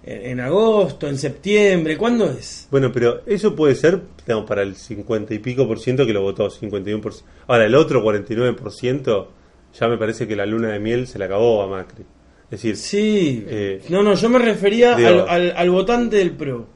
en, 0.04 0.40
agosto, 0.40 1.06
en 1.08 1.16
septiembre, 1.16 1.96
¿cuándo 1.96 2.28
es? 2.28 2.66
Bueno, 2.72 2.90
pero 2.92 3.22
eso 3.24 3.54
puede 3.54 3.76
ser 3.76 4.00
digamos, 4.26 4.48
para 4.48 4.62
el 4.62 4.74
50 4.74 5.32
y 5.32 5.38
pico 5.38 5.68
por 5.68 5.78
ciento 5.78 6.04
que 6.04 6.12
lo 6.12 6.22
votó, 6.22 6.50
51%. 6.50 7.22
Ahora, 7.46 7.66
el 7.66 7.74
otro 7.76 8.02
49 8.02 8.54
por 8.54 8.72
ciento, 8.72 9.30
ya 9.78 9.86
me 9.86 9.96
parece 9.98 10.26
que 10.26 10.34
la 10.34 10.44
luna 10.44 10.70
de 10.72 10.80
miel 10.80 11.06
se 11.06 11.20
le 11.20 11.26
acabó 11.26 11.62
a 11.62 11.68
Macri. 11.68 12.04
Es 12.53 12.62
decir, 12.62 12.76
Sí, 12.76 13.44
Eh, 13.48 13.80
no, 13.88 14.03
no, 14.03 14.14
yo 14.14 14.28
me 14.28 14.38
refería 14.38 14.94
digo- 14.94 15.09
al, 15.09 15.28
al- 15.28 15.55
al 15.57 15.70
votante 15.70 16.16
del 16.18 16.32
PRO. 16.32 16.66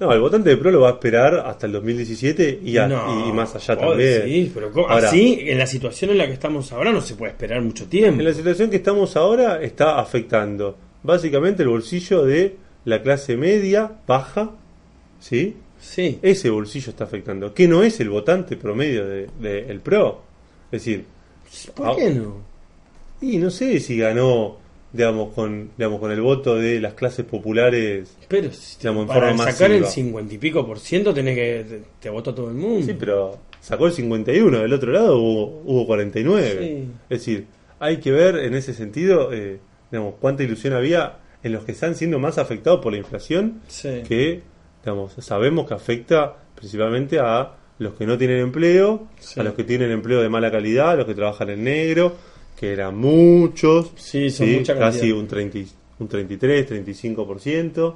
no, 0.00 0.12
el 0.12 0.20
votante 0.20 0.50
de 0.50 0.56
PRO 0.56 0.70
lo 0.72 0.80
va 0.80 0.88
a 0.88 0.92
esperar 0.94 1.34
hasta 1.46 1.66
el 1.66 1.72
2017 1.72 2.58
y, 2.64 2.76
a- 2.78 2.88
No, 2.88 3.28
y- 3.28 3.32
más 3.32 3.54
allá 3.54 3.76
vos 3.76 3.90
también. 3.90 4.20
decís, 4.22 4.50
pero. 4.52 4.72
Ahora, 4.88 5.08
así, 5.08 5.38
en 5.42 5.56
la 5.58 5.66
situación 5.66 6.10
en 6.10 6.18
la 6.18 6.26
que 6.26 6.32
estamos 6.32 6.72
ahora, 6.72 6.90
no 6.90 7.00
se 7.00 7.14
puede 7.14 7.30
esperar 7.32 7.62
mucho 7.62 7.86
tiempo. 7.86 8.18
En 8.20 8.26
la 8.26 8.34
situación 8.34 8.70
que 8.70 8.76
estamos 8.76 9.16
ahora 9.16 9.62
está 9.62 10.00
afectando 10.00 10.76
básicamente 11.04 11.62
el 11.62 11.68
bolsillo 11.68 12.24
de 12.24 12.56
la 12.84 13.00
clase 13.02 13.36
media, 13.36 13.92
baja, 14.06 14.50
¿sí? 15.20 15.56
Sí, 15.78 16.18
Ese 16.22 16.50
bolsillo 16.50 16.90
está 16.90 17.04
afectando, 17.04 17.54
que 17.54 17.66
no 17.68 17.82
es 17.82 18.00
el 18.00 18.10
votante 18.10 18.56
promedio 18.56 19.06
del 19.06 19.30
de, 19.40 19.60
el 19.70 19.80
PRO. 19.80 20.22
Es 20.72 20.84
decir, 20.84 21.04
¿por 21.74 21.96
qué 21.96 22.10
no? 22.10 22.36
y 23.22 23.36
no 23.38 23.50
sé 23.50 23.80
si 23.80 23.96
ganó, 23.98 24.58
digamos, 24.92 25.32
con, 25.34 25.70
digamos, 25.76 26.00
con 26.00 26.10
el 26.10 26.20
voto 26.20 26.56
de 26.56 26.80
las 26.80 26.94
clases 26.94 27.24
populares. 27.24 28.16
Pero 28.28 28.50
si 28.52 28.76
te- 28.76 28.82
Digamos, 28.82 29.02
en 29.02 29.08
para 29.08 29.28
forma 29.28 29.50
sacar 29.52 29.70
el 29.70 29.82
masiva. 29.82 30.06
50 30.06 30.34
y 30.34 30.38
pico 30.38 30.66
por 30.66 30.78
ciento 30.78 31.14
tenés 31.14 31.34
que 31.36 31.64
te, 31.68 31.82
te 32.00 32.10
votó 32.10 32.34
todo 32.34 32.48
el 32.48 32.54
mundo. 32.56 32.84
Sí, 32.86 32.94
pero 32.98 33.38
sacó 33.60 33.86
el 33.86 33.92
51, 33.92 34.58
del 34.60 34.72
otro 34.72 34.92
lado 34.92 35.18
hubo, 35.18 35.62
hubo 35.64 35.86
49. 35.86 36.58
Sí. 36.60 36.88
Es 37.08 37.18
decir, 37.20 37.46
hay 37.78 37.98
que 37.98 38.10
ver 38.10 38.36
en 38.36 38.54
ese 38.54 38.74
sentido, 38.74 39.32
eh, 39.32 39.58
digamos, 39.90 40.14
cuánta 40.20 40.42
ilusión 40.42 40.72
había 40.74 41.18
en 41.42 41.52
los 41.52 41.64
que 41.64 41.72
están 41.72 41.94
siendo 41.94 42.18
más 42.18 42.36
afectados 42.38 42.80
por 42.80 42.92
la 42.92 42.98
inflación, 42.98 43.60
Sí. 43.68 44.02
que, 44.06 44.42
digamos, 44.84 45.12
sabemos 45.20 45.66
que 45.68 45.74
afecta 45.74 46.36
principalmente 46.54 47.18
a 47.18 47.52
los 47.78 47.94
que 47.94 48.04
no 48.06 48.18
tienen 48.18 48.38
empleo, 48.40 49.06
Sí. 49.18 49.40
a 49.40 49.42
los 49.42 49.54
que 49.54 49.64
tienen 49.64 49.90
empleo 49.90 50.20
de 50.20 50.28
mala 50.28 50.50
calidad, 50.50 50.90
a 50.90 50.96
los 50.96 51.06
que 51.06 51.14
trabajan 51.14 51.48
en 51.48 51.64
negro, 51.64 52.14
que 52.60 52.74
eran 52.74 52.94
muchos, 52.98 53.90
Sí, 53.96 54.28
son 54.28 54.52
mucha 54.52 54.74
cantidad. 54.74 54.92
casi 54.92 55.12
un, 55.12 55.26
30, 55.26 55.58
y- 55.58 55.66
un 55.98 56.08
33, 56.08 56.66
35%, 56.66 57.94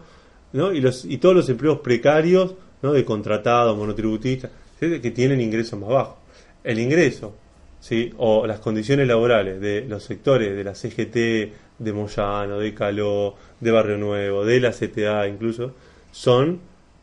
¿no? 0.54 0.72
y, 0.72 0.80
los, 0.80 1.04
y 1.04 1.18
todos 1.18 1.34
los 1.34 1.48
empleos 1.50 1.80
precarios 1.80 2.54
¿no? 2.80 2.94
de 2.94 3.04
contratados, 3.04 3.76
monotributistas, 3.76 4.50
¿sí? 4.80 5.00
que 5.00 5.10
tienen 5.10 5.42
ingresos 5.42 5.78
más 5.78 5.90
bajos. 5.90 6.16
El 6.62 6.78
ingreso 6.78 7.34
¿sí? 7.78 8.10
o 8.16 8.46
las 8.46 8.60
condiciones 8.60 9.06
laborales 9.06 9.60
de 9.60 9.84
los 9.86 10.02
sectores 10.02 10.56
de 10.56 10.64
la 10.64 10.74
CGT, 10.74 11.52
de 11.78 11.92
Moyano, 11.92 12.58
de 12.58 12.72
Caló, 12.72 13.34
de 13.60 13.70
Barrio 13.70 13.98
Nuevo, 13.98 14.46
de 14.46 14.60
la 14.60 14.70
CTA 14.70 15.28
incluso, 15.28 15.74
son, 16.10 16.58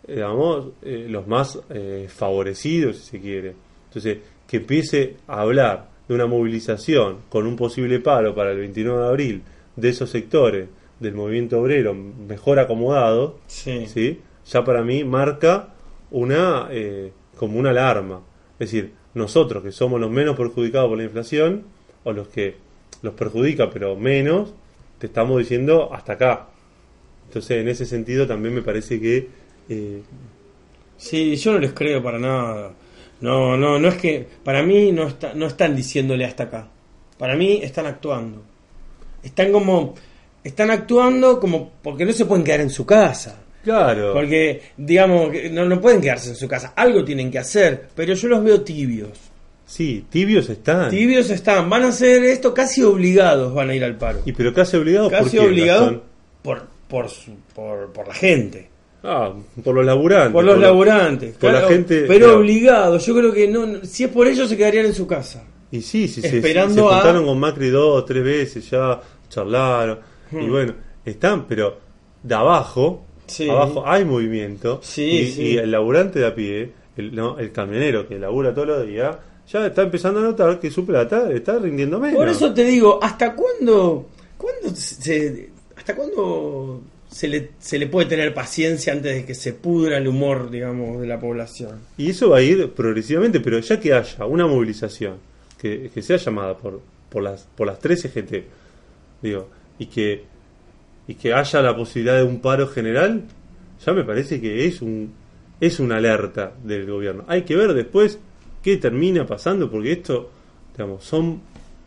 eh, 0.07 0.15
digamos, 0.15 0.69
eh, 0.81 1.05
los 1.07 1.27
más 1.27 1.59
eh, 1.69 2.07
favorecidos, 2.09 2.97
si 2.97 3.03
se 3.03 3.19
quiere. 3.21 3.53
Entonces, 3.89 4.17
que 4.47 4.57
empiece 4.57 5.17
a 5.27 5.41
hablar 5.41 5.90
de 6.11 6.15
una 6.15 6.25
movilización 6.27 7.19
con 7.29 7.47
un 7.47 7.55
posible 7.55 7.99
paro 8.01 8.35
para 8.35 8.51
el 8.51 8.57
29 8.57 8.99
de 8.99 9.07
abril 9.07 9.41
de 9.77 9.89
esos 9.89 10.09
sectores 10.09 10.67
del 10.99 11.13
movimiento 11.13 11.59
obrero 11.61 11.93
mejor 11.93 12.59
acomodados, 12.59 13.33
Sí. 13.47 13.85
¿sí? 13.87 14.19
ya 14.45 14.63
para 14.65 14.83
mí 14.83 15.03
marca 15.05 15.69
una 16.11 16.67
eh, 16.69 17.13
como 17.37 17.57
una 17.59 17.69
alarma. 17.69 18.19
Es 18.59 18.71
decir, 18.71 18.91
nosotros 19.13 19.63
que 19.63 19.71
somos 19.71 20.01
los 20.01 20.11
menos 20.11 20.35
perjudicados 20.35 20.89
por 20.89 20.97
la 20.97 21.05
inflación, 21.05 21.63
o 22.03 22.11
los 22.11 22.27
que 22.27 22.55
los 23.01 23.13
perjudica 23.13 23.69
pero 23.69 23.95
menos, 23.95 24.53
te 24.99 25.07
estamos 25.07 25.39
diciendo 25.39 25.93
hasta 25.93 26.13
acá. 26.13 26.47
Entonces, 27.27 27.61
en 27.61 27.69
ese 27.69 27.85
sentido 27.85 28.27
también 28.27 28.53
me 28.53 28.61
parece 28.61 28.99
que 28.99 29.29
eh, 29.69 30.01
Sí, 30.97 31.35
yo 31.37 31.53
no 31.53 31.59
les 31.59 31.71
creo 31.73 32.03
para 32.03 32.19
nada. 32.19 32.73
No, 33.21 33.55
no, 33.55 33.79
no 33.79 33.87
es 33.87 33.95
que 33.95 34.27
para 34.43 34.63
mí 34.63 34.91
no 34.91 35.07
está, 35.07 35.33
no 35.33 35.45
están 35.47 35.75
diciéndole 35.75 36.25
hasta 36.25 36.43
acá. 36.43 36.67
Para 37.17 37.35
mí 37.35 37.59
están 37.63 37.85
actuando. 37.85 38.43
Están 39.23 39.51
como 39.51 39.93
están 40.43 40.71
actuando 40.71 41.39
como 41.39 41.71
porque 41.83 42.03
no 42.05 42.11
se 42.11 42.25
pueden 42.25 42.43
quedar 42.43 42.61
en 42.61 42.71
su 42.71 42.83
casa. 42.85 43.39
claro, 43.63 44.13
Porque 44.13 44.61
digamos 44.75 45.29
no, 45.51 45.65
no 45.65 45.79
pueden 45.79 46.01
quedarse 46.01 46.29
en 46.29 46.35
su 46.35 46.47
casa. 46.47 46.73
Algo 46.75 47.03
tienen 47.05 47.29
que 47.29 47.37
hacer, 47.37 47.89
pero 47.95 48.13
yo 48.15 48.27
los 48.27 48.43
veo 48.43 48.61
tibios. 48.61 49.11
sí, 49.67 50.03
tibios 50.09 50.49
están. 50.49 50.89
Tibios 50.89 51.29
están, 51.29 51.69
van 51.69 51.83
a 51.83 51.89
hacer 51.89 52.23
esto 52.23 52.55
casi 52.55 52.81
obligados, 52.81 53.53
van 53.53 53.69
a 53.69 53.75
ir 53.75 53.83
al 53.83 53.97
paro. 53.97 54.21
Y 54.25 54.31
pero 54.31 54.51
casi 54.51 54.77
obligados 54.77 55.11
Casi 55.11 55.23
¿por 55.23 55.31
qué, 55.31 55.39
obligados 55.39 55.99
por 56.41 56.67
por, 56.87 57.07
su- 57.09 57.35
por 57.53 57.93
por 57.93 58.07
la 58.07 58.15
gente. 58.15 58.70
Ah, 59.03 59.33
por 59.63 59.75
los 59.75 59.85
laburantes. 59.85 60.31
Por 60.33 60.43
los 60.43 60.55
por 60.55 60.63
laburantes. 60.63 61.35
por 61.37 61.51
la 61.51 61.61
gente- 61.61 62.05
pero 62.07 62.25
claro. 62.27 62.39
obligados. 62.39 63.05
Yo 63.05 63.15
creo 63.15 63.33
que 63.33 63.47
no, 63.47 63.83
si 63.83 64.03
es 64.03 64.09
por 64.11 64.27
ellos 64.27 64.47
se 64.49 64.55
quedarían 64.57 64.85
en 64.85 64.93
su 64.93 65.07
casa. 65.07 65.43
Y 65.71 65.81
sí, 65.81 66.07
sí, 66.07 66.21
se- 66.21 66.37
Esperando 66.37 66.87
se, 66.89 66.95
juntaron 66.95 67.25
con 67.25 67.39
Macri 67.39 67.69
dos, 67.69 68.05
tres 68.05 68.23
veces, 68.23 68.69
ya 68.69 69.01
charlaron. 69.29 69.99
Y 70.31 70.35
Hmm. 70.35 70.49
bueno, 70.51 70.73
están, 71.05 71.45
pero 71.47 71.77
de 72.21 72.35
abajo, 72.35 73.05
Sí. 73.25 73.49
abajo 73.49 73.83
hay 73.87 74.05
movimiento. 74.05 74.79
Sí, 74.83 75.03
y, 75.03 75.31
sí. 75.31 75.41
y 75.43 75.57
el 75.57 75.71
laburante 75.71 76.19
de 76.19 76.27
a 76.27 76.35
pie, 76.35 76.71
el, 76.97 77.15
no, 77.15 77.39
el 77.39 77.51
camionero 77.51 78.07
que 78.07 78.19
labura 78.19 78.53
todos 78.53 78.67
los 78.67 78.85
días, 78.87 79.15
ya 79.51 79.65
está 79.65 79.81
empezando 79.81 80.19
a 80.19 80.23
notar 80.23 80.59
que 80.59 80.69
su 80.69 80.85
plata 80.85 81.31
está 81.31 81.57
rindiendo 81.57 81.99
menos. 81.99 82.17
Por 82.17 82.27
eso 82.29 82.53
te 82.53 82.63
digo, 82.65 82.99
¿hasta 83.01 83.33
cuándo, 83.33 84.07
cuándo 84.37 84.69
se, 84.75 85.49
hasta 85.75 85.95
cuándo 85.95 86.81
se 87.11 87.27
le, 87.27 87.51
se 87.59 87.77
le 87.77 87.87
puede 87.87 88.07
tener 88.07 88.33
paciencia 88.33 88.93
antes 88.93 89.13
de 89.13 89.25
que 89.25 89.35
se 89.35 89.53
pudra 89.53 89.97
el 89.97 90.07
humor, 90.07 90.49
digamos, 90.49 91.01
de 91.01 91.07
la 91.07 91.19
población? 91.19 91.81
Y 91.97 92.09
eso 92.09 92.29
va 92.29 92.37
a 92.37 92.41
ir 92.41 92.71
progresivamente, 92.71 93.41
pero 93.41 93.59
ya 93.59 93.79
que 93.79 93.93
haya 93.93 94.25
una 94.25 94.47
movilización 94.47 95.17
que, 95.59 95.91
que 95.93 96.01
sea 96.01 96.17
llamada 96.17 96.57
por, 96.57 96.81
por 97.09 97.21
las 97.21 97.47
por 97.55 97.67
las 97.67 97.79
tres 97.79 98.05
EGT, 98.05 98.45
digo, 99.21 99.49
y 99.77 99.87
que 99.87 100.23
y 101.07 101.15
que 101.15 101.33
haya 101.33 101.61
la 101.61 101.75
posibilidad 101.75 102.17
de 102.17 102.23
un 102.23 102.39
paro 102.39 102.67
general, 102.67 103.23
ya 103.85 103.93
me 103.93 104.03
parece 104.03 104.39
que 104.39 104.65
es 104.65 104.81
un 104.81 105.13
es 105.59 105.79
una 105.79 105.97
alerta 105.97 106.53
del 106.63 106.89
gobierno. 106.89 107.25
Hay 107.27 107.43
que 107.43 107.55
ver 107.55 107.73
después 107.73 108.19
qué 108.63 108.77
termina 108.77 109.27
pasando, 109.27 109.69
porque 109.69 109.91
esto, 109.91 110.31
digamos, 110.73 111.03
son 111.03 111.41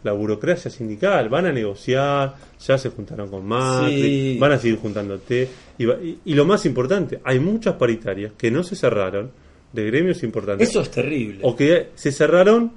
la 0.04 0.12
burocracia 0.12 0.70
sindical, 0.70 1.28
van 1.28 1.46
a 1.46 1.52
negociar, 1.52 2.34
ya 2.64 2.78
se 2.78 2.90
juntaron 2.90 3.28
con 3.28 3.44
Macri, 3.46 4.02
Sí. 4.02 4.38
van 4.38 4.52
a 4.52 4.58
seguir 4.58 4.78
juntándote. 4.78 5.48
Y, 5.78 5.84
va- 5.86 5.96
y- 6.00 6.18
y 6.24 6.34
lo 6.34 6.44
más 6.44 6.64
importante, 6.66 7.20
hay 7.24 7.40
muchas 7.40 7.74
paritarias 7.74 8.32
que 8.38 8.50
no 8.50 8.62
se 8.62 8.76
cerraron 8.76 9.30
de 9.72 9.84
gremios 9.86 10.22
importantes. 10.22 10.68
Eso 10.68 10.80
es 10.82 10.90
terrible. 10.90 11.40
o 11.42 11.56
que 11.56 11.88
se 11.96 12.12
cerraron 12.12 12.70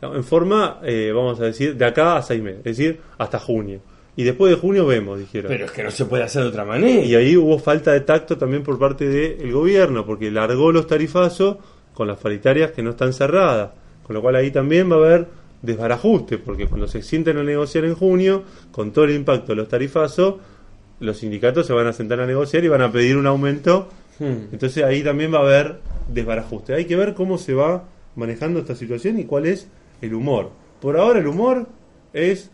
en 0.00 0.24
forma, 0.24 0.80
eh, 0.82 1.12
vamos 1.14 1.38
a 1.40 1.44
decir, 1.44 1.76
de 1.76 1.84
acá 1.84 2.16
a 2.16 2.22
seis 2.22 2.42
meses, 2.42 2.58
es 2.64 2.76
decir, 2.76 2.98
hasta 3.18 3.38
junio. 3.38 3.80
Y 4.16 4.24
después 4.24 4.50
de 4.50 4.56
junio 4.60 4.86
vemos, 4.86 5.18
dijeron. 5.18 5.48
Pero 5.50 5.64
es 5.66 5.70
que 5.70 5.82
no 5.84 5.90
se 5.90 6.04
puede 6.06 6.22
hacer 6.24 6.42
de 6.42 6.48
otra 6.48 6.64
manera. 6.64 7.02
Y 7.04 7.14
ahí 7.14 7.36
hubo 7.36 7.58
falta 7.58 7.92
de 7.92 8.00
tacto 8.00 8.36
también 8.36 8.62
por 8.62 8.78
parte 8.78 9.08
del 9.08 9.52
gobierno, 9.52 10.04
porque 10.04 10.30
largó 10.30 10.70
los 10.72 10.86
tarifazos 10.86 11.56
con 11.94 12.08
las 12.08 12.18
paritarias 12.18 12.72
que 12.72 12.82
no 12.82 12.90
están 12.90 13.12
cerradas. 13.12 13.70
Con 14.02 14.14
lo 14.14 14.20
cual 14.22 14.36
ahí 14.36 14.50
también 14.50 14.90
va 14.90 14.96
a 14.96 14.98
haber 14.98 15.26
desbarajuste, 15.62 16.38
porque 16.38 16.66
cuando 16.66 16.88
se 16.88 17.02
sienten 17.02 17.38
a 17.38 17.44
negociar 17.44 17.84
en 17.84 17.94
junio, 17.94 18.42
con 18.72 18.92
todo 18.92 19.04
el 19.06 19.14
impacto 19.14 19.52
de 19.52 19.56
los 19.56 19.68
tarifazos, 19.68 20.36
los 21.00 21.18
sindicatos 21.18 21.66
se 21.66 21.72
van 21.72 21.86
a 21.86 21.92
sentar 21.92 22.20
a 22.20 22.26
negociar 22.26 22.64
y 22.64 22.68
van 22.68 22.82
a 22.82 22.92
pedir 22.92 23.16
un 23.16 23.26
aumento. 23.26 23.88
Hmm. 24.18 24.52
Entonces 24.52 24.84
ahí 24.84 25.02
también 25.02 25.32
va 25.32 25.38
a 25.38 25.42
haber 25.42 25.80
desbarajuste. 26.08 26.74
Hay 26.74 26.84
que 26.84 26.96
ver 26.96 27.14
cómo 27.14 27.38
se 27.38 27.54
va 27.54 27.88
manejando 28.14 28.60
esta 28.60 28.74
situación 28.74 29.18
y 29.18 29.24
cuál 29.24 29.46
es 29.46 29.68
el 30.00 30.14
humor. 30.14 30.50
Por 30.80 30.96
ahora 30.96 31.20
el 31.20 31.26
humor 31.26 31.66
es 32.12 32.50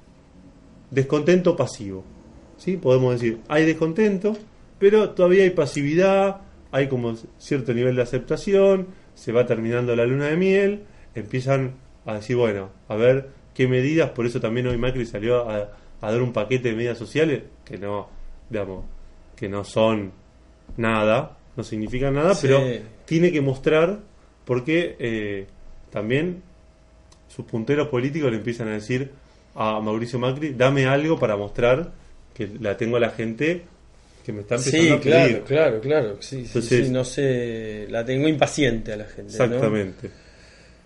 descontento 0.91 1.57
pasivo. 1.57 2.05
¿sí? 2.57 2.77
Podemos 2.77 3.15
decir, 3.15 3.41
hay 3.49 3.65
descontento, 3.65 4.37
pero 4.79 5.11
todavía 5.11 5.45
hay 5.45 5.51
pasividad, 5.51 6.43
hay 6.71 6.89
como 6.89 7.17
cierto 7.39 7.73
nivel 7.73 7.97
de 7.97 8.03
aceptación, 8.03 8.89
se 9.15 9.33
va 9.33 9.47
terminando 9.47 9.97
la 9.97 10.07
luna 10.07 10.27
de 10.27 10.37
miel, 10.37 10.83
empiezan 11.15 11.73
a 12.13 12.15
decir, 12.17 12.37
bueno, 12.37 12.71
a 12.89 12.97
ver 12.97 13.29
qué 13.55 13.67
medidas, 13.69 14.11
por 14.11 14.27
eso 14.27 14.41
también 14.41 14.67
hoy 14.67 14.77
Macri 14.79 15.05
salió 15.07 15.49
a, 15.49 15.71
a 16.01 16.11
dar 16.13 16.23
un 16.23 16.33
paquete 16.33 16.71
de 16.71 16.77
medidas 16.77 16.97
sociales 16.99 17.43
que 17.65 17.77
no, 17.79 18.09
digamos, 18.49 18.85
que 19.37 19.49
no 19.49 19.65
son 19.65 20.13
nada, 20.77 21.37
no 21.57 21.63
significan 21.65 22.15
nada, 22.15 22.35
Sí. 22.35 22.47
pero 22.47 22.63
tiene 23.05 23.33
que 23.33 23.41
mostrar 23.41 23.99
porque 24.45 24.97
eh, 24.99 25.47
también 25.91 26.43
sus 27.29 27.45
punteros 27.45 27.89
políticos 27.89 28.31
le 28.31 28.39
empiezan 28.39 28.69
a 28.69 28.73
decir 28.73 29.11
a 29.55 29.81
Mauricio 29.81 30.19
Macri, 30.19 30.55
dame 30.55 30.87
algo 30.87 31.19
para 31.19 31.37
mostrar 31.37 31.91
que 32.35 32.49
la 32.61 32.77
tengo 32.77 32.97
a 32.97 33.01
la 33.01 33.11
gente 33.11 33.63
que 34.25 34.33
me 34.33 34.41
está 34.43 34.55
empezando 34.55 34.87
Sí, 34.87 34.93
a 34.93 35.01
pedir. 35.01 35.43
claro, 35.43 35.45
claro, 35.45 35.81
claro. 35.81 36.17
Sí, 36.21 36.37
sí, 36.43 36.43
Entonces- 36.47 36.87
sí, 36.87 36.93
no 36.93 37.05
sé, 37.05 37.87
la 37.91 38.05
tengo 38.05 38.29
impaciente 38.29 38.93
a 38.93 38.97
la 38.97 39.05
gente. 39.05 39.23
¿no? 39.37 39.45
Exactamente. 39.45 40.11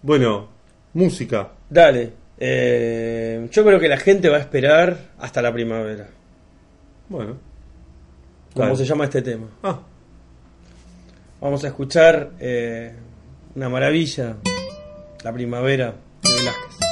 Bueno, 0.02 0.48
música. 0.94 1.48
Dale. 1.70 2.12
eh, 2.38 3.48
yo 3.50 3.64
creo 3.64 3.78
que 3.78 3.88
la 3.88 3.96
gente 3.96 4.28
va 4.28 4.36
a 4.38 4.40
esperar 4.40 4.96
hasta 5.18 5.40
la 5.42 5.52
primavera. 5.52 6.08
Bueno. 7.08 7.36
¿Cómo 8.54 8.66
Dale. 8.66 8.76
se 8.78 8.84
llama 8.84 9.04
este 9.04 9.22
tema? 9.22 9.46
Ah, 9.62 9.78
Vamos 11.40 11.64
a 11.64 11.68
escuchar 11.68 12.30
eh, 12.38 12.92
una 13.56 13.68
maravilla, 13.68 14.36
La 15.24 15.32
primavera 15.32 15.94
de 16.22 16.30
Velázquez. 16.30 16.91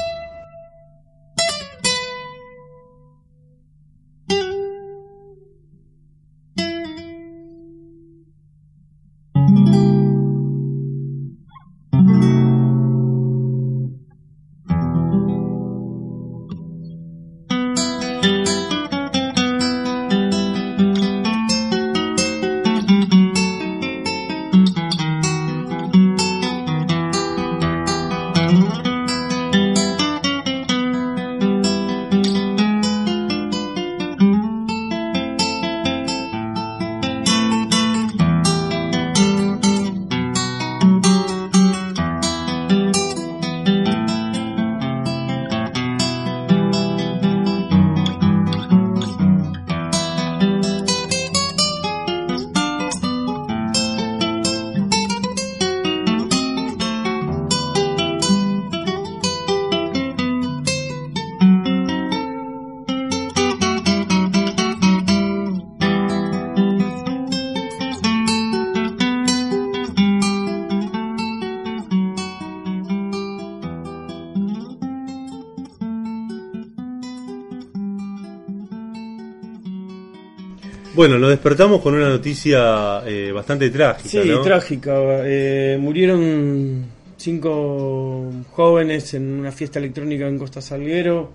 Bueno, 81.10 81.20
nos 81.26 81.30
despertamos 81.30 81.80
con 81.80 81.94
una 81.94 82.08
noticia 82.08 83.02
eh, 83.06 83.30
bastante 83.32 83.70
trágica, 83.70 84.08
Sí, 84.22 84.28
¿no? 84.28 84.40
trágica. 84.42 84.92
eh, 85.24 85.76
murieron 85.80 86.84
cinco 87.16 88.30
jóvenes 88.52 89.14
en 89.14 89.40
una 89.40 89.52
fiesta 89.52 89.78
electrónica 89.78 90.26
en 90.28 90.38
Costa 90.38 90.60
Salguero. 90.60 91.32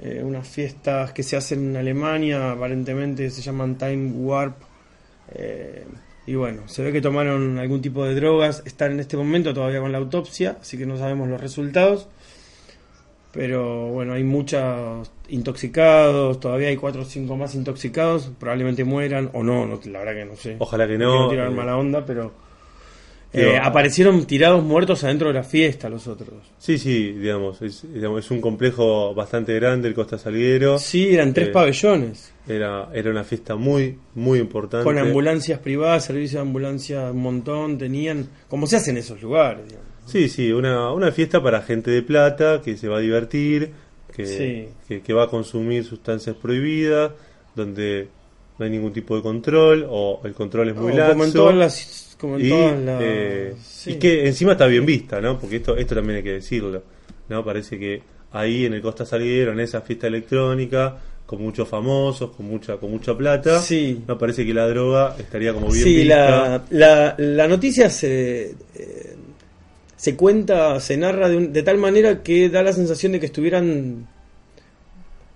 eh, 0.00 0.22
unas 0.24 0.46
fiestas 0.46 1.12
que 1.12 1.24
se 1.24 1.36
hacen 1.36 1.70
en 1.70 1.76
Alemania, 1.76 2.52
aparentemente 2.52 3.30
se 3.30 3.42
llaman 3.42 3.76
Time 3.76 4.12
Warp. 4.12 4.54
eh, 5.34 5.84
y 6.26 6.34
bueno, 6.34 6.62
se 6.68 6.82
ve 6.82 6.92
que 6.92 7.00
tomaron 7.00 7.58
algún 7.58 7.80
tipo 7.80 8.04
de 8.04 8.14
drogas. 8.14 8.62
Están 8.66 8.92
en 8.92 9.00
este 9.00 9.16
momento 9.16 9.54
todavía 9.54 9.80
con 9.80 9.90
la 9.90 9.96
autopsia, 9.98 10.58
así 10.60 10.76
que 10.76 10.84
no 10.86 10.98
sabemos 10.98 11.26
los 11.28 11.40
resultados. 11.40 12.06
Pero 13.32 13.88
bueno, 13.88 14.14
hay 14.14 14.24
muchos 14.24 15.10
intoxicados, 15.28 16.40
todavía 16.40 16.68
hay 16.68 16.76
cuatro 16.76 17.02
o 17.02 17.04
cinco 17.04 17.36
más 17.36 17.54
intoxicados, 17.54 18.30
probablemente 18.38 18.84
mueran 18.84 19.30
o 19.34 19.42
no, 19.42 19.66
no 19.66 19.78
la 19.84 19.98
verdad 20.00 20.14
que 20.14 20.24
no 20.24 20.36
sé. 20.36 20.56
Ojalá 20.58 20.86
que 20.86 20.96
No 20.96 21.24
no. 21.24 21.28
tirar 21.28 21.50
mala 21.50 21.76
onda, 21.76 22.04
pero 22.06 22.32
Digo, 23.30 23.50
eh, 23.50 23.58
aparecieron 23.62 24.24
tirados 24.24 24.64
muertos 24.64 25.04
adentro 25.04 25.28
de 25.28 25.34
la 25.34 25.42
fiesta 25.44 25.90
los 25.90 26.06
otros. 26.08 26.30
Sí, 26.56 26.78
sí, 26.78 27.12
digamos 27.12 27.60
es, 27.60 27.84
digamos, 27.92 28.24
es 28.24 28.30
un 28.30 28.40
complejo 28.40 29.14
bastante 29.14 29.54
grande 29.54 29.88
el 29.88 29.94
Costa 29.94 30.16
Salguero. 30.16 30.78
Sí, 30.78 31.12
eran 31.14 31.34
tres 31.34 31.48
Eh, 31.48 31.52
pabellones, 31.52 32.32
Era, 32.48 32.88
era 32.94 33.10
una 33.10 33.24
fiesta 33.24 33.54
muy, 33.56 33.98
muy 34.14 34.38
importante. 34.38 34.84
con 34.84 34.96
ambulancias 34.96 35.58
privadas, 35.60 36.06
servicio 36.06 36.38
de 36.38 36.46
ambulancia 36.46 37.10
un 37.10 37.20
montón, 37.20 37.76
tenían, 37.76 38.26
como 38.48 38.66
se 38.66 38.76
hace 38.76 38.92
en 38.92 38.96
esos 38.96 39.20
lugares, 39.20 39.66
digamos. 39.68 39.86
Sí, 40.08 40.28
sí, 40.28 40.50
una, 40.52 40.92
una 40.92 41.12
fiesta 41.12 41.42
para 41.42 41.62
gente 41.62 41.90
de 41.90 42.02
plata 42.02 42.60
que 42.62 42.76
se 42.76 42.88
va 42.88 42.98
a 42.98 43.00
divertir, 43.00 43.70
que, 44.14 44.26
Sí. 44.26 44.68
que, 44.88 45.00
que 45.02 45.12
va 45.12 45.24
a 45.24 45.28
consumir 45.28 45.84
sustancias 45.84 46.34
prohibidas, 46.34 47.12
donde 47.54 48.08
no 48.58 48.64
hay 48.64 48.70
ningún 48.70 48.92
tipo 48.92 49.14
de 49.16 49.22
control 49.22 49.86
o 49.88 50.20
el 50.24 50.32
control 50.32 50.70
es 50.70 50.74
muy 50.76 50.92
laxo. 50.92 51.12
como 51.12 51.24
en 51.24 51.32
todas 51.32 51.54
las, 51.54 52.16
como 52.18 52.36
en 52.38 52.46
y, 52.46 52.48
todas 52.48 52.80
las- 52.80 53.00
eh, 53.02 53.54
sí. 53.62 53.90
y 53.92 53.94
que 53.96 54.26
encima 54.26 54.52
está 54.52 54.66
bien 54.66 54.84
vista, 54.86 55.20
¿no? 55.20 55.38
Porque 55.38 55.56
esto, 55.56 55.76
esto 55.76 55.94
también 55.94 56.16
hay 56.18 56.22
que 56.24 56.32
decirlo, 56.32 56.82
¿no? 57.28 57.44
Parece 57.44 57.78
que 57.78 58.02
ahí 58.32 58.64
en 58.66 58.74
el 58.74 58.82
Costa 58.82 59.04
Salguero, 59.06 59.52
en 59.52 59.60
esa 59.60 59.80
fiesta 59.82 60.06
electrónica, 60.06 60.96
con 61.24 61.42
muchos 61.42 61.68
famosos, 61.68 62.30
con 62.34 62.46
mucha, 62.46 62.78
con 62.78 62.90
mucha 62.90 63.16
plata, 63.16 63.60
Sí. 63.60 64.02
no 64.08 64.16
parece 64.18 64.46
que 64.46 64.54
la 64.54 64.66
droga 64.66 65.14
estaría 65.18 65.52
como 65.52 65.70
bien 65.70 65.84
Sí, 65.84 65.94
vista. 65.96 66.48
la, 66.48 66.64
la, 66.70 67.14
la 67.18 67.46
noticia 67.48 67.90
se, 67.90 68.54
eh, 68.74 69.07
se 69.98 70.16
cuenta, 70.16 70.80
se 70.80 70.96
narra 70.96 71.28
de, 71.28 71.36
un- 71.36 71.52
de 71.52 71.62
tal 71.62 71.76
manera 71.76 72.22
que 72.22 72.48
da 72.48 72.62
la 72.62 72.72
sensación 72.72 73.12
de 73.12 73.20
que 73.20 73.26
estuvieran 73.26 74.06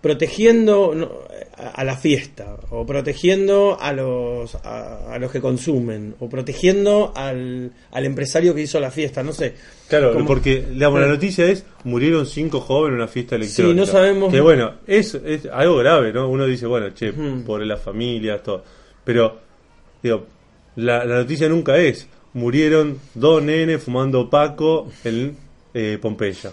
protegiendo 0.01 1.23
a, 1.57 1.85
la 1.85 1.97
fiesta, 1.97 2.57
o 2.71 2.85
protegiendo 2.85 3.77
a 3.81 3.93
los, 3.93 4.55
a, 4.57 5.13
a 5.15 5.19
los 5.21 5.31
que 5.31 5.41
consumen, 5.41 6.17
o 6.19 6.29
protegiendo 6.29 7.13
al, 7.15 7.71
al 7.93 8.05
empresario 8.05 8.53
que 8.53 8.63
hizo 8.63 8.81
la 8.81 8.91
fiesta, 8.91 9.23
no 9.23 9.33
sé. 9.33 9.55
Claro, 9.89 10.13
Como- 10.15 10.27
porque 10.27 10.57
digamos, 10.71 10.99
la 10.99 11.07
Claro. 11.07 11.15
noticia 11.15 11.47
es 11.47 11.65
murieron 11.85 12.27
cinco 12.27 12.61
jóvenes 12.61 12.95
en 12.95 13.03
una 13.03 13.09
fiesta 13.09 13.37
electrónica. 13.37 13.73
Sí, 13.75 13.79
no 13.79 13.87
sabemos- 13.87 14.33
Que 14.33 14.41
bueno, 14.41 14.75
es, 14.89 15.15
es 15.15 15.47
algo 15.47 15.77
grave, 15.77 16.13
¿no? 16.13 16.29
Uno 16.29 16.47
dice, 16.47 16.67
bueno, 16.67 16.91
che, 16.95 17.11
Ujú. 17.11 17.45
por 17.45 17.65
las 17.65 17.81
familias, 17.81 18.43
todo. 18.43 18.65
Pero, 19.05 19.39
digo, 20.03 20.27
la, 20.77 21.05
la 21.05 21.17
noticia 21.19 21.49
nunca 21.49 21.77
es, 21.79 22.09
murieron 22.35 22.99
dos 23.15 23.43
nenes 23.43 23.83
fumando 23.83 24.29
Paco 24.31 24.89
en 25.05 25.37
eh, 25.75 25.99
Pompeya. 26.01 26.53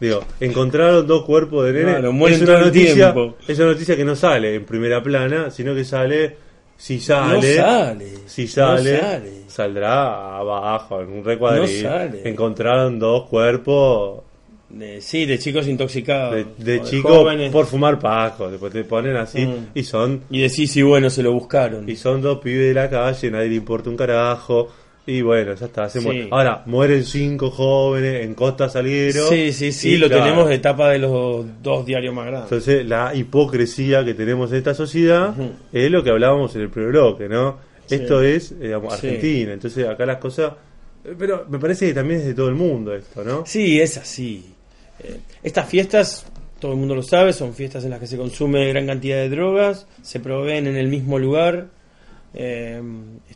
Digo, 0.00 0.24
encontraron 0.40 1.06
dos 1.06 1.24
cuerpos 1.24 1.64
de 1.66 1.72
nene. 1.72 1.84
Claro, 1.92 2.12
mueren 2.12 2.42
es 2.42 2.48
una 2.48 2.58
noticia, 2.60 3.14
es 3.46 3.58
una 3.58 3.68
noticia 3.68 3.96
que 3.96 4.04
no 4.04 4.16
sale 4.16 4.54
en 4.56 4.64
primera 4.64 5.02
plana, 5.02 5.50
sino 5.50 5.74
que 5.74 5.84
sale 5.84 6.36
si 6.76 6.96
No 6.96 7.00
sale, 7.02 7.54
sale. 7.54 8.06
si 8.26 8.42
no 8.42 8.48
sale, 8.48 9.22
saldrá 9.46 10.36
abajo 10.38 11.00
en 11.00 11.12
un 11.12 11.24
recuadril. 11.24 11.82
No 11.84 11.88
sale. 11.90 12.28
Encontraron 12.28 12.98
dos 12.98 13.28
cuerpos 13.28 14.22
De- 14.68 15.00
sí, 15.00 15.24
de 15.24 15.38
chicos 15.38 15.68
intoxicados. 15.68 16.34
de, 16.34 16.46
de 16.58 16.82
chicos 16.82 17.24
por 17.52 17.66
fumar 17.66 18.00
pajo, 18.00 18.50
después 18.50 18.72
te 18.72 18.82
ponen 18.82 19.16
así 19.16 19.46
Mm. 19.46 19.66
y 19.74 19.84
son 19.84 20.22
Y 20.30 20.40
decís, 20.40 20.72
sí, 20.72 20.82
bueno, 20.82 21.08
se 21.10 21.22
lo 21.22 21.32
buscaron. 21.32 21.88
y 21.88 21.94
son 21.94 22.20
dos 22.20 22.40
pibes 22.40 22.66
de 22.68 22.74
la 22.74 22.90
calle, 22.90 23.30
nadie 23.30 23.48
le 23.50 23.54
importa 23.54 23.88
un 23.88 23.96
carajo. 23.96 24.68
Y 25.06 25.20
bueno, 25.20 25.54
ya 25.54 25.66
está. 25.66 25.88
se 25.90 25.98
Sí. 26.00 26.04
muere. 26.04 26.28
Ahora, 26.30 26.62
mueren 26.66 27.04
cinco 27.04 27.50
jóvenes 27.50 28.24
en 28.24 28.34
Costa 28.34 28.68
Salguero. 28.70 29.28
Sí, 29.28 29.52
sí, 29.52 29.70
sí, 29.72 29.90
Y 29.90 29.96
lo 29.98 30.08
claro, 30.08 30.24
tenemos 30.24 30.48
de 30.48 30.58
tapa 30.60 30.88
de 30.90 30.98
los 30.98 31.44
dos 31.62 31.84
diarios 31.84 32.14
más 32.14 32.24
grandes. 32.26 32.50
Entonces, 32.50 32.86
la 32.86 33.14
hipocresía 33.14 34.02
que 34.04 34.14
tenemos 34.14 34.50
en 34.52 34.58
esta 34.58 34.72
sociedad 34.74 35.34
es 35.72 35.90
lo 35.90 36.02
que 36.02 36.08
hablábamos 36.10 36.54
en 36.56 36.62
el 36.62 36.70
primer 36.70 36.90
bloque, 36.92 37.28
¿no? 37.28 37.58
Sí. 37.86 37.96
Esto 37.96 38.22
es, 38.22 38.52
eh, 38.52 38.56
digamos, 38.62 38.94
Sí. 38.98 39.06
Argentina. 39.08 39.52
Entonces, 39.52 39.86
acá 39.86 40.06
las 40.06 40.16
cosas. 40.16 40.52
eh, 41.04 41.14
Pero 41.18 41.44
me 41.50 41.58
parece 41.58 41.86
que 41.88 41.92
también 41.92 42.20
es 42.20 42.26
de 42.26 42.32
todo 42.34 42.48
el 42.48 42.54
mundo 42.54 42.94
esto, 42.94 43.22
¿no? 43.22 43.44
Sí, 43.44 43.78
es 43.78 43.98
así. 43.98 44.42
Eh, 45.00 45.18
estas 45.42 45.68
fiestas, 45.68 46.24
todo 46.58 46.72
el 46.72 46.78
mundo 46.78 46.94
lo 46.94 47.02
sabe, 47.02 47.34
son 47.34 47.52
fiestas 47.52 47.84
en 47.84 47.90
las 47.90 48.00
que 48.00 48.06
se 48.06 48.16
consume 48.16 48.66
gran 48.68 48.86
cantidad 48.86 49.16
de 49.16 49.28
drogas, 49.28 49.86
se 50.00 50.18
proveen 50.18 50.66
en 50.66 50.76
el 50.76 50.88
mismo 50.88 51.18
lugar. 51.18 51.66
eh, 52.36 52.82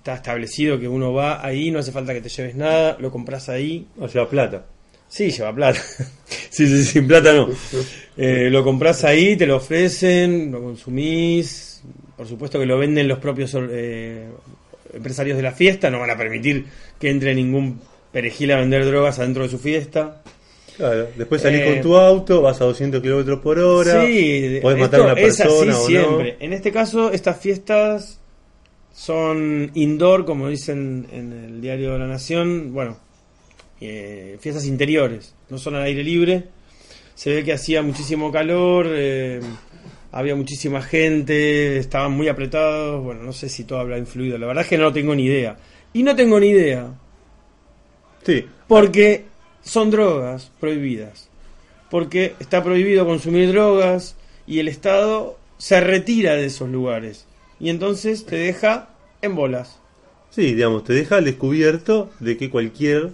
está 0.09 0.15
establecido 0.15 0.81
que 0.81 0.89
uno 0.89 1.13
va 1.13 1.45
ahí, 1.45 1.71
no 1.71 1.81
hace 1.81 1.93
falta 1.93 2.15
que 2.15 2.23
te 2.23 2.31
lleves 2.31 2.55
nada, 2.55 2.97
lo 2.99 3.11
compras 3.11 3.49
ahí. 3.51 3.87
O 3.99 4.09
sea, 4.09 4.27
plata. 4.27 4.65
Sí, 5.07 5.31
lleva 5.31 5.55
plata. 5.55 5.81
sí, 6.51 6.67
sí, 6.67 6.85
sin 6.85 7.07
plata 7.07 7.33
no. 7.35 7.49
Eh, 8.17 8.49
lo 8.51 8.65
compras 8.65 9.05
ahí, 9.05 9.37
te 9.37 9.47
lo 9.47 9.57
ofrecen, 9.57 10.51
lo 10.51 10.63
consumís. 10.63 11.83
Por 12.17 12.27
supuesto 12.27 12.59
que 12.59 12.65
lo 12.65 12.79
venden 12.79 13.07
los 13.07 13.19
propios 13.19 13.55
eh, 13.71 14.29
empresarios 14.95 15.37
de 15.37 15.43
la 15.43 15.53
fiesta, 15.53 15.91
no 15.91 16.01
van 16.01 16.11
a 16.11 16.17
permitir 16.17 16.65
que 16.99 17.11
entre 17.11 17.35
ningún 17.35 17.81
perejil 18.11 18.53
a 18.53 18.57
vender 18.57 18.87
drogas 18.87 19.19
adentro 19.19 19.43
de 19.43 19.51
su 19.51 19.59
fiesta. 19.59 20.23
Claro. 20.79 21.09
Después 21.17 21.43
salís 21.43 21.61
Eh, 21.61 21.73
con 21.75 21.83
tu 21.83 21.97
auto, 21.97 22.41
vas 22.41 22.61
a 22.63 22.65
200 22.65 23.03
kilómetros 23.03 23.41
por 23.41 23.59
hora. 23.59 24.07
Sí, 24.07 24.59
podés 24.63 24.79
esto 24.79 24.91
matar 24.91 25.01
a 25.01 25.05
una 25.05 25.21
es 25.21 25.41
así 25.41 25.43
persona 25.43 25.79
o 25.79 25.87
siempre. 25.87 26.33
no. 26.33 26.45
En 26.47 26.53
este 26.55 26.73
caso, 26.73 27.13
estas 27.13 27.39
fiestas 27.39 28.18
son 28.99 29.71
indoor, 29.75 30.25
como 30.25 30.49
dicen 30.49 31.07
en 31.13 31.33
el 31.33 31.61
diario 31.61 31.93
de 31.93 32.01
la 32.01 32.09
Nación, 32.09 32.73
bueno, 32.73 32.97
eh, 33.81 34.37
fiestas 34.41 34.67
interiores, 34.67 35.37
no 35.51 35.57
son 35.57 35.77
al 35.77 35.85
aire 35.85 36.03
libre. 36.03 36.47
Se 37.15 37.33
ve 37.33 37.45
que 37.45 37.53
hacía 37.53 37.81
muchísimo 37.81 38.33
calor, 38.33 38.89
eh, 38.91 39.41
había 40.11 40.35
muchísima 40.35 40.83
gente, 40.83 41.79
estaban 41.79 42.11
muy 42.11 42.27
apretados, 42.27 43.05
bueno, 43.05 43.23
no 43.23 43.33
sé 43.33 43.49
si 43.49 43.63
todo 43.63 43.79
habrá 43.79 43.99
influido, 43.99 44.37
la 44.37 44.49
verdad 44.49 44.65
es 44.65 44.69
que 44.69 44.79
no 44.79 44.93
tengo 44.93 45.15
ni 45.15 45.27
idea. 45.27 45.57
Y 45.93 46.03
no 46.03 46.17
tengo 46.17 46.41
ni 46.41 46.49
idea, 46.49 46.93
Sí. 48.27 48.47
porque 48.67 49.27
son 49.63 49.93
drogas 49.93 50.51
prohibidas. 50.59 51.29
Porque 51.89 52.35
está 52.41 52.65
prohibido 52.65 53.07
consumir 53.07 53.53
drogas 53.53 54.17
y 54.45 54.59
el 54.59 54.67
Estado 54.67 55.39
se 55.57 55.81
retira 55.81 56.35
de 56.35 56.47
esos 56.47 56.69
lugares. 56.69 57.28
Y 57.61 57.71
entonces 57.71 58.25
te 58.27 58.37
deja 58.37 58.89
en 59.23 59.35
bolas. 59.35 59.79
Sí, 60.31 60.55
digamos, 60.55 60.85
te 60.85 60.93
deja 60.93 61.17
al 61.17 61.25
descubierto 61.25 62.11
de 62.21 62.37
que 62.37 62.51
cualquier 62.51 63.11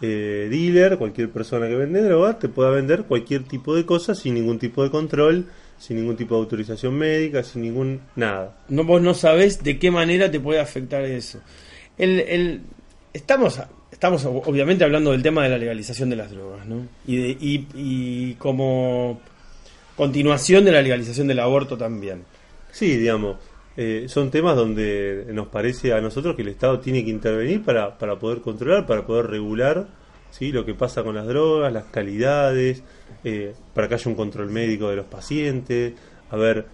eh, 0.00 0.48
dealer, 0.50 0.98
cualquier 0.98 1.30
persona 1.30 1.66
que 1.66 1.74
vende 1.74 2.02
droga, 2.02 2.38
te 2.38 2.48
pueda 2.48 2.70
vender 2.70 3.04
cualquier 3.04 3.42
tipo 3.44 3.74
de 3.74 3.84
cosa 3.86 4.14
sin 4.14 4.34
ningún 4.34 4.58
tipo 4.58 4.84
de 4.84 4.90
control, 4.90 5.46
sin 5.78 5.96
ningún 5.96 6.16
tipo 6.16 6.34
de 6.34 6.40
autorización 6.42 6.94
médica, 6.96 7.42
sin 7.42 7.62
ningún 7.62 8.00
nada. 8.16 8.56
No, 8.68 8.84
vos 8.84 9.00
no 9.02 9.14
sabés 9.14 9.62
de 9.64 9.78
qué 9.78 9.90
manera 9.90 10.30
te 10.30 10.38
puede 10.40 10.60
afectar 10.60 11.02
eso. 11.04 11.40
El, 11.96 12.20
el- 12.20 12.60
estamos, 13.12 13.60
estamos 13.90 14.24
ob- 14.26 14.42
obviamente 14.46 14.84
hablando 14.84 15.10
del 15.12 15.22
tema 15.22 15.42
de 15.42 15.48
la 15.48 15.58
legalización 15.58 16.10
de 16.10 16.16
las 16.16 16.30
drogas, 16.30 16.66
¿no? 16.66 16.86
Y, 17.06 17.16
de- 17.16 17.36
y, 17.40 17.66
y 17.74 18.34
como 18.34 19.20
continuación 19.96 20.64
de 20.64 20.72
la 20.72 20.82
legalización 20.82 21.26
del 21.26 21.40
aborto 21.40 21.76
también. 21.76 22.22
Sí, 22.70 22.96
digamos, 22.96 23.36
eh, 23.80 24.08
son 24.08 24.32
temas 24.32 24.56
donde 24.56 25.26
nos 25.28 25.46
parece 25.46 25.92
a 25.92 26.00
nosotros 26.00 26.34
que 26.34 26.42
el 26.42 26.48
Estado 26.48 26.80
tiene 26.80 27.04
que 27.04 27.10
intervenir 27.10 27.62
para, 27.62 27.96
para 27.96 28.18
poder 28.18 28.40
controlar, 28.40 28.86
para 28.86 29.06
poder 29.06 29.28
regular 29.28 29.86
¿sí? 30.32 30.50
lo 30.50 30.64
que 30.64 30.74
pasa 30.74 31.04
con 31.04 31.14
las 31.14 31.28
drogas, 31.28 31.72
las 31.72 31.84
calidades, 31.84 32.82
eh, 33.22 33.54
para 33.74 33.86
que 33.86 33.94
haya 33.94 34.10
un 34.10 34.16
control 34.16 34.50
médico 34.50 34.90
de 34.90 34.96
los 34.96 35.06
pacientes, 35.06 35.94
a 36.28 36.36
ver 36.36 36.66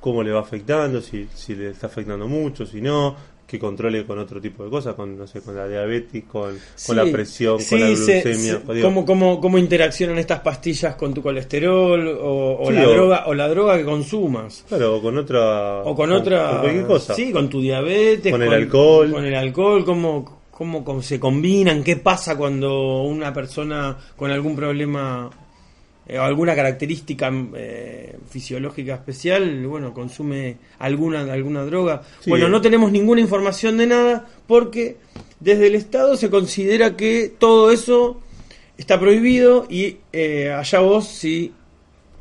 cómo 0.00 0.22
le 0.22 0.32
va 0.32 0.40
afectando, 0.40 1.02
si, 1.02 1.28
si 1.34 1.54
le 1.54 1.68
está 1.68 1.88
afectando 1.88 2.26
mucho, 2.26 2.64
si 2.64 2.80
no, 2.80 3.14
que 3.46 3.58
controle 3.60 4.04
con 4.04 4.18
otro 4.18 4.40
tipo 4.40 4.64
de 4.64 4.70
cosas, 4.70 4.94
con 4.94 5.16
no 5.16 5.26
sé, 5.26 5.40
con 5.40 5.54
la 5.54 5.68
diabetes, 5.68 6.24
con, 6.24 6.58
con 6.86 6.96
la 6.96 7.04
presión, 7.04 7.60
sí, 7.60 7.70
con 7.70 7.80
la 7.80 7.86
glucemia. 7.88 8.60
se- 8.66 8.82
cómo, 8.82 9.06
cómo, 9.06 9.40
cómo 9.40 9.56
interaccionan 9.56 10.18
estas 10.18 10.40
pastillas 10.40 10.96
con 10.96 11.14
tu 11.14 11.22
colesterol 11.22 12.08
o, 12.08 12.56
o 12.60 12.66
Sí, 12.68 12.74
la 12.74 12.88
o- 12.88 12.92
droga 12.92 13.24
o 13.26 13.34
la 13.34 13.48
droga 13.48 13.76
que 13.78 13.84
consumas 13.84 14.64
Claro, 14.68 14.96
o 14.96 15.02
con 15.02 15.16
otra. 15.16 15.82
o 15.82 15.94
con 15.94 16.10
otra 16.10 16.50
con 16.50 16.60
cualquier 16.60 16.86
cosa. 16.86 17.14
sí 17.14 17.30
con 17.30 17.48
tu 17.48 17.60
diabetes 17.60 18.32
Con 18.32 18.42
el 18.42 18.52
alcohol. 18.52 19.12
con 19.12 19.24
el 19.24 19.34
alcohol 19.36 19.84
cómo, 19.84 20.40
cómo, 20.50 20.84
cómo 20.84 21.00
se 21.02 21.20
combinan 21.20 21.84
qué 21.84 21.96
pasa 21.96 22.36
cuando 22.36 23.02
una 23.02 23.32
persona 23.32 23.96
con 24.16 24.30
algún 24.32 24.56
problema 24.56 25.30
eh, 26.08 26.18
alguna 26.18 26.54
característica 26.54 27.32
eh, 27.54 28.16
fisiológica 28.30 28.94
especial 28.94 29.66
bueno 29.66 29.92
consume 29.92 30.56
alguna 30.78 31.20
alguna 31.32 31.64
droga 31.64 32.02
Sí, 32.20 32.30
bueno 32.30 32.48
no 32.48 32.60
tenemos 32.60 32.92
ninguna 32.92 33.20
información 33.20 33.76
de 33.76 33.86
nada 33.88 34.26
porque 34.46 34.96
desde 35.40 35.66
el 35.66 35.74
Estado 35.74 36.16
se 36.16 36.30
considera 36.30 36.96
que 36.96 37.32
todo 37.38 37.70
eso 37.72 38.20
está 38.78 38.98
prohibido 39.00 39.66
y 39.68 39.96
eh, 40.12 40.50
allá 40.52 40.80
vos 40.80 41.06
si 41.08 41.52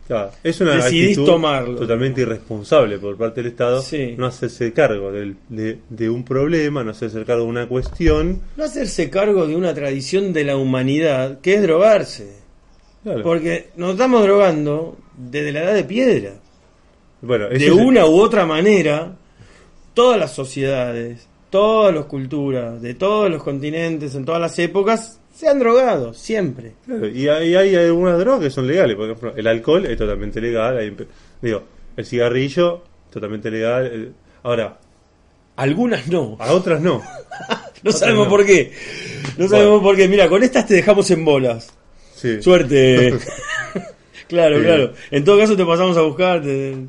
Claro, 0.08 0.30
es 0.44 0.62
una 0.62 0.76
Decidís 0.76 1.06
actitud 1.18 1.26
tomarlo. 1.26 1.76
totalmente 1.80 2.22
irresponsable 2.22 3.00
por 3.00 3.18
parte 3.18 3.42
del 3.42 3.50
Estado 3.52 3.82
Sí. 3.82 4.14
no 4.16 4.28
hacerse 4.28 4.72
cargo 4.72 5.12
del- 5.12 5.36
de, 5.50 5.80
de 5.90 6.10
un 6.12 6.24
problema, 6.24 6.84
no 6.84 6.92
hacerse 6.92 7.26
cargo 7.26 7.44
de 7.46 7.50
una 7.50 7.68
cuestión. 7.68 8.40
no 8.56 8.64
hacerse 8.66 9.10
cargo 9.10 9.48
de 9.48 9.56
una 9.56 9.74
tradición 9.74 10.32
de 10.32 10.44
la 10.44 10.58
humanidad 10.58 11.40
que 11.42 11.56
es 11.56 11.64
drogarse. 11.64 12.45
Claro. 13.06 13.24
Porque 13.24 13.70
nos 13.78 13.92
estamos 13.92 14.24
drogando 14.24 14.98
desde 15.16 15.52
la 15.54 15.62
edad 15.64 15.74
de 15.76 15.84
piedra. 15.86 16.32
bueno, 17.22 17.48
De 17.50 17.68
el- 17.68 17.72
una 17.74 18.06
u 18.08 18.20
otra 18.20 18.46
manera, 18.46 19.14
todas 19.94 20.20
las 20.20 20.34
sociedades, 20.34 21.28
todas 21.50 21.94
las 21.96 22.06
culturas, 22.06 22.82
de 22.82 22.96
todos 22.96 23.30
los 23.30 23.42
continentes, 23.44 24.14
en 24.16 24.26
todas 24.26 24.42
las 24.42 24.58
épocas, 24.60 25.20
se 25.34 25.48
han 25.48 25.60
drogado, 25.60 26.14
siempre. 26.14 26.74
claro, 26.86 27.08
y 27.08 27.28
hay, 27.30 27.56
hay 27.56 27.76
algunas 27.76 28.18
drogas 28.20 28.42
que 28.42 28.50
son 28.50 28.66
legales, 28.68 28.96
por 28.96 29.06
ejemplo, 29.06 29.34
el 29.36 29.48
alcohol 29.48 29.86
es 29.86 29.98
totalmente 29.98 30.42
legal, 30.42 30.78
hay- 30.78 30.96
digo, 31.42 31.64
el 31.96 32.06
cigarrillo 32.06 32.82
totalmente 33.12 33.50
legal. 33.52 33.86
el- 33.86 34.14
ahora, 34.44 34.80
Algunas 35.58 36.08
no. 36.08 36.36
a 36.40 36.52
otras 36.54 36.82
no. 36.82 37.02
No 37.84 37.92
sabemos 37.92 38.26
no. 38.26 38.30
por 38.32 38.46
qué. 38.46 38.72
No 39.38 39.48
sabemos 39.48 39.80
por 39.84 39.96
qué. 39.96 40.08
Mira, 40.08 40.28
con 40.28 40.42
estas 40.42 40.66
te 40.66 40.74
dejamos 40.74 41.12
en 41.12 41.24
bolas. 41.24 41.72
Sí. 42.16 42.42
Suerte. 42.42 43.14
claro, 44.28 44.58
Sí. 44.58 44.64
claro. 44.64 44.94
En 45.12 45.24
todo 45.24 45.38
caso 45.38 45.56
te 45.56 45.66
pasamos 45.66 45.98
a 45.98 46.02
buscar. 46.02 46.42
te- 46.42 46.88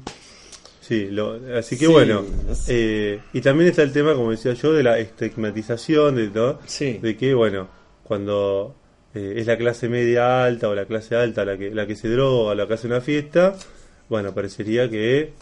Sí, 0.80 1.08
lo- 1.10 1.40
así 1.58 1.76
que 1.76 1.86
Sí, 1.86 1.92
bueno, 1.92 2.24
eh, 2.68 3.18
y 3.32 3.40
también 3.40 3.70
está 3.70 3.82
el 3.82 3.92
tema, 3.92 4.14
como 4.14 4.30
decía 4.30 4.52
yo, 4.54 4.72
de 4.72 4.84
la 4.84 4.98
estigmatización, 5.00 6.14
de. 6.14 6.54
Sí. 6.66 6.98
de 7.02 7.16
que, 7.16 7.34
bueno, 7.34 7.68
cuando 8.04 8.76
eh, 9.12 9.34
es 9.38 9.46
la 9.48 9.56
clase 9.58 9.88
media 9.88 10.44
alta 10.44 10.68
o 10.68 10.74
la 10.76 10.84
clase 10.84 11.16
alta 11.16 11.44
la 11.44 11.56
que, 11.58 11.70
la 11.74 11.86
que 11.88 11.96
se 11.96 12.08
droga, 12.08 12.54
la 12.54 12.68
que 12.68 12.74
hace 12.74 12.86
una 12.86 13.00
fiesta, 13.00 13.56
bueno, 14.08 14.32
parecería 14.32 14.88
que 14.88 15.32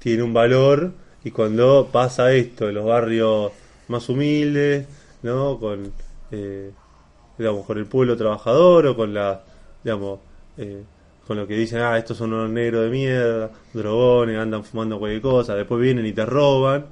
tiene 0.00 0.22
un 0.24 0.32
valor 0.32 0.92
y 1.22 1.30
cuando 1.30 1.88
pasa 1.92 2.32
esto 2.32 2.68
en 2.68 2.74
los 2.74 2.84
barrios 2.86 3.52
más 3.86 4.08
humildes, 4.08 4.86
¿no? 5.22 5.58
Con, 5.60 5.92
eh, 6.32 6.70
digamos, 7.38 7.64
con 7.66 7.78
el 7.78 7.86
pueblo 7.86 8.16
trabajador 8.16 8.86
o 8.88 8.96
con 8.96 9.14
la, 9.14 9.40
digamos, 9.84 10.18
eh, 10.56 10.82
con 11.26 11.36
lo 11.36 11.46
que 11.46 11.54
dicen, 11.56 11.80
ah, 11.80 11.96
estos 11.98 12.16
son 12.16 12.32
unos 12.32 12.50
negros 12.50 12.84
de 12.84 12.90
mierda, 12.90 13.50
drogones, 13.72 14.38
andan 14.38 14.64
fumando 14.64 14.98
cualquier 14.98 15.22
cosa, 15.22 15.54
después 15.54 15.80
vienen 15.80 16.06
y 16.06 16.12
te 16.12 16.24
roban, 16.24 16.86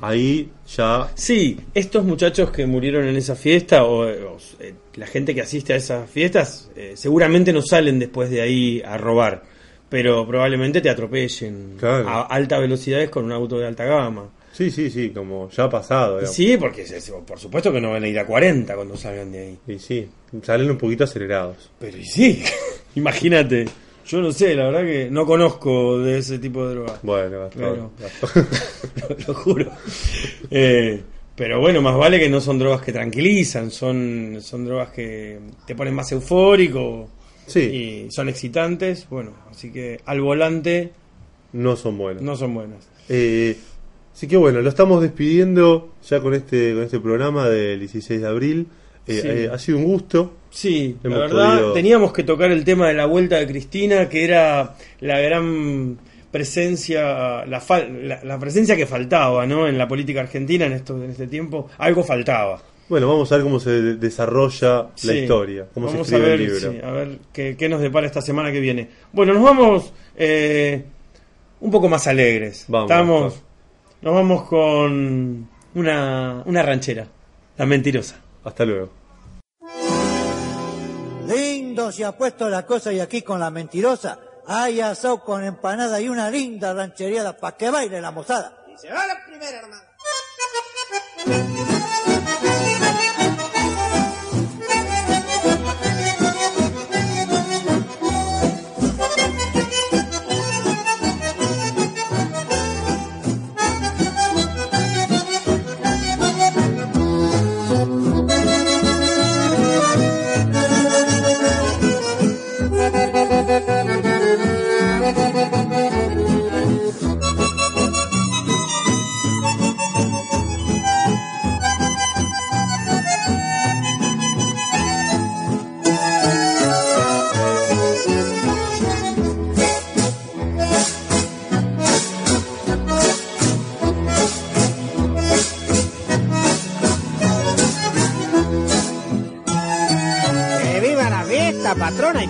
ahí 0.00 0.50
ya 0.68 1.08
Sí, 1.14 1.58
estos 1.74 2.04
muchachos 2.04 2.50
que 2.50 2.66
murieron 2.66 3.06
en 3.06 3.16
esa 3.16 3.34
fiesta 3.36 3.84
o, 3.84 4.02
o, 4.06 4.36
eh, 4.60 4.74
la 4.94 5.06
gente 5.06 5.34
que 5.34 5.40
asiste 5.40 5.72
a 5.72 5.76
esas 5.76 6.08
fiestas 6.10 6.70
eh, 6.76 6.92
seguramente 6.96 7.52
no 7.52 7.62
salen 7.62 7.98
después 7.98 8.28
de 8.30 8.40
ahí 8.40 8.82
a 8.84 8.98
robar, 8.98 9.42
pero 9.88 10.26
probablemente 10.26 10.80
te 10.80 10.90
atropellen 10.90 11.74
Claro. 11.78 12.08
a 12.08 12.22
alta 12.22 12.58
velocidades 12.58 13.08
con 13.10 13.24
un 13.24 13.32
auto 13.32 13.58
de 13.58 13.66
alta 13.66 13.84
gama. 13.84 14.28
Sí, 14.52 14.70
sí, 14.70 14.90
sí, 14.90 15.10
como 15.10 15.48
ya 15.50 15.64
ha 15.64 15.70
pasado. 15.70 16.16
digamos. 16.16 16.34
Sí, 16.34 16.56
porque 16.56 16.84
por 17.26 17.38
supuesto 17.38 17.72
que 17.72 17.80
no 17.80 17.90
van 17.90 18.04
a 18.04 18.08
ir 18.08 18.18
a 18.18 18.26
40 18.26 18.74
cuando 18.74 18.96
salgan 18.96 19.32
de 19.32 19.38
ahí. 19.38 19.58
Y 19.66 19.78
sí, 19.78 20.08
salen 20.42 20.70
un 20.70 20.78
poquito 20.78 21.04
acelerados. 21.04 21.70
Pero 21.78 21.96
y 21.98 22.04
sí, 22.04 22.42
imagínate. 22.94 23.66
Yo 24.06 24.20
no 24.20 24.32
sé, 24.32 24.54
la 24.56 24.64
verdad 24.64 24.82
que 24.82 25.08
no 25.10 25.24
conozco 25.24 25.98
de 26.00 26.18
ese 26.18 26.38
tipo 26.38 26.66
de 26.66 26.74
drogas. 26.74 26.98
Bueno. 27.02 27.48
Gastón. 27.98 28.48
lo, 29.08 29.26
lo 29.28 29.34
juro. 29.34 29.70
Eh, 30.50 31.00
pero 31.36 31.60
bueno, 31.60 31.80
más 31.80 31.96
vale 31.96 32.18
que 32.18 32.28
no 32.28 32.40
son 32.40 32.58
drogas 32.58 32.82
que 32.82 32.92
tranquilizan, 32.92 33.70
son, 33.70 34.38
son 34.40 34.64
drogas 34.64 34.90
que 34.90 35.38
te 35.66 35.74
ponen 35.74 35.94
más 35.94 36.10
eufórico 36.12 37.08
Sí, 37.50 37.60
y 37.60 38.10
son 38.10 38.28
excitantes. 38.28 39.06
Bueno, 39.10 39.32
así 39.50 39.72
que 39.72 40.00
al 40.04 40.20
volante 40.20 40.92
no 41.52 41.76
son 41.76 41.98
buenos. 41.98 42.22
no 42.22 42.36
son 42.36 42.54
buenas. 42.54 42.88
Eh, 43.08 43.56
así 44.12 44.26
que 44.28 44.36
bueno, 44.36 44.60
lo 44.60 44.68
estamos 44.68 45.02
despidiendo 45.02 45.92
ya 46.08 46.20
con 46.20 46.34
este, 46.34 46.74
con 46.74 46.82
este 46.84 47.00
programa 47.00 47.48
del 47.48 47.78
16 47.80 48.20
de 48.20 48.26
abril. 48.26 48.66
Eh, 49.06 49.20
Sí. 49.22 49.28
eh, 49.28 49.50
ha 49.52 49.58
sido 49.58 49.78
un 49.78 49.84
gusto. 49.84 50.34
Sí, 50.50 50.96
la 51.02 51.08
Hemos 51.10 51.20
verdad, 51.30 51.52
podido- 51.54 51.72
teníamos 51.72 52.12
que 52.12 52.22
tocar 52.22 52.50
el 52.52 52.64
tema 52.64 52.88
de 52.88 52.94
la 52.94 53.06
vuelta 53.06 53.36
de 53.36 53.46
Cristina, 53.46 54.08
que 54.08 54.24
era 54.24 54.76
la 55.00 55.20
gran 55.20 55.98
presencia, 56.30 57.44
la, 57.46 57.60
fal- 57.60 58.02
la, 58.02 58.22
la 58.24 58.38
presencia 58.38 58.76
que 58.76 58.86
faltaba, 58.86 59.46
¿no? 59.46 59.66
En 59.66 59.76
la 59.78 59.88
política 59.88 60.20
argentina 60.20 60.66
en 60.66 60.72
esto, 60.72 61.02
en 61.02 61.10
este 61.10 61.26
tiempo, 61.26 61.68
algo 61.78 62.02
faltaba. 62.04 62.62
Bueno, 62.88 63.08
vamos 63.08 63.30
a 63.30 63.36
ver 63.36 63.44
cómo 63.44 63.58
se 63.60 63.70
de- 63.70 63.96
desarrolla 63.96 64.88
la 65.04 65.14
historia, 65.14 65.66
cómo 65.72 65.86
vamos 65.86 66.06
se 66.08 66.14
escribe 66.16 66.26
a 66.32 66.36
ver, 66.36 66.40
el 66.40 66.52
libro. 66.54 66.72
sí, 66.72 66.78
a 66.82 66.90
ver 66.90 67.18
qué, 67.32 67.56
qué 67.58 67.68
nos 67.68 67.80
depara 67.80 68.06
esta 68.06 68.20
semana 68.20 68.50
que 68.52 68.60
viene. 68.60 68.88
Bueno, 69.12 69.32
nos 69.34 69.42
vamos 69.42 69.92
eh, 70.16 70.82
un 71.60 71.70
poco 71.70 71.88
más 71.88 72.06
alegres. 72.06 72.64
Vamos, 72.68 72.90
Estamos, 72.90 73.22
Gastón. 73.34 73.49
Nos 74.02 74.14
vamos 74.14 74.48
con 74.48 75.48
una, 75.74 76.42
una 76.44 76.62
ranchera, 76.62 77.06
la 77.56 77.66
mentirosa. 77.66 78.16
Hasta 78.44 78.64
luego. 78.64 78.90
Lindo 81.26 81.92
se 81.92 82.04
ha 82.04 82.12
puesto 82.12 82.48
la 82.48 82.64
cosa 82.66 82.92
y 82.92 83.00
aquí 83.00 83.22
con 83.22 83.38
la 83.38 83.50
mentirosa. 83.50 84.18
Hay 84.46 84.80
asado 84.80 85.22
con 85.22 85.44
empanada 85.44 86.00
y 86.00 86.08
una 86.08 86.30
linda 86.30 86.72
ranchería 86.72 87.36
para 87.36 87.56
que 87.56 87.70
baile 87.70 88.00
la 88.00 88.10
mozada. 88.10 88.64
Y 88.72 88.78
se 88.78 88.90
va 88.90 89.06
la 89.06 89.24
primera, 89.26 89.58
hermano. 89.58 89.82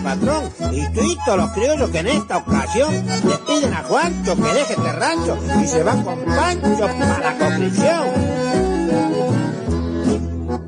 Patrón, 0.02 0.50
y 0.72 1.16
todos 1.24 1.38
los 1.38 1.50
criollos 1.50 1.90
que 1.90 1.98
en 1.98 2.08
esta 2.08 2.38
ocasión 2.38 2.92
le 2.92 3.38
piden 3.46 3.74
a 3.74 3.82
Juancho 3.82 4.36
que 4.36 4.54
deje 4.54 4.74
este 4.74 4.92
rancho 4.92 5.38
y 5.62 5.66
se 5.66 5.82
van 5.82 6.02
con 6.02 6.18
Pancho 6.24 6.86
para 6.86 7.18
la 7.18 7.38
conclusión. 7.38 8.40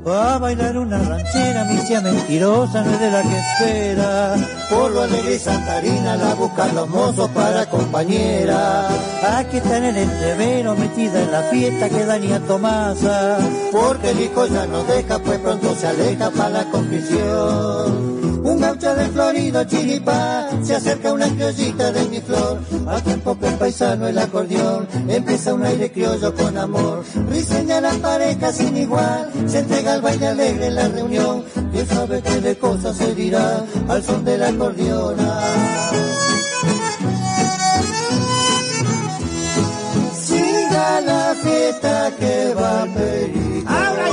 Va 0.05 0.35
a 0.35 0.37
bailar 0.37 0.77
una 0.77 0.97
ranchera, 0.97 1.63
mi 1.63 1.77
cia 1.77 2.01
mentirosa, 2.01 2.83
no 2.83 2.91
es 2.91 2.99
de 2.99 3.09
la 3.09 3.21
que 3.21 3.39
espera. 3.39 4.35
Por 4.69 4.91
lo 4.91 5.01
alegre 5.01 5.35
y 5.35 5.39
Santarina 5.39 6.17
la 6.17 6.33
buscan 6.35 6.75
los 6.75 6.89
mozos 6.89 7.29
para 7.29 7.65
compañera. 7.69 8.89
Aquí 9.37 9.57
está 9.57 9.77
en 9.77 9.85
el 9.85 9.97
entrevero, 9.97 10.75
metida 10.75 11.21
en 11.21 11.31
la 11.31 11.43
fiesta 11.43 11.87
que 11.87 12.05
daña 12.05 12.39
Tomasa. 12.39 13.37
Porque 13.71 14.09
el 14.09 14.19
hijo 14.19 14.45
ya 14.47 14.65
no 14.65 14.83
deja, 14.83 15.19
pues 15.19 15.39
pronto 15.39 15.73
se 15.73 15.87
aleja 15.87 16.29
para 16.31 16.49
la 16.49 16.65
confesión. 16.65 18.22
Un 18.43 18.59
gaucho 18.59 18.93
de 18.93 19.05
Florido, 19.07 19.63
chiripá, 19.63 20.49
se 20.61 20.75
acerca 20.75 21.13
una 21.13 21.27
criollita 21.29 21.91
de 21.93 22.05
mi 22.09 22.19
flor. 22.19 22.59
A 22.87 22.99
tiempo 22.99 23.39
que 23.39 23.47
el 23.47 23.53
paisano 23.55 24.05
el 24.05 24.17
acordeón, 24.17 24.85
empieza 25.07 25.53
un 25.53 25.63
aire 25.65 25.89
criollo 25.89 26.33
con 26.35 26.57
amor. 26.57 27.03
Riseña 27.29 27.79
la 27.79 27.93
pareja 27.93 28.51
sin 28.51 28.75
igual, 28.75 29.31
se 29.47 29.59
entrega 29.59 29.93
al 29.93 30.01
baile 30.01 30.27
alegre 30.27 30.67
en 30.67 30.75
la 30.75 30.87
reunión. 30.89 31.45
Quién 31.71 31.87
sabe 31.87 32.21
qué 32.21 32.41
de 32.41 32.57
cosas 32.57 32.97
se 32.97 33.15
dirá 33.15 33.63
al 33.87 34.03
son 34.03 34.25
de 34.25 34.37
la 34.37 34.49
acordeona. 34.49 35.39
Siga 40.21 41.01
la 41.01 41.35
fiesta 41.41 42.11
que 42.19 42.53
va 42.55 42.83
a 42.83 42.85
pedir. 42.87 43.63
Ahora 43.67 44.03